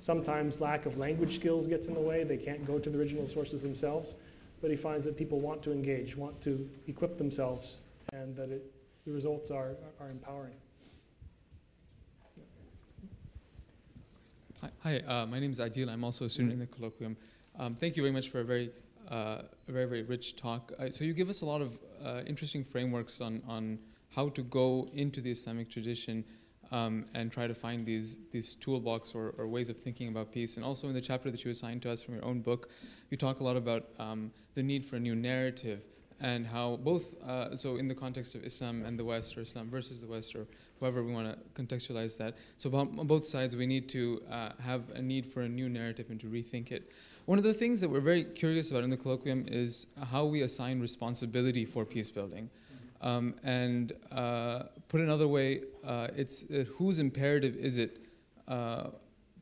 [0.00, 2.22] Sometimes lack of language skills gets in the way.
[2.22, 4.14] They can't go to the original sources themselves.
[4.62, 7.76] But he finds that people want to engage, want to equip themselves,
[8.12, 8.70] and that it,
[9.06, 10.54] the results are, are empowering.
[14.82, 15.88] Hi, uh, my name is Adil.
[15.88, 17.16] I'm also a student in the colloquium.
[17.58, 18.70] Um, thank you very much for a very,
[19.10, 20.72] uh, a very, very rich talk.
[20.78, 23.78] Uh, so you give us a lot of uh, interesting frameworks on, on
[24.14, 26.24] how to go into the Islamic tradition
[26.72, 30.56] um, and try to find these, these toolbox or, or, ways of thinking about peace.
[30.56, 32.68] And also in the chapter that you assigned to us from your own book,
[33.08, 35.84] you talk a lot about um, the need for a new narrative
[36.20, 39.70] and how both, uh, so in the context of Islam and the West, or Islam
[39.70, 40.46] versus the West, or
[40.80, 42.36] however we want to contextualize that.
[42.56, 46.06] So on both sides, we need to uh, have a need for a new narrative
[46.10, 46.90] and to rethink it.
[47.26, 50.42] One of the things that we're very curious about in the colloquium is how we
[50.42, 52.50] assign responsibility for peace building.
[53.02, 57.98] Um, and uh, put another way, uh, it's uh, whose imperative is it
[58.48, 58.88] uh,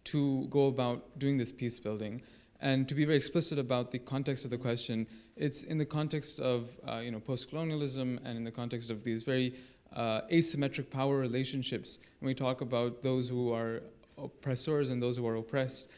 [0.05, 2.23] to go about doing this peace building?
[2.61, 5.07] And to be very explicit about the context of the question,
[5.37, 9.23] it's in the context of uh, you know post-colonialism and in the context of these
[9.23, 9.55] very
[9.95, 13.83] uh, asymmetric power relationships, when we talk about those who are
[14.17, 15.89] oppressors and those who are oppressed,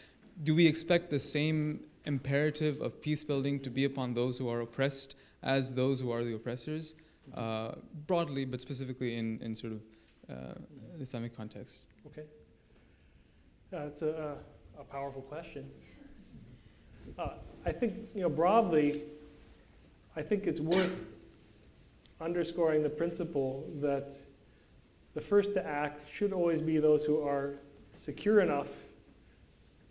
[0.43, 4.61] do we expect the same imperative of peace building to be upon those who are
[4.61, 6.95] oppressed as those who are the oppressors,
[7.35, 7.73] uh,
[8.07, 9.81] broadly, but specifically in, in sort of
[10.31, 10.55] uh,
[10.99, 11.87] Islamic context?
[12.07, 12.25] Okay.
[13.71, 14.37] That's a,
[14.79, 15.71] a powerful question.
[17.19, 17.31] Uh,
[17.65, 19.03] I think, you know, broadly,
[20.17, 21.07] I think it's worth
[22.21, 24.17] underscoring the principle that
[25.15, 27.55] the first to act should always be those who are
[27.95, 28.69] secure enough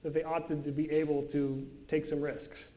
[0.03, 2.67] that they ought to be able to take some risks.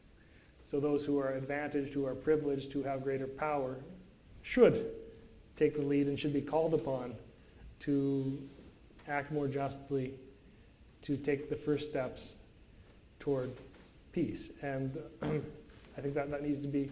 [0.65, 3.77] So those who are advantaged, who are privileged, who have greater power,
[4.41, 4.91] should
[5.55, 7.15] take the lead and should be called upon
[7.81, 8.41] to
[9.07, 10.13] act more justly,
[11.01, 12.35] to take the first steps
[13.19, 13.51] toward
[14.11, 14.51] peace.
[14.61, 16.89] And I think that, that needs to be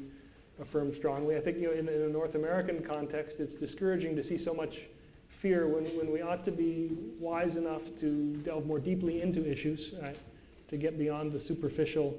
[0.62, 1.36] affirmed strongly.
[1.36, 4.54] I think you know, in, in a North American context, it's discouraging to see so
[4.54, 4.82] much
[5.30, 9.94] fear when, when we ought to be wise enough to delve more deeply into issues,
[10.02, 10.18] right?
[10.68, 12.18] to get beyond the superficial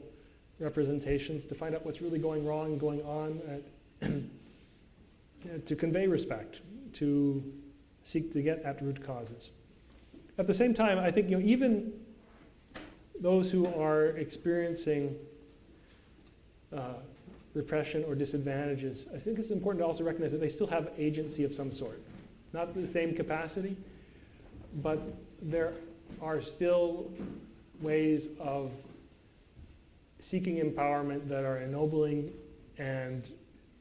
[0.59, 3.41] representations, to find out what's really going wrong, going on,
[4.03, 5.67] right?
[5.67, 6.61] to convey respect,
[6.93, 7.43] to
[8.05, 9.51] seek to get at root causes.
[10.37, 11.93] At the same time, I think you know, even
[13.21, 15.17] those who are experiencing
[16.77, 16.95] uh,
[17.55, 21.45] repression or disadvantages, I think it's important to also recognize that they still have agency
[21.45, 22.01] of some sort.
[22.53, 23.77] Not the same capacity,
[24.83, 25.01] but
[25.41, 25.75] there
[26.21, 27.11] are still
[27.81, 28.71] ways of
[30.21, 32.33] seeking empowerment that are ennobling
[32.79, 33.25] and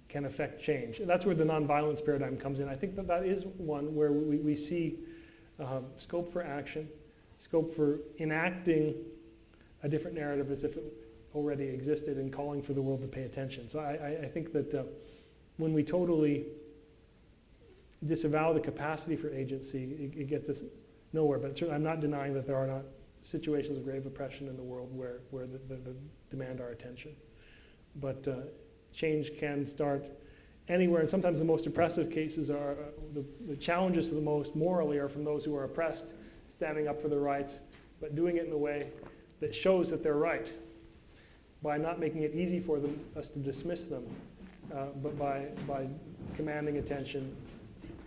[0.09, 0.99] can affect change.
[0.99, 2.67] And that's where the nonviolence paradigm comes in.
[2.67, 4.97] I think that that is one where we, we see
[5.59, 6.89] uh, scope for action,
[7.39, 8.95] scope for enacting
[9.83, 10.83] a different narrative as if it
[11.33, 13.69] already existed and calling for the world to pay attention.
[13.69, 14.83] So I, I think that uh,
[15.57, 16.45] when we totally
[18.05, 20.63] disavow the capacity for agency, it, it gets us
[21.13, 21.37] nowhere.
[21.37, 22.83] But I'm not denying that there are not
[23.21, 25.95] situations of grave oppression in the world where, where the, the, the
[26.29, 27.11] demand our attention.
[27.95, 28.35] But uh,
[28.93, 30.05] change can start
[30.67, 32.75] anywhere, and sometimes the most oppressive cases are uh,
[33.13, 36.13] the, the challenges the most morally are from those who are oppressed,
[36.49, 37.59] standing up for their rights,
[37.99, 38.87] but doing it in a way
[39.39, 40.51] that shows that they're right
[41.61, 44.03] by not making it easy for them, us to dismiss them,
[44.73, 45.87] uh, but by, by
[46.35, 47.35] commanding attention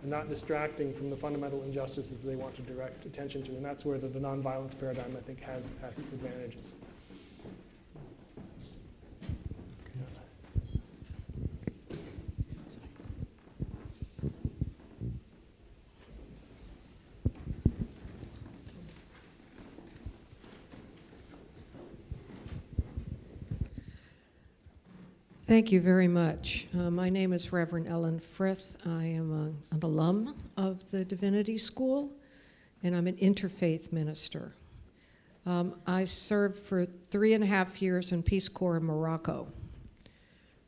[0.01, 3.51] and not distracting from the fundamental injustices they want to direct attention to.
[3.51, 6.73] And that's where the, the nonviolence paradigm, I think, has, has its advantages.
[25.47, 26.65] Thank you very much.
[26.73, 28.77] Uh, my name is Reverend Ellen Frith.
[28.83, 32.11] I am a, an alum of the Divinity School,
[32.81, 34.55] and I'm an interfaith minister.
[35.45, 39.47] Um, I served for three and a half years in Peace Corps in Morocco,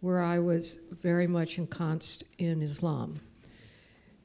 [0.02, 3.20] where I was very much ensconced in Islam.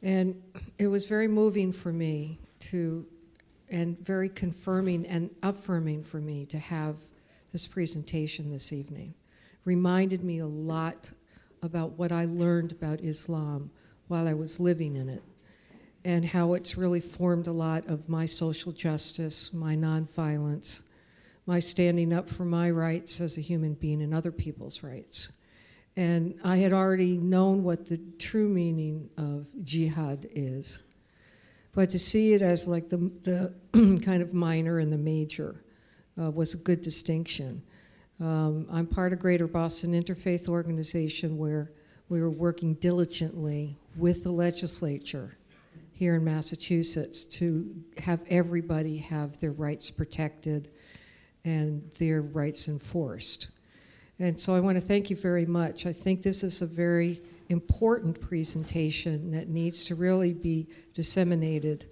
[0.03, 0.43] And
[0.79, 3.07] it was very moving for me to
[3.71, 6.97] and very confirming and affirming for me to have
[7.53, 9.15] this presentation this evening.
[9.65, 11.11] Reminded me a lot
[11.63, 13.71] about what I learned about Islam
[14.09, 15.23] while I was living in it
[16.05, 20.83] and how it's really formed a lot of my social justice, my nonviolence,
[21.47, 25.31] my standing up for my rights as a human being and other people's rights.
[25.97, 30.81] And I had already known what the true meaning of jihad is.
[31.75, 35.65] But to see it as like the, the kind of minor and the major
[36.21, 37.63] uh, was a good distinction.
[38.21, 41.73] Um, I'm part of Greater Boston Interfaith Organization where
[42.09, 45.37] we were working diligently with the legislature
[45.93, 50.69] here in Massachusetts to have everybody have their rights protected
[51.45, 53.49] and their rights enforced.
[54.19, 55.87] And so I want to thank you very much.
[55.87, 61.87] I think this is a very important presentation that needs to really be disseminated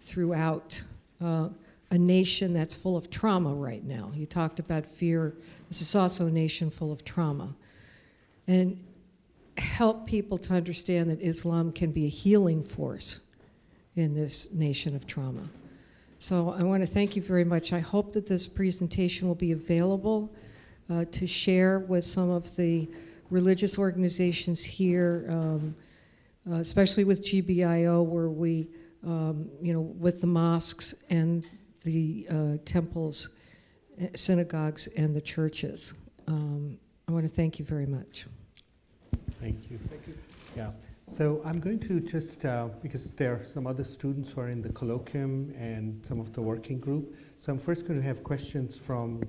[0.00, 0.82] throughout
[1.20, 1.48] uh,
[1.96, 4.12] a nation that's full of trauma right now.
[4.14, 5.34] You talked about fear.
[5.68, 7.56] This is also a nation full of trauma.
[8.46, 8.84] And
[9.56, 13.20] help people to understand that Islam can be a healing force
[13.94, 15.48] in this nation of trauma.
[16.18, 17.72] So I want to thank you very much.
[17.72, 20.34] I hope that this presentation will be available
[20.90, 22.86] uh, to share with some of the
[23.30, 25.74] religious organizations here, um,
[26.50, 28.68] uh, especially with GBIO, where we,
[29.02, 31.46] um, you know, with the mosques and
[31.86, 33.30] the uh, temples,
[33.98, 35.94] eh, synagogues, and the churches.
[36.26, 38.26] Um, I want to thank you very much.
[39.40, 39.78] Thank you.
[39.88, 40.14] Thank you.
[40.56, 40.72] Yeah.
[41.06, 44.60] So I'm going to just, uh, because there are some other students who are in
[44.60, 48.76] the colloquium and some of the working group, so I'm first going to have questions
[48.76, 49.22] from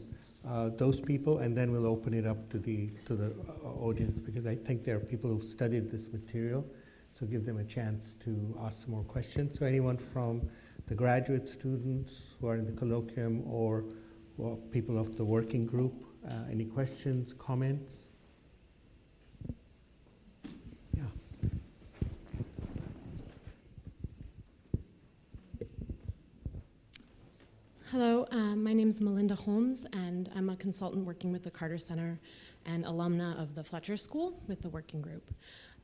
[0.48, 4.20] uh, those people, and then we'll open it up to the to the uh, audience
[4.20, 6.66] because I think there are people who've studied this material,
[7.14, 9.60] so give them a chance to ask some more questions.
[9.60, 10.50] So anyone from
[10.88, 13.84] the graduate students who are in the colloquium or,
[14.38, 18.12] or people of the working group, uh, any questions, comments?
[20.96, 21.04] Yeah.
[27.92, 31.78] Hello, um, my name is Melinda Holmes, and I'm a consultant working with the Carter
[31.78, 32.18] Center
[32.66, 35.32] and alumna of the Fletcher School with the working group.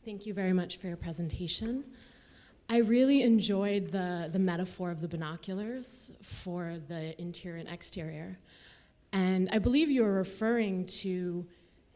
[0.05, 1.83] Thank you very much for your presentation.
[2.69, 8.37] I really enjoyed the, the metaphor of the binoculars for the interior and exterior.
[9.11, 11.45] And I believe you were referring to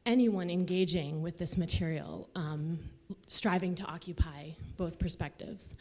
[0.06, 2.80] anyone engaging with this material, um,
[3.28, 5.74] striving to occupy both perspectives.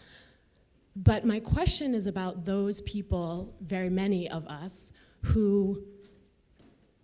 [0.97, 5.83] But my question is about those people, very many of us, who,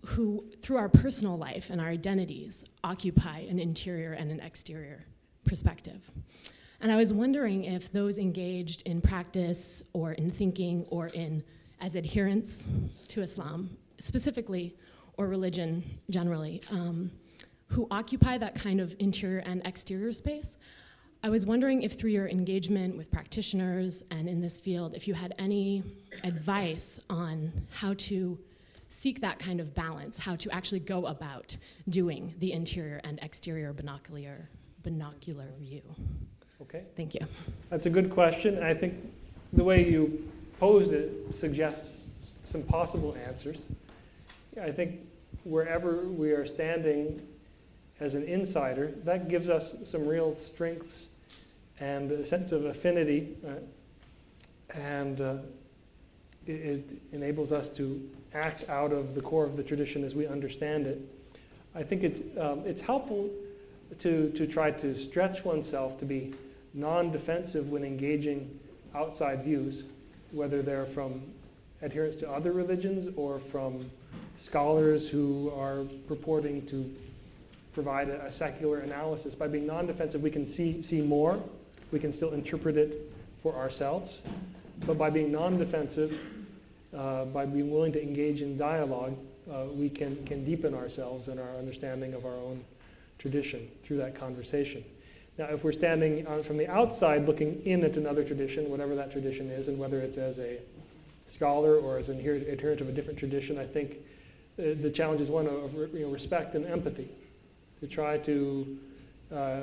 [0.07, 5.05] who through our personal life and our identities, occupy an interior and an exterior
[5.45, 6.11] perspective.
[6.83, 11.45] And I was wondering if those engaged in practice or in thinking or in
[11.81, 12.67] as adherents
[13.09, 14.75] to Islam, specifically,
[15.17, 17.13] or religion generally, um,
[17.69, 20.59] who occupy that kind of interior and exterior space,
[21.23, 25.15] I was wondering if, through your engagement with practitioners and in this field, if you
[25.15, 25.85] had any
[26.25, 28.41] advice on how to
[28.89, 31.57] seek that kind of balance, how to actually go about
[31.89, 34.49] doing the interior and exterior binocular,
[34.83, 35.83] binocular view.
[36.63, 36.85] Okay.
[36.97, 37.21] Thank you.
[37.71, 38.95] That's a good question, and I think
[39.53, 40.31] the way you
[40.61, 42.05] posed it suggests
[42.45, 43.63] some possible answers.
[44.61, 45.01] I think
[45.45, 47.21] wherever we are standing
[48.01, 51.07] as an insider, that gives us some real strengths
[51.81, 55.37] and a sense of affinity, uh, and uh,
[56.47, 60.27] it, it, enables us to act out of the core of the tradition as we
[60.27, 61.01] understand it.
[61.75, 63.31] I think it's, um, it's helpful
[63.99, 66.35] to, to try to stretch oneself to be
[66.75, 68.59] non defensive when engaging
[68.95, 69.85] outside views,
[70.31, 71.23] whether they're from
[71.83, 73.91] adherents to other religions or from
[74.39, 76.95] scholars who are purporting to
[77.73, 79.35] provide a, a secular analysis.
[79.35, 81.43] By being non defensive, we can see, see more
[81.93, 83.13] we can still interpret it
[83.43, 84.21] for ourselves.
[84.87, 86.19] But by being non defensive,
[86.97, 89.17] uh, by being willing to engage in dialogue,
[89.53, 92.65] uh, we can, can deepen ourselves and our understanding of our own
[93.19, 94.83] tradition through that conversation.
[95.39, 99.11] Now, if we're standing on, from the outside looking in at another tradition, whatever that
[99.11, 100.59] tradition is, and whether it's as a
[101.27, 103.97] scholar or as an adherent of a different tradition, I think
[104.59, 107.09] uh, the challenge is one of you know, respect and empathy.
[107.81, 108.79] To try to
[109.35, 109.63] uh,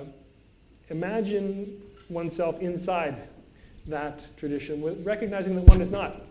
[0.90, 3.28] imagine oneself inside
[3.86, 6.22] that tradition, recognizing that one is not,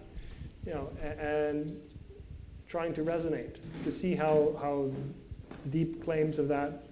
[0.66, 1.80] you know, and
[2.68, 4.90] trying to resonate, to see how, how
[5.70, 6.82] deep claims of that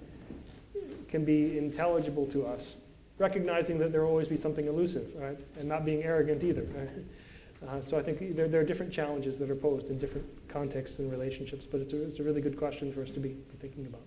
[1.16, 2.74] can be intelligible to us,
[3.16, 5.38] recognizing that there will always be something elusive, right?
[5.58, 6.64] And not being arrogant either.
[6.74, 6.90] Right?
[7.66, 10.98] Uh, so I think there, there are different challenges that are posed in different contexts
[10.98, 13.56] and relationships, but it's a, it's a really good question for us to be, be
[13.58, 14.02] thinking about.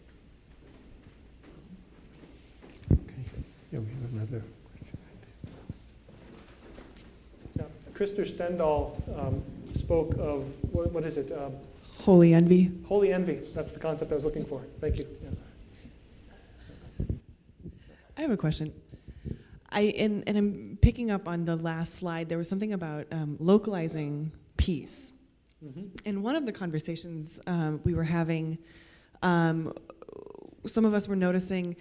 [2.92, 3.24] Okay.
[3.72, 4.44] Yeah, we have another
[4.78, 5.00] question.
[7.58, 7.66] right Now,
[7.96, 9.42] Krister Stendahl um,
[9.74, 11.32] spoke of, what, what is it?
[11.32, 11.54] Um,
[12.02, 12.72] Holy envy.
[12.88, 13.42] holy envy.
[13.56, 14.62] That's the concept I was looking for.
[14.80, 15.06] Thank you.
[15.24, 15.30] Yeah.
[18.20, 18.74] I have a question.
[19.72, 22.28] I and, and I'm picking up on the last slide.
[22.28, 25.14] There was something about um, localizing peace.
[25.64, 25.86] Mm-hmm.
[26.04, 28.58] In one of the conversations um, we were having,
[29.24, 29.72] um,
[30.66, 31.78] some of us were noticing,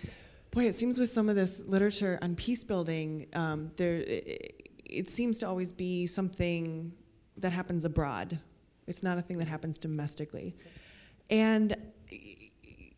[0.52, 5.10] boy, it seems with some of this literature on peace building, um, there it, it
[5.10, 6.92] seems to always be something
[7.36, 8.38] that happens abroad.
[8.86, 10.54] It's not a thing that happens domestically,
[11.30, 11.76] and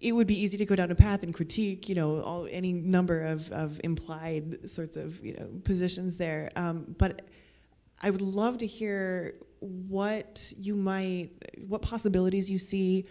[0.00, 2.72] it would be easy to go down a path and critique, you know, all, any
[2.72, 6.50] number of, of implied sorts of, you know, positions there.
[6.56, 7.22] Um, but
[8.02, 11.30] I would love to hear what you might,
[11.68, 13.06] what possibilities you see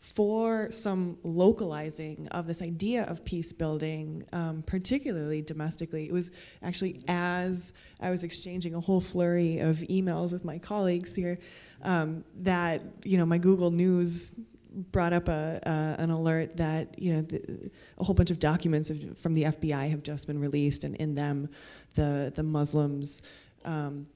[0.00, 6.04] for some localizing of this idea of peace building, um, particularly domestically.
[6.04, 6.30] It was
[6.62, 11.38] actually as I was exchanging a whole flurry of emails with my colleagues here
[11.80, 14.34] um, that, you know, my Google News
[14.74, 18.90] brought up a, uh, an alert that you know the, a whole bunch of documents
[19.16, 21.48] from the FBI have just been released, and in them,
[21.94, 23.22] the the Muslims
[23.64, 24.06] um,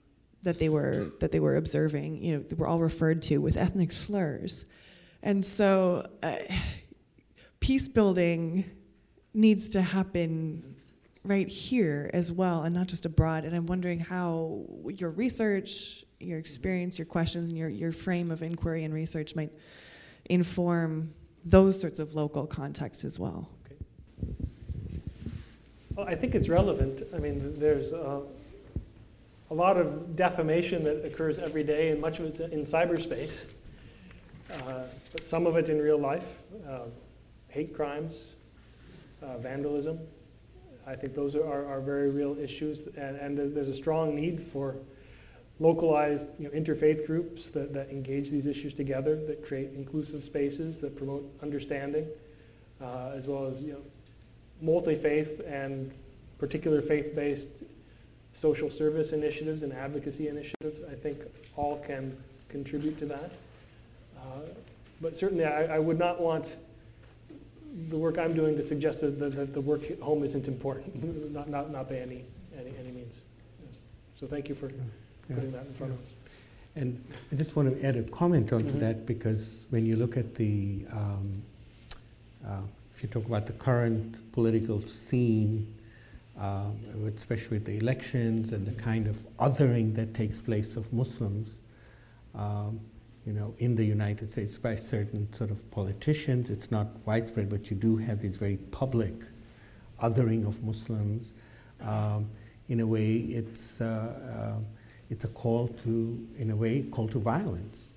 [0.42, 3.92] that they were that they were observing, you know, were all referred to with ethnic
[3.92, 4.66] slurs,
[5.22, 6.36] and so uh,
[7.60, 8.64] peace building
[9.34, 10.76] needs to happen
[11.24, 13.44] right here as well, and not just abroad.
[13.44, 18.42] And I'm wondering how your research, your experience, your questions, and your your frame of
[18.42, 19.52] inquiry and research might
[20.28, 21.14] inform
[21.44, 23.48] those sorts of local contexts as well.
[25.94, 27.02] Well, I think it's relevant.
[27.14, 28.20] I mean, there's uh,
[29.50, 33.46] a lot of defamation that occurs every day, and much of it's in cyberspace,
[34.52, 34.82] uh,
[35.12, 36.26] but some of it in real life.
[36.68, 36.80] Uh,
[37.48, 38.24] hate crimes,
[39.22, 39.98] uh, vandalism.
[40.86, 44.76] I think those are, are, very real issues, and, and there's a strong need for
[45.60, 50.80] localized you know, interfaith groups that, that engage these issues together, that create inclusive spaces,
[50.80, 52.06] that promote understanding,
[52.80, 53.80] uh, as well as you know,
[54.62, 55.92] multi-faith and
[56.38, 57.64] particular faith-based
[58.32, 60.82] social service initiatives and advocacy initiatives.
[60.90, 61.18] I think
[61.56, 62.16] all can
[62.48, 63.32] contribute to that.
[64.16, 64.40] Uh,
[65.00, 66.56] but certainly, I, I, would not want
[67.88, 71.48] the work I'm doing to suggest that the, the work at home isn't important, not,
[71.48, 72.24] not, not by any,
[72.58, 73.20] any, any means.
[74.16, 74.68] So thank you for
[75.34, 76.12] putting that in front of us.
[76.76, 77.02] And
[77.32, 78.80] I just want to add a comment onto Mhm.
[78.80, 81.42] that because when you look at the, um,
[82.46, 82.60] uh,
[82.94, 85.74] if you talk about the current political scene,
[86.38, 86.76] um,
[87.16, 91.58] especially with the elections and the kind of othering that takes place of Muslims,
[92.34, 92.80] um,
[93.26, 96.48] you know, in the United States by certain sort of politicians.
[96.48, 99.14] It's not widespread, but you do have these very public
[100.00, 101.34] othering of Muslims.
[101.80, 102.30] Um,
[102.68, 104.60] in a way, it's uh, uh,
[105.10, 107.88] it's a call to, in a way, call to violence.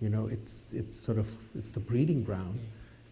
[0.00, 2.60] You know, it's it's sort of it's the breeding ground,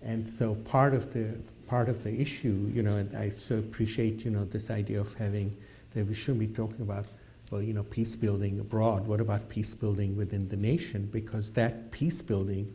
[0.03, 1.37] and so part of the
[1.67, 5.15] part of the issue, you know, and I so appreciate you know this idea of
[5.15, 5.57] having
[5.93, 7.07] that we shouldn't be talking about
[7.51, 9.07] well, you know, peace building abroad.
[9.07, 11.09] What about peace building within the nation?
[11.13, 12.73] Because that peace building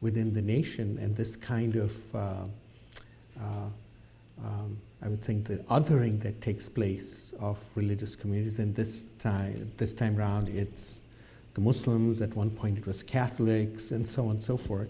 [0.00, 2.44] within the nation and this kind of, uh,
[3.38, 3.68] uh,
[4.42, 9.70] um, I would think, the othering that takes place of religious communities, and this time,
[9.76, 11.02] this time around, it's
[11.54, 12.20] the Muslims.
[12.20, 14.88] At one point, it was Catholics, and so on and so forth.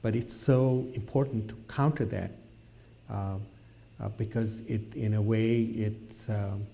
[0.00, 2.30] But it's so important to counter that
[3.10, 3.38] uh,
[4.00, 6.28] uh, because it, in a way, it's.
[6.28, 6.66] Um,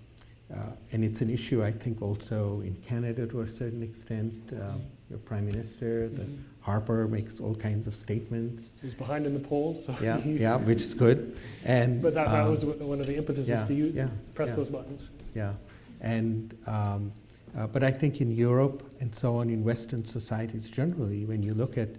[0.54, 0.58] uh,
[0.92, 4.34] and it's an issue, I think, also in Canada to a certain extent.
[4.52, 4.74] Uh,
[5.14, 6.38] your prime minister, the Mhm.
[6.60, 8.64] Harper makes all kinds of statements.
[8.82, 11.36] He's behind in the polls, so Yeah, yeah, which is good.
[11.64, 14.48] And But that, that um, was one of the impetuses yeah, to use, yeah, press
[14.50, 14.56] yeah.
[14.56, 15.02] those buttons.
[15.36, 15.52] yeah,
[16.00, 17.12] and um,
[17.56, 21.54] uh, but I think in Europe and so on in Western societies generally, when you
[21.54, 21.90] look at,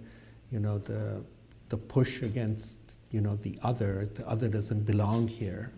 [0.52, 1.22] you know, the
[1.70, 2.78] the push against
[3.10, 5.70] you know the other, the other doesn't belong here,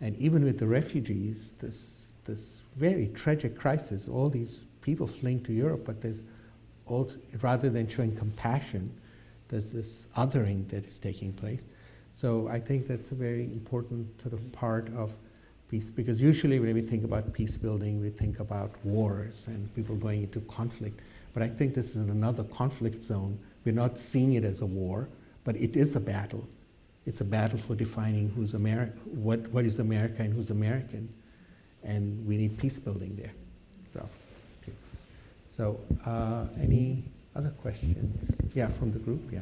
[0.00, 5.52] and even with the refugees, this this very tragic crisis, all these people fleeing to
[5.52, 6.22] Europe, but there's
[6.86, 8.92] also, rather than showing compassion,
[9.48, 11.64] there's this othering that is taking place.
[12.14, 15.16] So I think that's a very important sort of part of
[15.68, 19.96] peace, because usually when we think about peace building, we think about wars and people
[19.96, 21.00] going into conflict.
[21.34, 23.38] But I think this is another conflict zone.
[23.64, 25.08] We're not seeing it as a war,
[25.44, 26.48] but it is a battle.
[27.04, 31.12] It's a battle for defining who's Ameri- what, what is America and who's American
[31.86, 33.32] and we need peace building there.
[35.56, 37.04] So, uh, any
[37.34, 38.30] other questions?
[38.52, 39.40] Yeah, from the group, yeah.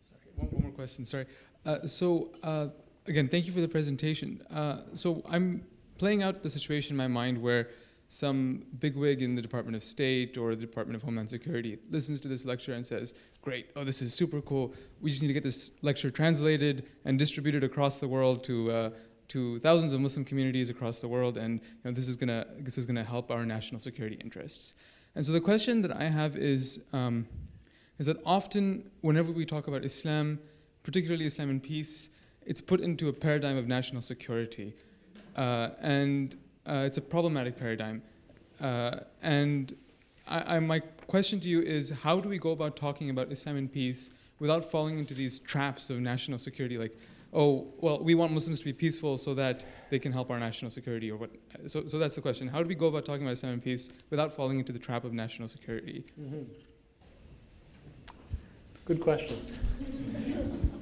[0.00, 1.04] Sorry, one, one more question.
[1.04, 1.26] Sorry.
[1.66, 2.68] Uh, so uh,
[3.08, 4.40] again, thank you for the presentation.
[4.48, 5.66] Uh, so I'm
[5.98, 7.70] playing out the situation in my mind where
[8.12, 12.28] some bigwig in the Department of State or the Department of Homeland Security listens to
[12.28, 13.70] this lecture and says, "Great!
[13.74, 14.74] Oh, this is super cool.
[15.00, 18.90] We just need to get this lecture translated and distributed across the world to." Uh,
[19.28, 22.76] to thousands of Muslim communities across the world, and you know, this is gonna this
[22.76, 24.74] is gonna help our national security interests.
[25.14, 27.26] And so the question that I have is um,
[27.98, 30.38] is that often whenever we talk about Islam,
[30.82, 32.10] particularly Islam and peace,
[32.44, 34.74] it's put into a paradigm of national security,
[35.34, 36.36] uh, and
[36.66, 38.02] uh, it's a problematic paradigm.
[38.60, 39.74] Uh, and
[40.28, 43.56] I, I, my question to you is, how do we go about talking about Islam
[43.56, 46.96] and peace without falling into these traps of national security, like
[47.32, 50.70] oh, well, we want Muslims to be peaceful so that they can help our national
[50.70, 51.30] security or what.
[51.66, 52.48] So, so that's the question.
[52.48, 55.04] How do we go about talking about Islam and peace without falling into the trap
[55.04, 56.04] of national security?
[56.20, 56.42] Mm-hmm.
[58.84, 59.36] Good question.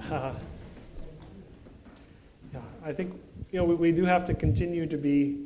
[0.11, 0.35] uh,
[2.53, 3.21] yeah, I think
[3.53, 5.39] you know we, we do have to continue to be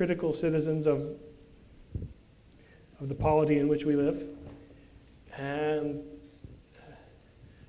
[0.00, 1.14] critical citizens of
[3.02, 4.24] of the polity in which we live,
[5.36, 6.00] and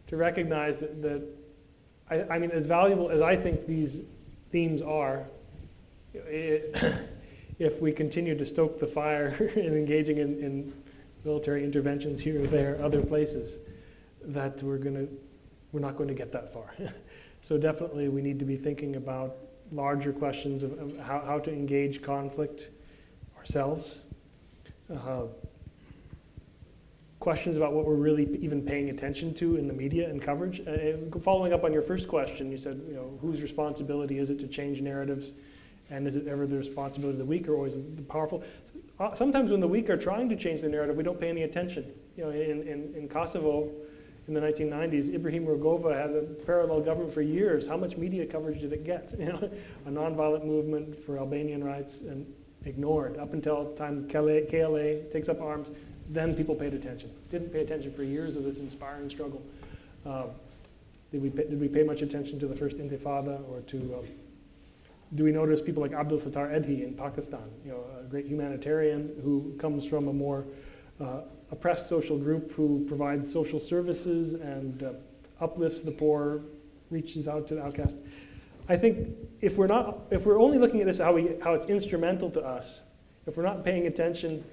[0.07, 1.21] to recognize that, that
[2.09, 4.03] I, I mean, as valuable as I think these
[4.49, 5.25] themes are,
[6.13, 6.73] it,
[7.59, 10.73] if we continue to stoke the fire in engaging in, in
[11.25, 13.57] military interventions here there, other places,
[14.23, 15.13] that we're going to,
[15.73, 16.73] we're not going to get that far.
[17.41, 19.35] so definitely we need to be thinking about
[19.71, 22.69] larger questions of, how, how to engage conflict
[23.37, 23.97] ourselves.
[24.93, 25.23] Uh,
[27.19, 30.59] questions about what we're really even paying attention to in the media and coverage.
[30.67, 34.39] Uh, following up on your first question, you said, you know, whose responsibility is it
[34.39, 35.33] to change narratives,
[35.91, 38.43] and is it ever the responsibility of the weak or it the powerful?
[38.99, 41.43] Uh, sometimes when the weak are trying to change the narrative, we don't pay any
[41.43, 41.91] attention.
[42.17, 43.69] You know, in, in, in Kosovo,
[44.27, 47.67] in the 1990s, Ibrahim Rugova had a parallel government for years.
[47.67, 49.13] How much media coverage did it get?
[49.19, 49.49] You know,
[49.85, 52.31] a nonviolent movement for Albanian rights and
[52.65, 55.71] ignored up until the time KLA, KLA takes up arms
[56.11, 57.09] then people paid attention.
[57.29, 59.41] Didn't pay attention for years of this inspiring struggle.
[60.05, 60.25] Um,
[61.11, 64.05] did, we pay, did we pay much attention to the first Intifada or to, um,
[65.15, 69.21] do we notice people like Abdul Sattar Edhi in Pakistan, you know, a great humanitarian
[69.23, 70.45] who comes from a more
[70.99, 74.93] uh, oppressed social group who provides social services and uh,
[75.39, 76.41] uplifts the poor,
[76.89, 77.97] reaches out to the outcast.
[78.69, 79.09] I think
[79.41, 82.41] if we're not, if we're only looking at this how, we, how it's instrumental to
[82.41, 82.81] us,
[83.27, 84.43] if we're not paying attention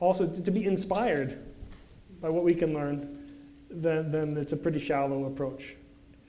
[0.00, 1.38] also to be inspired
[2.20, 3.26] by what we can learn,
[3.70, 5.76] then, then it's a pretty shallow approach.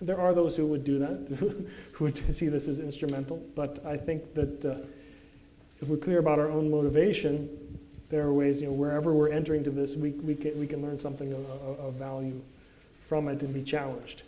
[0.02, 3.98] There are those who would do that, who would see this as instrumental, but I
[3.98, 4.76] think that uh,
[5.82, 7.50] if we're clear about our own motivation,
[8.10, 10.82] there are ways, you know, wherever we're entering to this, we, we, can, we can
[10.82, 12.42] learn something of, of value
[13.08, 14.24] from it and be challenged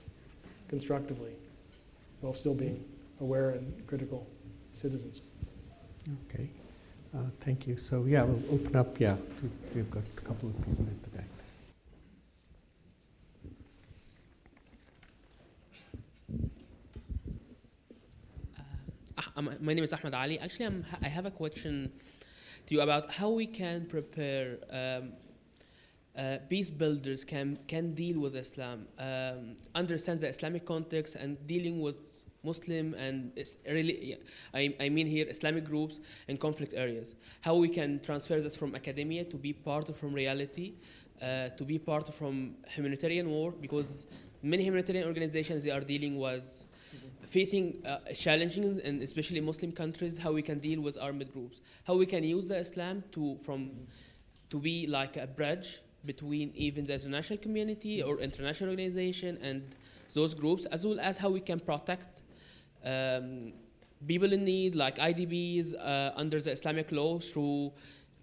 [0.70, 1.32] constructively
[2.22, 2.84] while still being
[3.20, 4.28] aware and critical
[4.74, 5.22] citizens.
[6.30, 6.48] Okay.
[7.14, 7.76] Uh, thank you.
[7.76, 9.00] So yeah, we'll open up.
[9.00, 11.26] Yeah, to, we've got a couple of people at the back.
[19.36, 20.40] Uh, my name is Ahmed Ali.
[20.40, 21.92] Actually, I'm, i have a question
[22.66, 25.14] to you about how we can prepare um,
[26.18, 31.80] uh, peace builders can can deal with Islam, um, understand the Islamic context, and dealing
[31.80, 33.32] with Muslim and
[33.68, 34.18] really,
[34.54, 37.16] I, I mean here Islamic groups in conflict areas.
[37.42, 40.74] How we can transfer this from academia to be part of from reality,
[41.22, 44.06] uh, to be part from humanitarian work because
[44.44, 46.66] many humanitarian organizations they are dealing with
[47.32, 51.96] facing uh, challenging and especially Muslim countries how we can deal with armed groups, how
[51.96, 53.72] we can use the Islam to from
[54.50, 59.64] to be like a bridge between even the international community or international organization and
[60.14, 62.22] those groups, as well as how we can protect
[62.84, 63.54] um,
[64.06, 67.72] people in need, like IDPs, uh, under the Islamic law through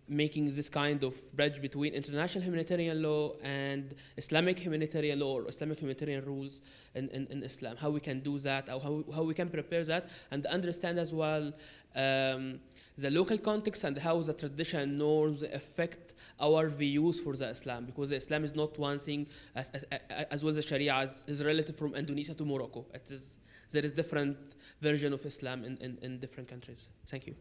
[0.09, 5.79] making this kind of bridge between international humanitarian law and Islamic humanitarian law or Islamic
[5.79, 6.63] humanitarian rules
[6.95, 7.77] in, in, in Islam.
[7.77, 11.13] How we can do that, or how, how we can prepare that, and understand as
[11.13, 11.53] well
[11.95, 12.61] um,
[12.97, 17.85] the local context and how the tradition norms affect our views for the Islam.
[17.85, 19.85] Because the Islam is not one thing, as, as,
[20.31, 22.87] as well as the Sharia is relative from Indonesia to Morocco.
[22.95, 23.37] It is
[23.71, 26.89] there is different version of Islam in, in, in different countries.
[27.07, 27.35] Thank you.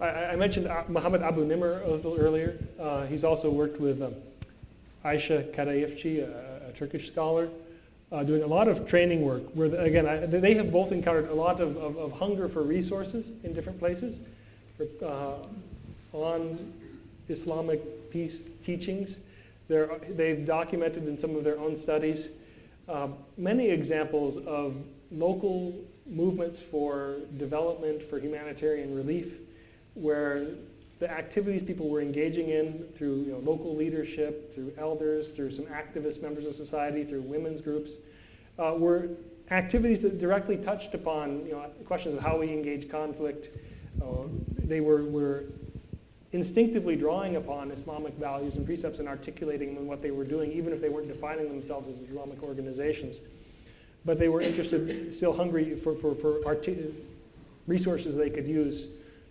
[0.00, 2.58] I, I mentioned Muhammad Abu Nimer a little earlier.
[2.80, 4.14] Uh, he's also worked with um,
[5.04, 7.48] Aisha Kadayifci, a, a Turkish scholar,
[8.10, 11.30] uh, doing a lot of training work where, the, again, I, they have both encountered
[11.30, 14.20] a lot of, of, of, hunger for resources in different places
[15.02, 15.34] uh,
[16.12, 16.72] on
[17.28, 19.18] Islamic peace teachings.
[19.68, 22.28] They're, they've documented in some of their own studies
[22.88, 23.08] uh,
[23.38, 24.76] many examples of
[25.10, 25.74] local
[26.06, 29.38] movements for development, for humanitarian relief,
[29.94, 30.46] where
[30.98, 35.66] the activities people were engaging in through you know, local leadership, through elders, through some
[35.66, 37.92] activist members of society, through women's groups,
[38.58, 39.08] uh, were
[39.50, 43.50] activities that directly touched upon you know, questions of how we engage conflict.
[44.02, 44.24] Uh,
[44.58, 45.44] they were, were
[46.32, 50.50] instinctivly drawing upon Islamic values and precepts and articulating them in what they were doing,
[50.52, 53.20] even if they weren't defining themselves as Islamic organizations.
[54.04, 56.94] But they were interested, still hungry for, for, for arti-
[57.66, 58.88] resources they could use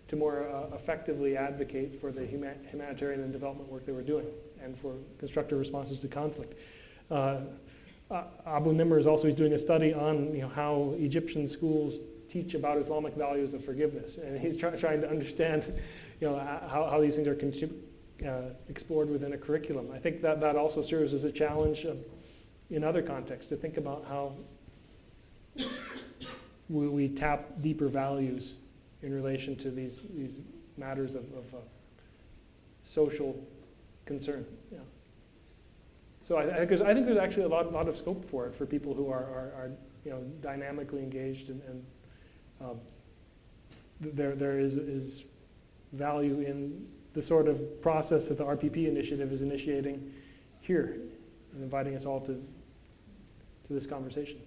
[0.08, 4.26] to more uh, effectively advocate for the huma- humanitarian and development work they were doing
[4.62, 6.58] and for constructive responses to conflict.
[7.10, 7.40] Uh,
[8.10, 11.98] uh, Abu Nimer is also he's doing a study on you know, how Egyptian schools
[12.28, 15.80] teach about Islamic values of forgiveness, and he's try- trying to understand
[16.20, 17.82] you know, how, how these things are con-
[18.26, 19.90] uh, explored within a curriculum.
[19.92, 21.86] I think that that also serves as a challenge
[22.70, 24.32] in other contexts to think about how
[26.68, 28.54] we, we tap deeper values
[29.04, 30.38] in relation to these, these
[30.78, 31.58] matters of, of uh,
[32.82, 33.46] social
[34.06, 34.46] concern.
[34.72, 34.78] Yeah.
[36.26, 38.64] So I, I, I, think there's actually a lot, lot of scope for it for
[38.64, 39.70] people who are, are, are
[40.04, 41.84] you know, dynamically engaged and, and
[42.62, 42.80] um,
[44.00, 45.24] there, there is, is
[45.92, 50.12] value in the sort of process that the RPP initiative is initiating
[50.60, 50.96] here
[51.52, 54.38] and inviting us all to, to this conversation.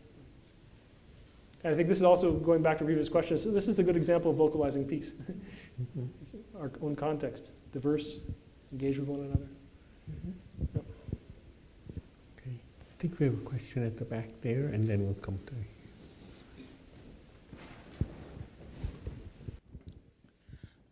[1.63, 3.43] And I think this is also going back to previous questions.
[3.43, 5.11] This is a good example of localizing peace.
[5.81, 6.38] Mm-hmm.
[6.59, 8.17] Our own context, diverse,
[8.71, 9.49] engage with one another.
[10.09, 10.31] Mm-hmm.
[10.75, 10.85] Yep.
[12.39, 15.39] Okay, I think we have a question at the back there, and then we'll come
[15.47, 15.65] to you.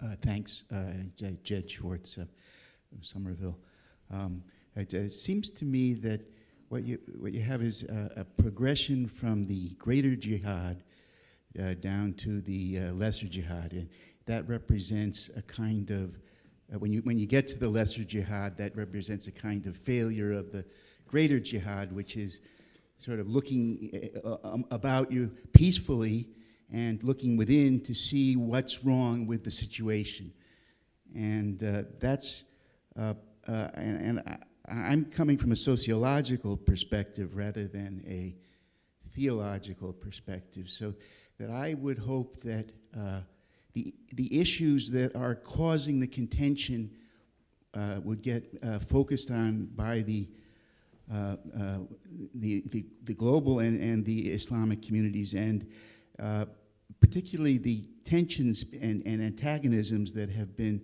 [0.04, 0.94] Uh, thanks, uh,
[1.44, 2.26] Jed Schwartz uh,
[3.02, 3.58] Somerville.
[4.12, 4.44] Um,
[4.76, 6.22] it, it, seems to me that
[6.70, 10.84] what you, what you have is a, a progression from the greater jihad
[11.60, 13.72] uh, down to the uh, lesser jihad.
[13.74, 13.90] And
[14.26, 16.18] that represents a kind of,
[16.74, 19.78] uh, when, you, when you get to the lesser jihad, that represents a kind of
[19.78, 20.66] failure of the
[21.08, 22.42] greater jihad, which is
[22.98, 26.30] sort of looking uh, um, about you peacefully
[26.72, 30.34] and looking within to see what's wrong with the situation.
[31.14, 32.46] And uh, that's,
[33.00, 33.14] uh,
[33.48, 34.38] and, and I,
[34.68, 38.36] I'm coming from a sociological perspective rather than a
[39.12, 40.94] theological perspective, so
[41.38, 43.22] that I would hope that uh,
[43.74, 46.90] the, the issues that are causing the contention
[47.74, 50.28] uh, would get uh, focused on by the,
[51.14, 51.78] uh, uh,
[52.36, 55.68] the, the, the, global and, and the Islamic communities, and
[56.20, 56.46] uh,
[57.02, 60.82] particularly the tensions and, and antagonisms that have been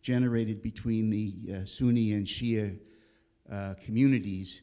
[0.00, 2.78] generated between the Sunni and Shia
[3.50, 4.62] uh, communities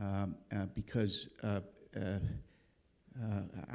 [0.00, 1.60] um, uh, because uh,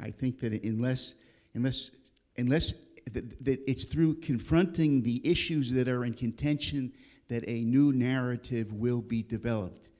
[0.00, 1.14] I think that unless,
[1.54, 1.90] unless,
[2.36, 2.72] unless
[3.14, 6.92] it's through confronting the issues that are in contention
[7.28, 9.90] that a new narrative will be developed.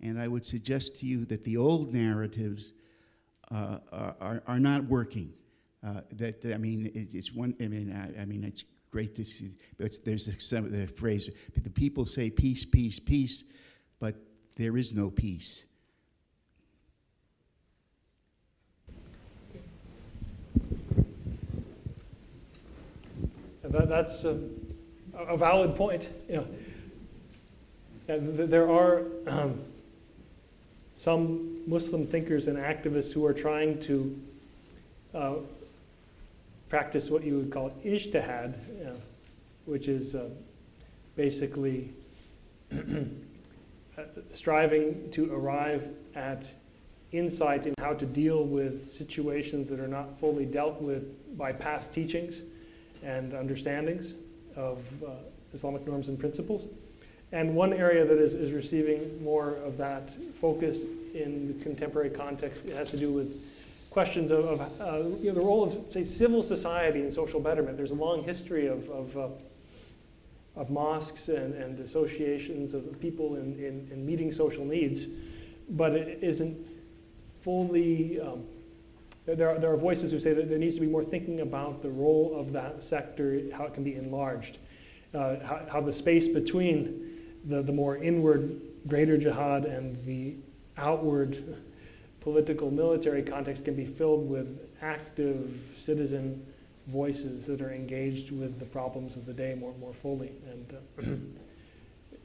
[0.00, 2.72] And I would suggest to you that the old narratives
[3.50, 5.32] uh, are, are not working.
[5.84, 7.54] Uh, that I mean, it's one.
[7.60, 9.56] I mean, I, I mean, it's great to see.
[9.76, 13.44] But there's some the phrase: the people say peace, peace, peace,
[14.00, 14.16] but
[14.56, 15.64] there is no peace.
[23.62, 24.38] That, that's a,
[25.16, 26.08] a, valid point.
[26.28, 26.46] You know,
[28.36, 29.60] th- there are um,
[30.94, 34.20] some Muslim thinkers and activists who are trying to
[35.12, 35.34] uh,
[36.68, 38.54] practice what you would call ijtihad,
[39.64, 40.28] which is uh,
[41.16, 41.90] basically
[44.30, 46.50] striving to arrive at
[47.12, 51.92] insight in how to deal with situations that are not fully dealt with by past
[51.92, 52.42] teachings
[53.02, 54.14] and understandings
[54.56, 55.10] of uh,
[55.52, 56.68] Islamic norms and principles.
[57.32, 60.82] And one area that is, is receiving more of that focus
[61.14, 63.42] in the contemporary context has to do with
[63.90, 67.76] questions of, of uh, you know, the role of, say, civil society and social betterment.
[67.76, 69.28] There's a long history of, of uh,
[70.56, 75.06] of mosques and, and associations of people in, in, in, meeting social needs,
[75.70, 76.66] but it isn't
[77.40, 78.20] fully.
[78.20, 78.44] Um,
[79.26, 81.82] there, are, there are voices who say that there needs to be more thinking about
[81.82, 84.58] the role of that sector, how it can be enlarged,
[85.12, 87.10] uh, how, how, the space between
[87.46, 90.34] the, the more inward greater jihad and the
[90.76, 91.56] outward
[92.20, 96.44] political military context can be filled with active citizen
[96.86, 100.32] voices that are engaged with the problems of the day more, more fully.
[100.50, 101.16] And uh,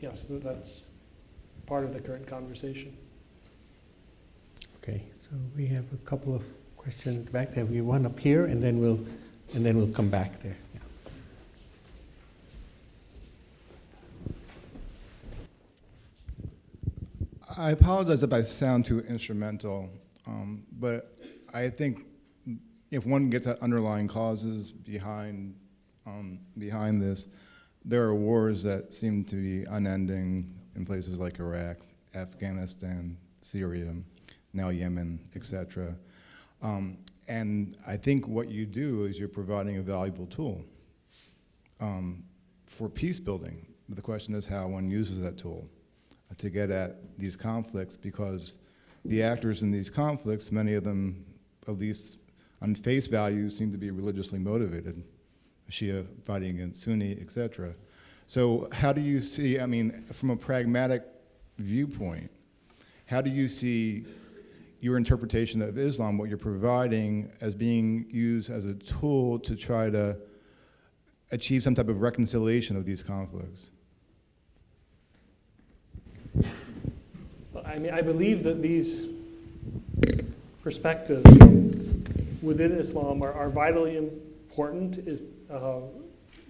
[0.00, 0.82] yes, that's
[1.66, 2.96] part of the current conversation.
[4.82, 6.42] Okay, so we have a couple of
[6.76, 7.52] questions back.
[7.52, 8.98] There, we one up here, and then we'll,
[9.54, 10.56] and then we'll come back there.
[10.74, 10.80] Yeah.
[17.56, 19.90] I apologize if I sound too instrumental,
[20.26, 21.14] um, but
[21.52, 22.06] I think
[22.90, 25.54] if one gets at underlying causes behind
[26.06, 27.28] um, behind this,
[27.84, 31.76] there are wars that seem to be unending in places like Iraq,
[32.14, 33.94] Afghanistan, Syria,
[34.52, 35.94] now Yemen, etc.
[36.62, 36.98] Um,
[37.28, 40.64] and I think what you do is you're providing a valuable tool
[41.80, 42.24] um,
[42.66, 43.66] for peace building.
[43.88, 45.68] But the question is how one uses that tool
[46.38, 48.56] to get at these conflicts because
[49.04, 51.24] the actors in these conflicts, many of them,
[51.68, 52.18] at least
[52.62, 55.02] on face value, seem to be religiously motivated.
[55.70, 57.74] Shia fighting against Sunni, etc.
[58.26, 61.02] So, how do you see, I mean, from a pragmatic
[61.58, 62.30] viewpoint,
[63.06, 64.04] how do you see
[64.80, 69.90] your interpretation of Islam, what you're providing, as being used as a tool to try
[69.90, 70.16] to
[71.32, 73.70] achieve some type of reconciliation of these conflicts?
[77.64, 79.04] I mean, I believe that these
[80.62, 81.24] perspectives
[82.42, 85.80] within Islam are, are vitally important is, uh,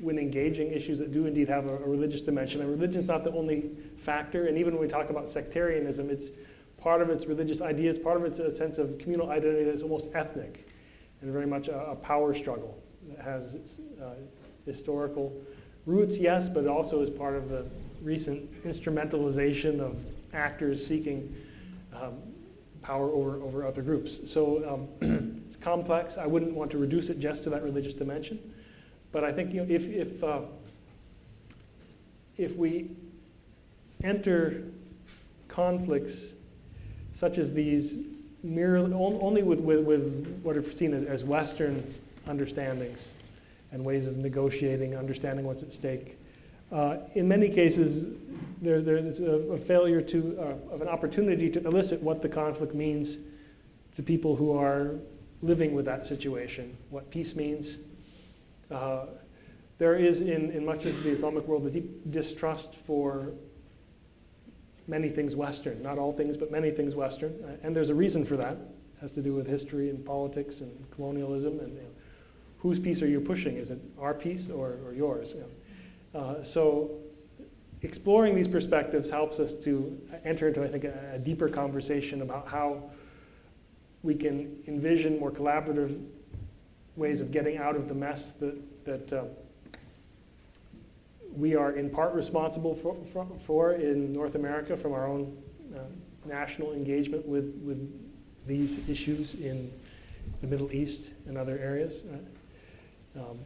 [0.00, 2.60] when engaging issues that do indeed have a, a religious dimension.
[2.60, 6.30] And religion is not the only factor, and even when we talk about sectarianism, it's
[6.78, 10.08] part of its religious ideas, part of it's a sense of communal identity that's almost
[10.14, 10.66] ethnic,
[11.20, 14.14] and very much a, a power struggle that has its uh,
[14.64, 15.32] historical
[15.86, 17.66] roots, yes, but also is part of the
[18.02, 19.98] recent instrumentalization of
[20.32, 21.34] actors seeking
[21.94, 22.14] um,
[22.82, 24.30] power over, over other groups.
[24.30, 26.16] So um, it's complex.
[26.16, 28.38] I wouldn't want to reduce it just to that religious dimension.
[29.12, 30.42] But I think you know, if, if, uh,
[32.36, 32.90] if we
[34.02, 34.64] enter
[35.48, 36.24] conflicts
[37.14, 37.96] such as these
[38.42, 41.94] merely, only with, with, with what are seen as, as Western
[42.26, 43.10] understandings
[43.72, 46.16] and ways of negotiating, understanding what's at stake,
[46.72, 48.08] uh, in many cases,
[48.62, 52.74] there, there's a, a failure to, uh, of an opportunity to elicit what the conflict
[52.74, 53.18] means
[53.96, 54.94] to people who are
[55.42, 57.76] living with that situation, what peace means.
[58.70, 59.06] Uh,
[59.78, 63.32] there is in, in much of the Islamic world a deep distrust for
[64.86, 67.32] many things Western, not all things, but many things Western.
[67.42, 68.52] Uh, and there's a reason for that.
[68.52, 71.88] It has to do with history and politics and colonialism and you know,
[72.58, 73.56] whose peace are you pushing?
[73.56, 75.34] Is it our peace or, or yours?
[75.34, 75.46] You know?
[76.14, 76.90] Uh, so
[77.82, 82.48] exploring these perspectives helps us to enter into, I think, a, a, deeper conversation about
[82.48, 82.82] how
[84.02, 86.02] we can envision more collaborative
[86.96, 89.24] ways of getting out of the mess that, that uh,
[91.36, 95.36] we are in part responsible for, for, for, in North America from our own
[95.74, 95.80] uh,
[96.26, 97.88] national engagement with, with
[98.46, 99.70] these issues in
[100.40, 102.00] the Middle East and other areas.
[103.16, 103.38] Um,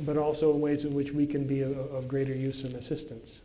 [0.00, 3.40] but also in ways in which we can be of, of greater use and assistance.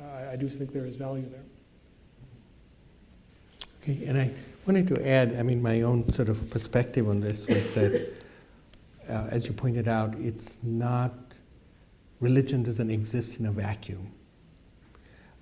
[0.00, 1.44] I, I do think there is value there.
[3.82, 4.30] Okay, and I
[4.66, 8.12] wanted to add, I mean, my own sort of perspective on this was that,
[9.08, 11.14] uh, as you pointed out, it's not,
[12.20, 14.12] religion doesn't exist in a vacuum.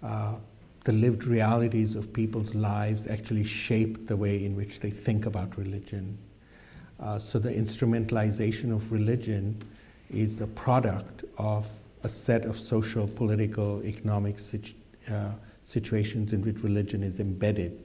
[0.02, 0.36] Uh,
[0.84, 5.58] the lived realities of people's lives actually shape the way in which they think about
[5.58, 6.16] religion.
[7.00, 9.60] Uh, so the instrumentalization of religion
[10.10, 11.68] is a product of
[12.02, 14.74] a set of social, political, economic situ-
[15.10, 15.32] uh,
[15.62, 17.84] situations in which religion is embedded.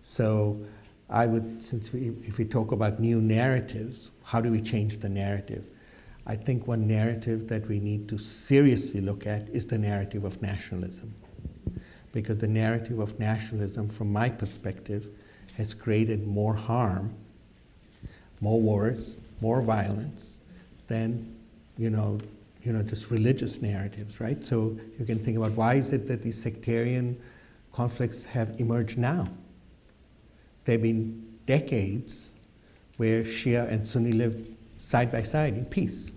[0.00, 0.64] So,
[1.08, 5.10] I would, since we, if we talk about new narratives, how do we change the
[5.10, 5.74] narrative?
[6.26, 10.40] I think one narrative that we need to seriously look at is the narrative of
[10.40, 11.14] nationalism.
[12.12, 15.08] Because the narrative of nationalism, from my perspective,
[15.56, 17.14] has created more harm,
[18.40, 20.36] more wars, more violence
[20.86, 21.34] than
[21.76, 22.18] you know,
[22.62, 24.44] you know, just religious narratives, right?
[24.44, 27.20] So you can think about why is it that these sectarian
[27.72, 29.28] conflicts have emerged now?
[30.64, 32.30] There have been decades
[32.96, 36.10] where Shia and Sunni lived side by side in peace.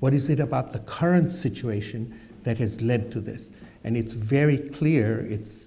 [0.00, 3.50] What is it about the current situation that has led to this?
[3.84, 5.66] And it's very clear it's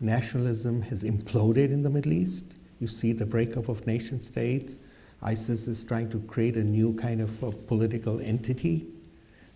[0.00, 2.46] nationalism has imploded in the Middle East.
[2.80, 4.78] You see the breakup of nation states.
[5.22, 8.86] ISIS is trying to create a new kind of political entity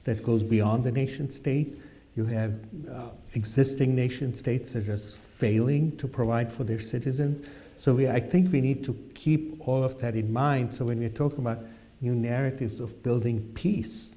[0.05, 1.78] that goes beyond the nation state.
[2.16, 2.55] You have
[2.91, 7.47] uh, existing nation states that are just failing to provide for their citizens.
[7.78, 10.74] So we, I think we need to keep all of that in mind.
[10.74, 11.59] So when we're talking about
[12.01, 14.16] new narratives of building peace,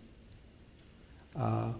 [1.36, 1.74] uh,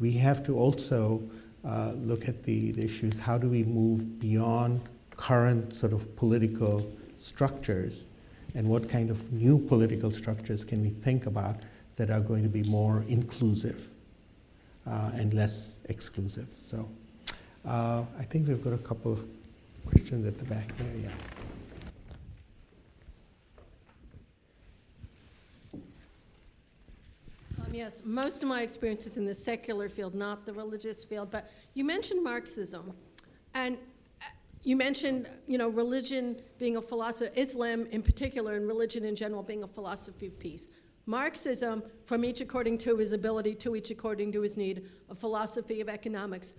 [0.00, 1.22] we have to also
[1.64, 3.18] uh, look at the, the, issues.
[3.18, 4.80] How do we move beyond
[5.16, 8.06] current sort of political structures,
[8.54, 11.56] and what kind of new political structures can we think about
[11.96, 13.88] that are going to be more inclusive
[14.86, 16.48] uh, and less exclusive?
[16.58, 16.88] So
[17.66, 19.26] uh, I think we've got a couple of
[19.86, 20.86] questions at the back there.
[21.02, 21.10] Yeah.
[27.74, 31.30] yes, most of my experience is in the secular field, not the religious field.
[31.30, 32.92] But you mentioned Marxism,
[33.54, 33.76] and
[34.64, 39.42] you mentioned, you know, religion being a philosophy, Islam in particular, and religion in general
[39.42, 40.68] being a philosophy of peace.
[41.06, 45.82] Marxism, from each according to his ability, to each according to his need, a philosophy
[45.82, 46.54] of economics.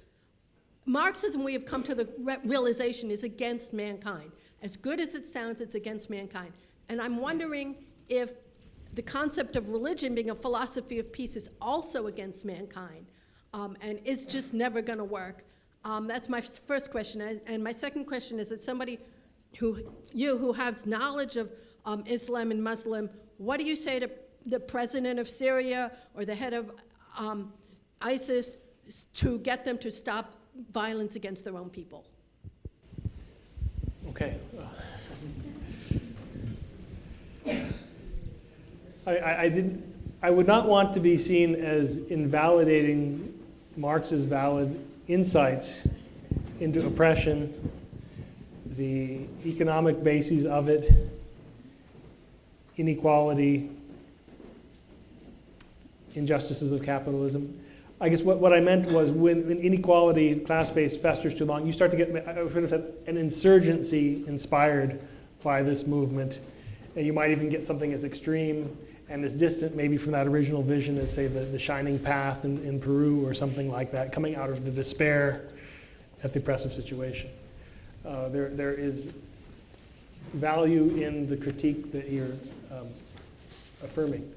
[0.85, 4.31] Marxism, we have come to the re- realization, is against mankind.
[4.61, 6.53] As good as it sounds, it's against mankind.
[6.89, 7.75] And I'm wondering
[8.07, 8.33] if
[8.93, 13.07] the concept of religion being a philosophy of peace is also against mankind
[13.53, 15.44] um, and is just never going to work.
[15.85, 17.39] Um, that's my first question.
[17.45, 18.97] And my second question is that somebody
[19.57, 19.79] who,
[20.13, 21.51] you who has knowledge of
[21.85, 23.07] um, Islam and Muslim,
[23.37, 24.09] what do you say to
[24.47, 26.71] the president of Syria or the head of
[27.17, 27.53] um,
[28.01, 28.57] ISIS
[29.13, 30.33] to get them to stop
[30.71, 32.07] violence against their own people?
[34.09, 34.37] Okay.
[39.05, 39.83] I, I, I, didn't,
[40.23, 43.37] I would not want to be seen as invalidating
[43.77, 45.87] Marx's valid insights
[46.59, 47.53] into oppression,
[48.77, 50.91] the economic bases of it,
[52.77, 53.69] inequality,
[56.15, 57.59] injustices of capitalism.
[58.01, 61.65] I guess what, what I meant was when, when inequality, class based, festers too long,
[61.65, 65.01] you start to get an insurgency inspired
[65.43, 66.39] by this movement.
[66.95, 68.75] And you might even get something as extreme
[69.09, 72.57] and as distant maybe from that original vision as, say, the, the shining path in,
[72.65, 75.47] in Peru or something like that, coming out of the despair
[76.23, 77.29] at the oppressive situation.
[78.05, 79.13] Uh, there, there is
[80.33, 82.33] value in the critique that you're
[82.71, 82.87] um,
[83.83, 84.31] affirming.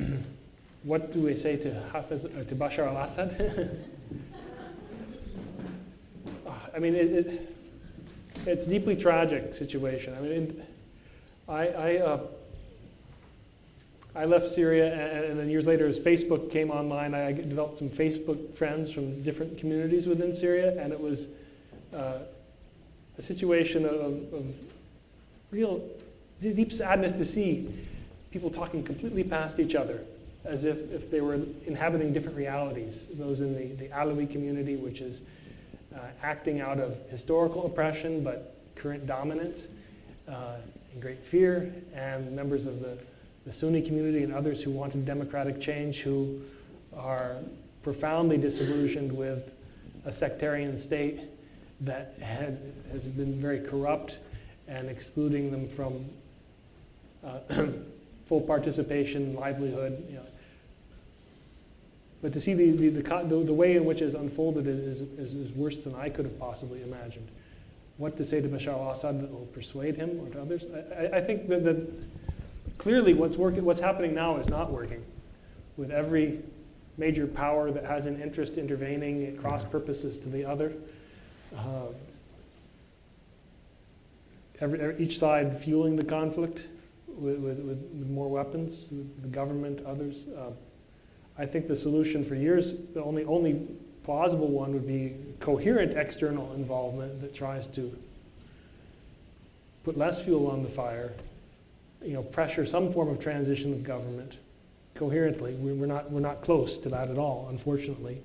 [0.82, 3.84] what do we say to uh, to Bashar al-Assad?
[6.74, 7.56] I mean, it, it,
[8.46, 10.14] it's deeply tragic situation.
[10.14, 10.62] I mean,
[11.48, 12.20] I, I uh,
[14.18, 17.88] I left Syria, and, and, then years later, as Facebook came online, I developed some
[17.88, 21.28] Facebook friends from different communities within Syria, and it was
[21.94, 22.18] uh,
[23.16, 24.44] a situation of, of,
[25.52, 25.80] real
[26.40, 27.72] deep sadness to see
[28.32, 30.02] people talking completely past each other,
[30.44, 33.04] as if, if they were inhabiting different realities.
[33.14, 35.22] Those in the, the Alawi community, which is
[35.94, 39.62] uh, acting out of historical oppression but current dominance
[40.28, 40.56] uh,
[40.92, 42.98] in great fear, and members of the
[43.48, 46.38] the Sunni community and others who wanted democratic change who
[46.94, 47.36] are
[47.82, 49.54] profoundly disillusioned with
[50.04, 51.20] a sectarian state
[51.80, 52.60] that had,
[52.92, 54.18] has been very corrupt
[54.66, 56.04] and excluding them from
[57.24, 57.38] uh,
[58.26, 60.04] full participation, livelihood.
[60.10, 60.26] You know.
[62.20, 65.32] But to see the, the, the, the, way in which it has unfolded is, is,
[65.32, 67.28] is worse than I could have possibly imagined.
[67.96, 70.66] What to say to Bashar al Assad that will persuade him or to others?
[70.94, 71.88] I, I think that, that
[72.78, 75.04] Clearly, what's, working, what's happening now is not working.
[75.76, 76.40] With every
[76.96, 80.72] major power that has an interest intervening at cross purposes to the other,
[81.56, 81.86] uh,
[84.60, 86.66] every, every, each side fueling the conflict
[87.06, 88.92] with, with, with more weapons,
[89.22, 90.26] the government, others.
[90.36, 90.50] Uh,
[91.36, 93.66] I think the solution for years, the only, only
[94.04, 97.96] plausible one would be coherent external involvement that tries to
[99.84, 101.12] put less fuel on the fire
[102.02, 104.36] you know, pressure some form of transition of government
[104.94, 105.54] coherently.
[105.54, 108.20] We're not, we're not close to that at all, unfortunately,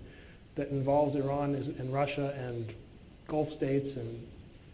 [0.56, 2.74] that involves Iran and Russia and
[3.28, 4.28] Gulf states and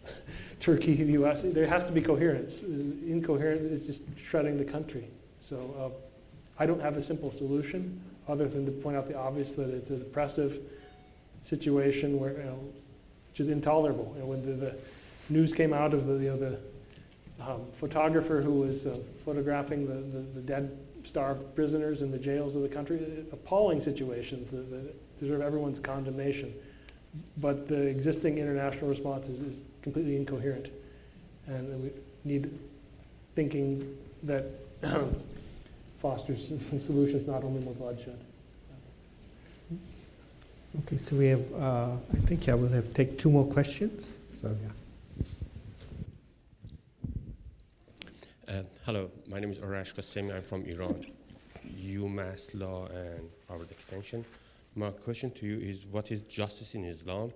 [0.59, 1.43] Turkey, the US.
[1.43, 2.61] There has to be coherence.
[2.61, 5.07] Incoherent is just shredding the country.
[5.39, 9.55] So uh, I don't have a simple solution other than to point out the obvious
[9.55, 10.59] that it's an oppressive
[11.41, 12.59] situation where, you know,
[13.29, 14.11] which is intolerable.
[14.15, 14.75] You know, when the, the,
[15.31, 16.59] news came out of the, you know, the
[17.39, 22.55] um, photographer who was uh, photographing the, the, the, dead, starved prisoners in the jails
[22.55, 23.25] of the country.
[23.31, 26.53] Appalling situations that, that deserve everyone's condemnation.
[27.37, 30.69] But the existing international response is, is completely incoherent.
[31.47, 31.91] And we
[32.25, 32.57] need
[33.35, 34.45] thinking that
[35.99, 38.19] fosters solutions, not only more bloodshed.
[40.79, 44.05] Okay, so we have, uh, I think, yeah, we'll have take two more questions.
[44.39, 44.69] So, yeah.
[48.47, 50.33] Uh, hello, my name is Arash Qassemi.
[50.33, 51.05] I'm from Iran,
[51.79, 54.25] UMass Law and Harvard Extension.
[54.75, 57.31] My question to you is what is justice in Islam?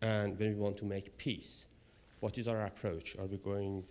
[0.00, 1.66] And when we want to make peace,
[2.20, 3.16] what is our approach?
[3.18, 3.84] Are we going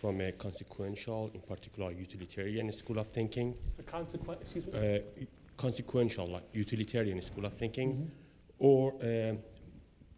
[0.00, 3.56] from a consequential, in particular utilitarian school of thinking?
[3.78, 4.00] A
[4.40, 4.72] excuse me?
[4.74, 5.24] Uh,
[5.56, 8.68] consequential, like utilitarian school of thinking, mm -hmm.
[8.68, 9.38] or um,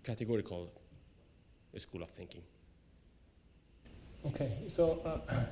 [0.03, 0.73] categorical
[1.77, 2.45] school of thinking?
[4.25, 5.45] Okay, so, uh,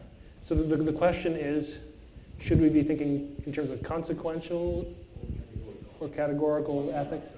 [0.44, 1.78] so the, the question is,
[2.40, 4.93] should we be thinking in terms of consequential
[6.01, 7.32] or categorical ethics?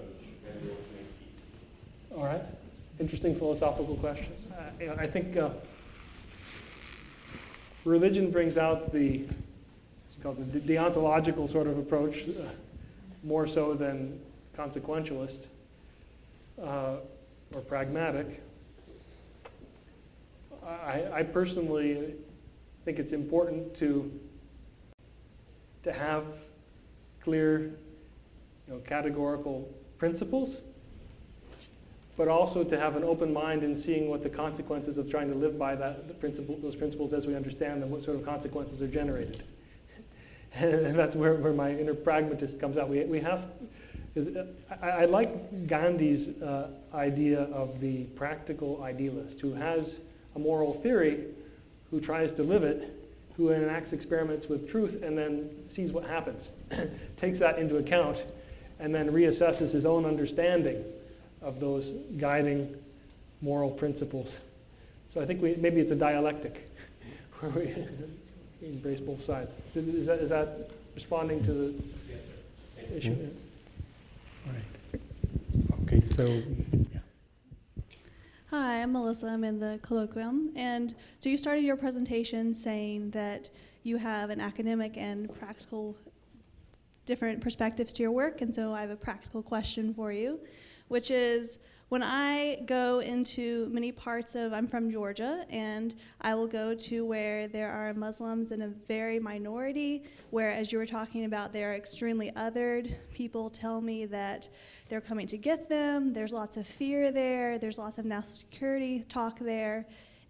[2.16, 2.42] All right,
[2.98, 4.32] interesting philosophical question.
[4.52, 5.50] Uh, I think uh,
[7.84, 9.24] religion brings out the,
[10.22, 12.44] called the deontological sort of approach, uh,
[13.22, 14.20] more so than
[14.56, 15.46] consequentialist
[16.62, 16.96] uh,
[17.52, 18.40] or pragmatic.
[20.64, 22.14] I, I personally
[22.84, 24.12] think it's important to,
[25.84, 26.24] to have
[27.22, 27.60] clear,
[28.68, 30.56] you know, categorical principles,
[32.18, 35.34] but also to have an open mind in seeing what the consequences of trying to
[35.34, 38.88] live by that principle, those principles as we understand them, what sort of consequences are
[38.88, 39.42] generated.
[40.54, 42.90] and that's where, where my inner pragmatist comes out.
[42.90, 43.48] We, we have,
[44.14, 44.36] is,
[44.82, 50.00] I, I like Gandhi's uh, idea of the practical idealist who has
[50.36, 51.24] a moral theory
[51.94, 52.92] who tries to live it,
[53.36, 56.50] who enacts experiments with truth and then sees what happens,
[57.16, 58.24] takes that into account,
[58.80, 60.84] and then reassesses his own understanding
[61.40, 62.74] of those guiding
[63.42, 64.38] moral principles.
[65.08, 66.68] So I think we, maybe it's a dialectic
[67.38, 67.86] where we
[68.66, 69.54] embrace both sides.
[69.76, 73.10] Is that, is that responding to the issue?
[73.10, 74.48] Mm-hmm.
[74.48, 75.82] All right.
[75.84, 76.42] Okay, so
[78.56, 79.26] Hi, I'm Melissa.
[79.26, 80.52] I'm in the colloquium.
[80.54, 83.50] And so you started your presentation saying that
[83.82, 85.96] you have an academic and practical
[87.06, 88.40] different perspectives to your work.
[88.40, 90.40] And so I have a practical question for you,
[90.88, 91.58] which is
[91.90, 97.04] when I go into many parts of, I'm from Georgia, and I will go to
[97.04, 101.74] where there are Muslims in a very minority, where, as you were talking about, they're
[101.74, 102.94] extremely othered.
[103.12, 104.48] People tell me that
[104.88, 109.04] they're coming to get them, there's lots of fear there, there's lots of national security
[109.08, 109.86] talk there.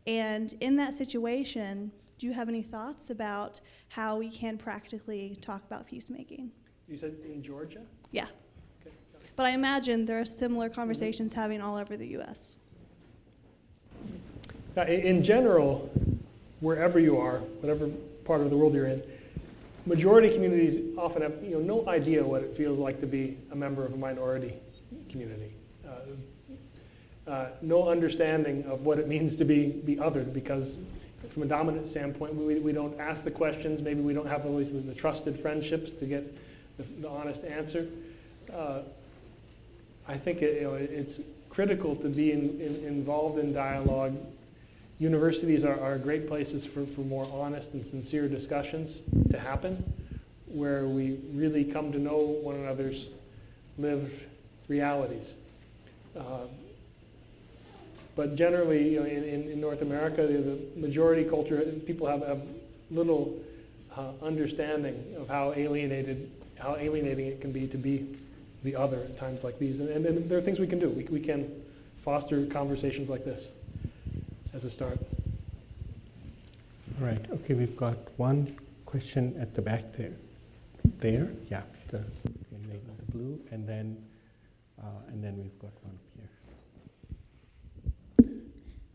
[0.07, 5.65] And in that situation, do you have any thoughts about how we can practically talk
[5.65, 6.51] about peacemaking?
[6.89, 7.81] You said in Georgia?
[8.13, 8.27] Yeah.
[9.37, 12.59] But I imagine there are similar conversations having all over the U.S.
[14.77, 15.91] Now, in general,
[16.61, 17.89] wherever you are, whatever
[18.25, 19.03] part of the world you're in,
[19.87, 23.57] majority communities often have you know, no idea what it feels like to be a
[23.57, 24.55] member of a minority
[25.09, 25.53] community.
[25.87, 30.79] Uh, uh, no understanding of what it means to be, be othered because
[31.31, 34.73] from a dominant standpoint, we, we don't ask the questions, maybe we don't have always
[34.73, 36.37] the, the trusted friendships to get
[36.77, 37.87] the, the honest answer.
[38.53, 38.81] Uh,
[40.07, 44.17] I think it, you know, it's critical to be in, in, involved in dialogue.
[44.99, 49.83] Universities are, are great places for, for more honest and sincere discussions to happen,
[50.47, 53.09] where we really come to know one another's
[53.79, 54.25] lived
[54.69, 55.35] realities.
[56.17, 56.47] Uh,
[58.17, 62.43] but generally, you know, in, in, North America, the, the, majority culture, people have, have
[62.91, 63.37] little
[63.97, 66.31] uh, understanding of how alienated,
[66.65, 68.17] how alienating it can be to be
[68.63, 69.81] the other at times like these.
[69.81, 70.89] And, and, there are things we can do.
[70.89, 71.63] We, we can
[71.99, 73.49] foster conversations like this
[74.55, 74.99] as a start.
[76.99, 77.21] All right.
[77.31, 80.13] Okay, we've got one question at the back there.
[81.01, 84.03] There, yeah, the, the blue, and then
[84.83, 85.99] uh, and then we've got one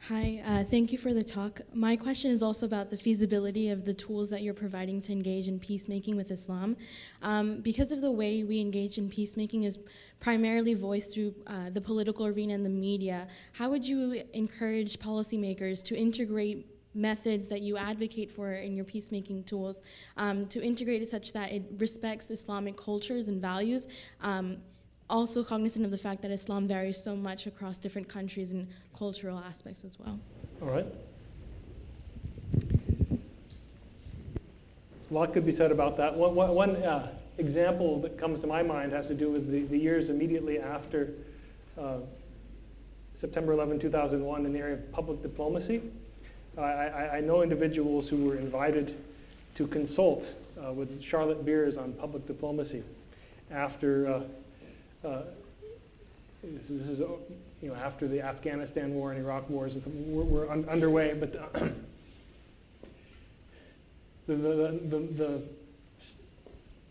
[0.09, 1.61] Hi, uh, thank you for the talk.
[1.71, 5.47] My question is also about the feasibility of the tools that you're providing to engage
[5.47, 6.77] in peacemaking with Islam.
[7.21, 9.77] Um, because of the way we engage in peacemaking is
[10.19, 15.83] primarily voiced through uh, the political arena and the media, how would you encourage policymakers
[15.83, 16.65] to integrate
[16.95, 19.83] methods that you advocate for in your peacemaking tools
[20.17, 23.87] um, to integrate it such that it respects Islamic cultures and values?
[24.21, 24.57] Um,
[25.09, 28.67] also cognizant of the fact that Islam varies so much across different countries and
[28.97, 30.19] cultural aspects as well.
[30.61, 30.85] All right.
[35.09, 36.15] A lot could be said about that.
[36.15, 37.07] One, one, one uh,
[37.39, 41.09] example that comes to my mind has to do with the, the years immediately after
[41.79, 41.97] uh,
[43.15, 45.81] September 11, 2001, in the area of public diplomacy.
[46.57, 48.95] I, I, I know individuals who were invited
[49.55, 50.31] to consult
[50.63, 52.83] uh, with Charlotte Beers on public diplomacy
[53.51, 54.23] after
[55.03, 55.23] uh, uh,
[56.43, 60.23] this, this is, you know, after the Afghanistan war and Iraq wars, and some, were,
[60.23, 61.33] were un, underway, but
[64.27, 65.41] the, the, the, the,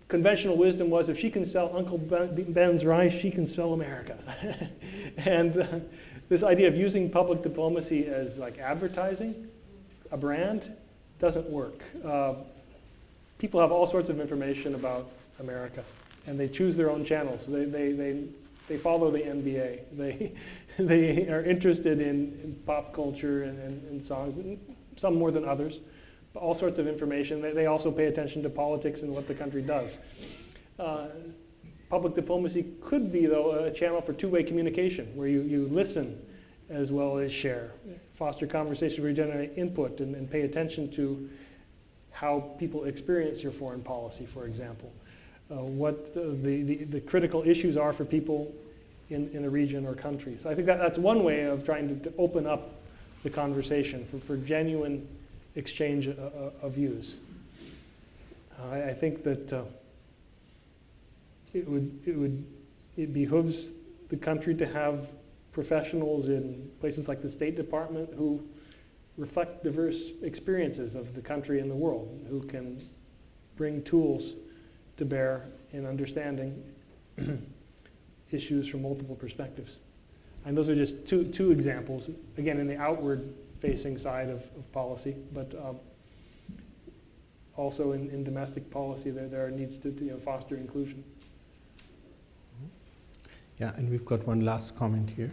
[0.09, 4.19] conventional wisdom was if she can sell Uncle Ben's rice, she can sell America.
[5.19, 5.67] and uh,
[6.29, 9.49] this idea of using public diplomacy as like advertising,
[10.11, 10.75] a brand,
[11.21, 11.83] doesn't work.
[12.05, 12.35] Uh,
[13.39, 15.11] people have all sorts of information about
[15.41, 15.85] America,
[16.29, 17.47] and they choose their own channels.
[17.47, 18.25] They, they, they,
[18.69, 19.81] they follow the NBA.
[19.97, 20.33] They,
[20.79, 24.59] they are interested in, in pop culture and, and, and, songs,
[24.97, 25.81] some more than others,
[26.35, 27.41] all sorts of information.
[27.41, 29.97] They, they also pay attention to politics and what the country does.
[30.79, 31.07] Uh,
[31.89, 36.21] public diplomacy could be, though, a channel for two way communication where you, you listen
[36.69, 37.73] as well as share,
[38.13, 41.31] foster conversation where you generate input and, and pay attention to
[42.11, 44.93] how people experience your foreign policy, for example.
[45.51, 48.55] Uh, what the, the, the, critical issues are for people
[49.09, 50.37] in, in a region or country.
[50.39, 52.75] So I think that, that's one way of trying to, to open up
[53.23, 55.09] the conversation for, for genuine
[55.57, 57.17] exchange of, uh, uh, of views.
[58.71, 59.63] I, I, think that uh,
[61.55, 62.45] it, would, it, would,
[62.99, 63.73] it behooves
[64.11, 65.09] the country to have
[65.53, 68.47] professionals in places like the State Department who
[69.17, 72.79] reflect diverse experiences of the country and the world, who can
[73.57, 74.35] bring tools
[74.99, 76.63] to bear in understanding
[78.31, 79.79] issues from multiple perspectives.
[80.45, 84.71] And those are just two, two examples, again, in the outward facing side of, of
[84.73, 85.79] policy, but um,
[87.57, 91.03] also in, in domestic policy, there, there needs to, to you know, foster inclusion.
[93.59, 95.33] Yeah, and we've got one last comment here.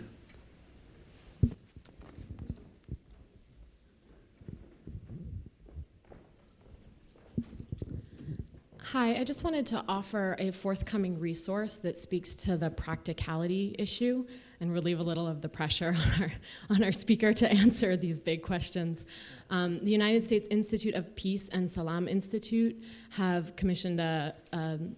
[8.96, 14.26] Hi, I just wanted to offer a forthcoming resource that speaks to the practicality issue
[14.62, 16.32] and relieve a little of the pressure on our,
[16.70, 19.06] on our speaker to answer these big questions.
[19.50, 24.96] Um, the United States Institute of Peace and Salam Institute have commissioned a, um,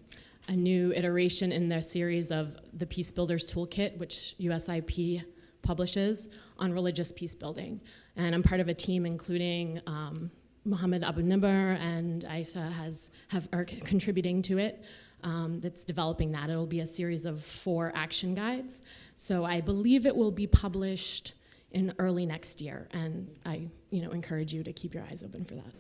[0.48, 5.24] a new iteration in their series of the Peace Builders Toolkit, which USIP
[5.64, 6.28] publishes
[6.60, 7.82] on religious peace building.
[8.16, 10.30] And I'm part of a team including um,
[10.68, 14.84] Mohammed Abu Nimer and Aisha has, have, are contributing to it.
[15.24, 16.50] Um, that's developing that.
[16.52, 18.84] It'll be a series of four action guides.
[19.16, 21.34] So I believe it will be published
[21.72, 25.44] in early next year, and I, you know, encourage you to keep your eyes open
[25.44, 25.74] for that.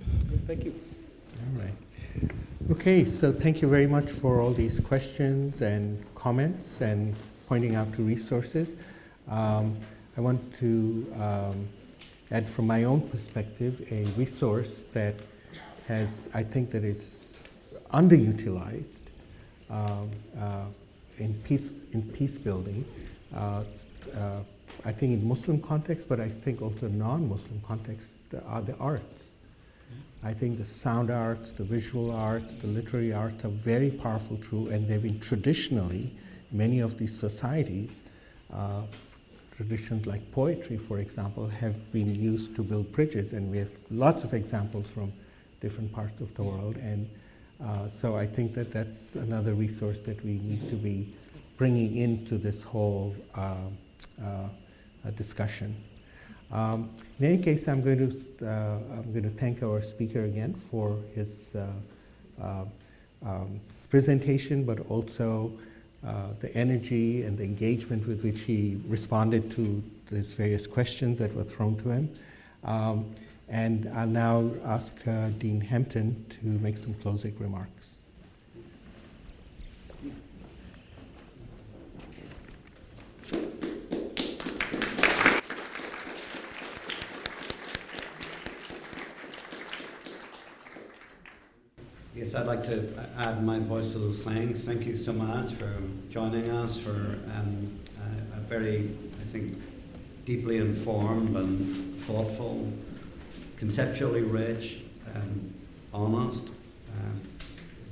[0.47, 0.73] Thank you.
[1.37, 2.31] All right.
[2.71, 7.15] Okay, so thank you very much for all these questions and comments and
[7.47, 8.75] pointing out to resources.
[9.29, 9.77] Um,
[10.17, 11.69] I want to um,
[12.31, 15.15] add from my own perspective a resource that
[15.87, 17.35] has, I think, that is
[17.93, 19.03] underutilized
[19.69, 20.65] um, uh,
[21.19, 22.85] in peace in peace building.
[23.35, 23.63] Uh,
[24.15, 24.39] uh,
[24.85, 29.31] I think in Muslim context, but I think also non-Muslim context are the arts.
[30.23, 34.67] I think the sound arts, the visual arts, the literary arts are very powerful too,
[34.69, 36.13] and they've been traditionally
[36.51, 37.91] many of these societies
[38.51, 38.81] uh,
[39.57, 44.23] traditions like poetry, for example, have been used to build bridges, and we have lots
[44.23, 45.11] of examples from
[45.61, 46.77] different parts of the world.
[46.77, 47.09] And
[47.63, 51.11] uh, so I think that that's another resource that we need to be
[51.57, 53.55] bringing into this whole uh,
[54.23, 54.49] uh,
[55.15, 55.75] discussion.
[56.51, 60.53] Um, in any case, I'm going to uh, I'm going to thank our speaker again
[60.53, 61.65] for his, uh,
[62.41, 62.65] uh,
[63.25, 65.51] um, his presentation, but also
[66.05, 71.33] uh, the energy and the engagement with which he responded to these various questions that
[71.33, 72.09] were thrown to him.
[72.63, 73.13] Um,
[73.49, 77.76] and I'll now ask uh, Dean Hempton to make some closing remarks.
[92.17, 92.83] Yes, I'd like to
[93.15, 94.61] add my voice to those thanks.
[94.61, 95.71] Thank you so much for
[96.09, 97.79] joining us, for um,
[98.33, 98.89] a, a very,
[99.21, 99.55] I think,
[100.25, 102.73] deeply informed and thoughtful,
[103.57, 104.79] conceptually rich,
[105.13, 105.53] um,
[105.93, 107.43] honest, uh,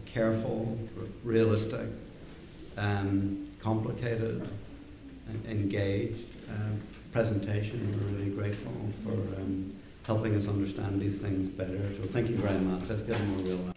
[0.07, 0.79] careful,
[1.23, 1.85] realistic,
[2.77, 4.49] um, complicated,
[5.47, 6.53] engaged uh,
[7.11, 7.95] presentation.
[8.01, 8.73] We're really grateful
[9.03, 11.91] for um, helping us understand these things better.
[12.01, 12.89] So thank you very much.
[12.89, 13.75] Let's them a real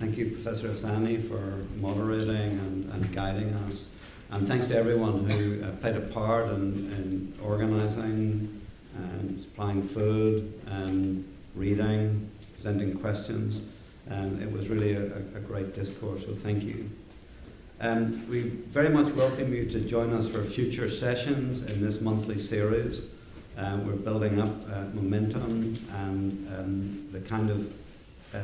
[0.00, 0.16] round.
[0.18, 3.86] you, Professor Asani, for moderating and, and guiding us.
[4.30, 8.60] And thanks to everyone who uh, played a part in, in organising
[8.94, 11.24] and supplying food and
[11.54, 13.60] reading presenting questions.
[14.10, 16.90] It was really a, a, great discourse, so thank you.
[17.80, 22.36] Um, we very much welcome you to join us for future sessions in this monthly
[22.36, 23.06] series.
[23.56, 27.72] Uh, we're building up uh, momentum and um, the kind of
[28.34, 28.38] uh,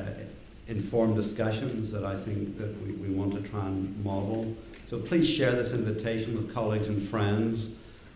[0.68, 4.56] informed discussions that I think that we, we want to try and model.
[4.88, 7.70] So please share this invitation with colleagues and friends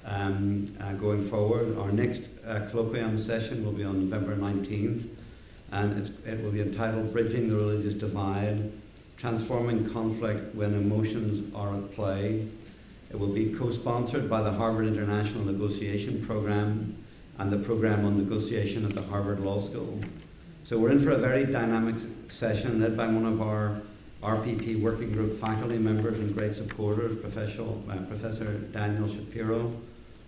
[0.04, 1.76] um, uh, going forward.
[1.78, 5.08] Our next uh, colloquium session will be on November 19th,
[5.72, 8.70] and it will be entitled Bridging the Religious Divide
[9.18, 12.46] Transforming Conflict When Emotions Are at Play.
[13.10, 16.96] It will be co sponsored by the Harvard International Negotiation Program
[17.36, 19.98] and the Program on Negotiation at the Harvard Law School.
[20.62, 21.96] So we're in for a very dynamic
[22.28, 23.80] session led by one of our
[24.22, 29.72] RPP working group faculty members and great supporters, Professor, uh, Professor Daniel Shapiro,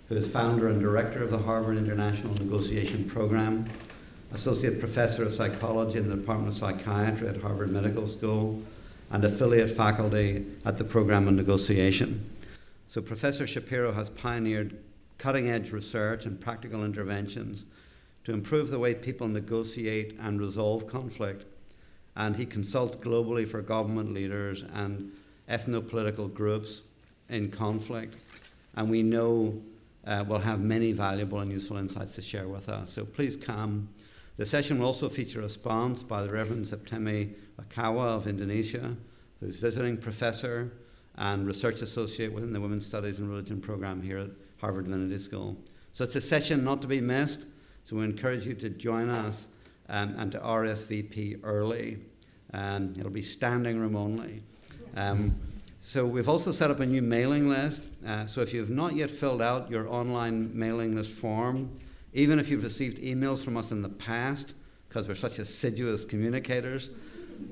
[0.09, 3.69] who is founder and director of the Harvard International Negotiation Program,
[4.33, 8.61] associate professor of psychology in the Department of Psychiatry at Harvard Medical School,
[9.11, 12.31] and affiliate faculty at the Program on Negotiation.
[12.89, 14.79] So, Professor Shapiro has pioneered
[15.19, 17.65] cutting edge research and practical interventions
[18.25, 21.45] to improve the way people negotiate and resolve conflict.
[22.17, 25.13] And he consults globally for government leaders and
[25.49, 26.83] ethno political groups
[27.29, 28.17] in conflict.
[28.75, 29.61] And we know
[30.07, 32.93] uh, will have many valuable and useful insights to share with us.
[32.93, 33.89] So please come.
[34.37, 38.97] The session will also feature a response by the Reverend Septemmy Lakawa of Indonesia,
[39.41, 40.73] who's visiting professor
[41.17, 45.57] and research associate within the Women's Studies and Religion program here at Harvard Divinity School.
[45.93, 47.47] So it's a session not to be missed.
[47.85, 49.47] So we encourage you to join us
[49.89, 51.99] um, and to RSVP early.
[52.53, 54.43] Um, it'll be standing room only.
[54.97, 55.37] Um,
[55.83, 57.85] so we've also set up a new mailing list.
[58.07, 61.79] Uh, so if you've not yet filled out your online mailing list form,
[62.13, 64.55] even if you've received emails from us in the past,
[64.89, 66.91] because we're such assiduous communicators,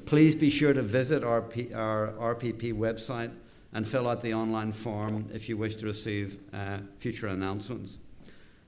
[0.06, 3.32] please be sure to visit our, P- our RPP website
[3.72, 7.98] and fill out the online form if you wish to receive uh, future announcements.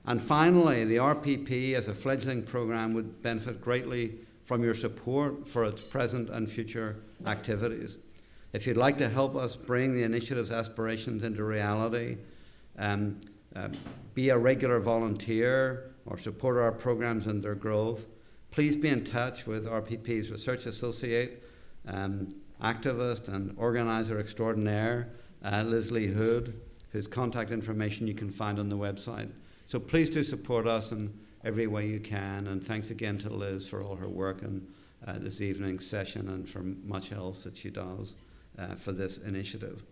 [0.05, 4.15] And finally, the RPP as a fledgling program would benefit greatly
[4.45, 7.97] from your support for its present and future activities.
[8.53, 12.17] If you'd like to help us bring the initiative's aspirations into reality,
[12.77, 13.19] um,
[13.55, 13.69] uh,
[14.13, 18.07] be a regular volunteer or support our programs and their growth,
[18.51, 21.43] please be in touch with RPP's research associate,
[21.87, 22.29] um,
[22.61, 25.09] activist, and organizer extraordinaire,
[25.43, 26.59] uh, Leslie Hood,
[26.91, 29.31] whose contact information you can find on the website.
[29.65, 32.47] So please do support us in every way you can.
[32.47, 34.67] And thanks again to Liz for all her work in
[35.07, 38.15] uh, this evening's session and for much else that she does
[38.59, 39.83] uh, for this initiative.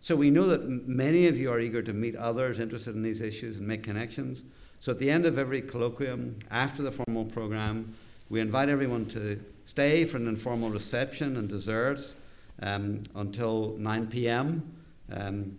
[0.00, 3.02] So we know that m- many of you are eager to meet others interested in
[3.02, 4.42] these issues and make connections.
[4.82, 7.94] So at the end of every colloquium, after the formal program,
[8.28, 12.14] we invite everyone to stay for an informal reception and desserts
[12.60, 14.74] um, until 9 p.m.
[15.12, 15.56] Um,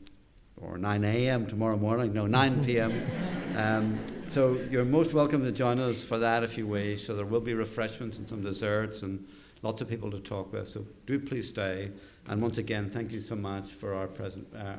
[0.57, 1.47] or 9 a.m.
[1.47, 2.11] tomorrow morning.
[2.11, 3.01] No, 9 p.m.
[3.53, 7.05] Um, so you're most welcome to join us for that if you wish.
[7.05, 9.23] So there will be refreshments and some desserts and
[9.61, 10.67] lots of people to talk with.
[10.67, 11.91] So do please stay.
[12.27, 14.77] And once again, thank you so much for our present uh,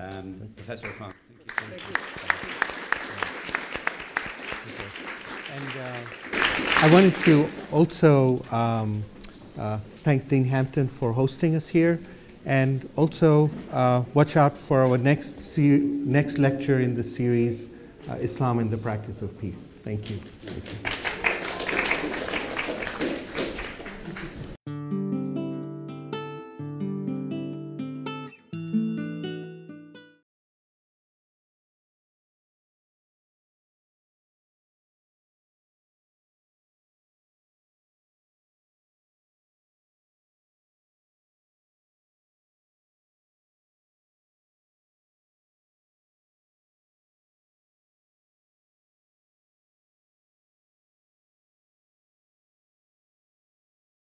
[0.00, 1.16] um, Professor Funk.
[1.48, 1.94] Thank you.
[1.94, 2.61] Thank you.
[5.54, 9.04] And uh, I wanted to also um,
[9.58, 12.00] uh, thank Dean Hempton for hosting us here.
[12.46, 17.68] And also uh, watch out for our next, ser- next lecture in the series,
[18.08, 19.62] uh, Islam and the Practice of Peace.
[19.84, 20.16] Thank you.
[20.44, 21.01] Thank you.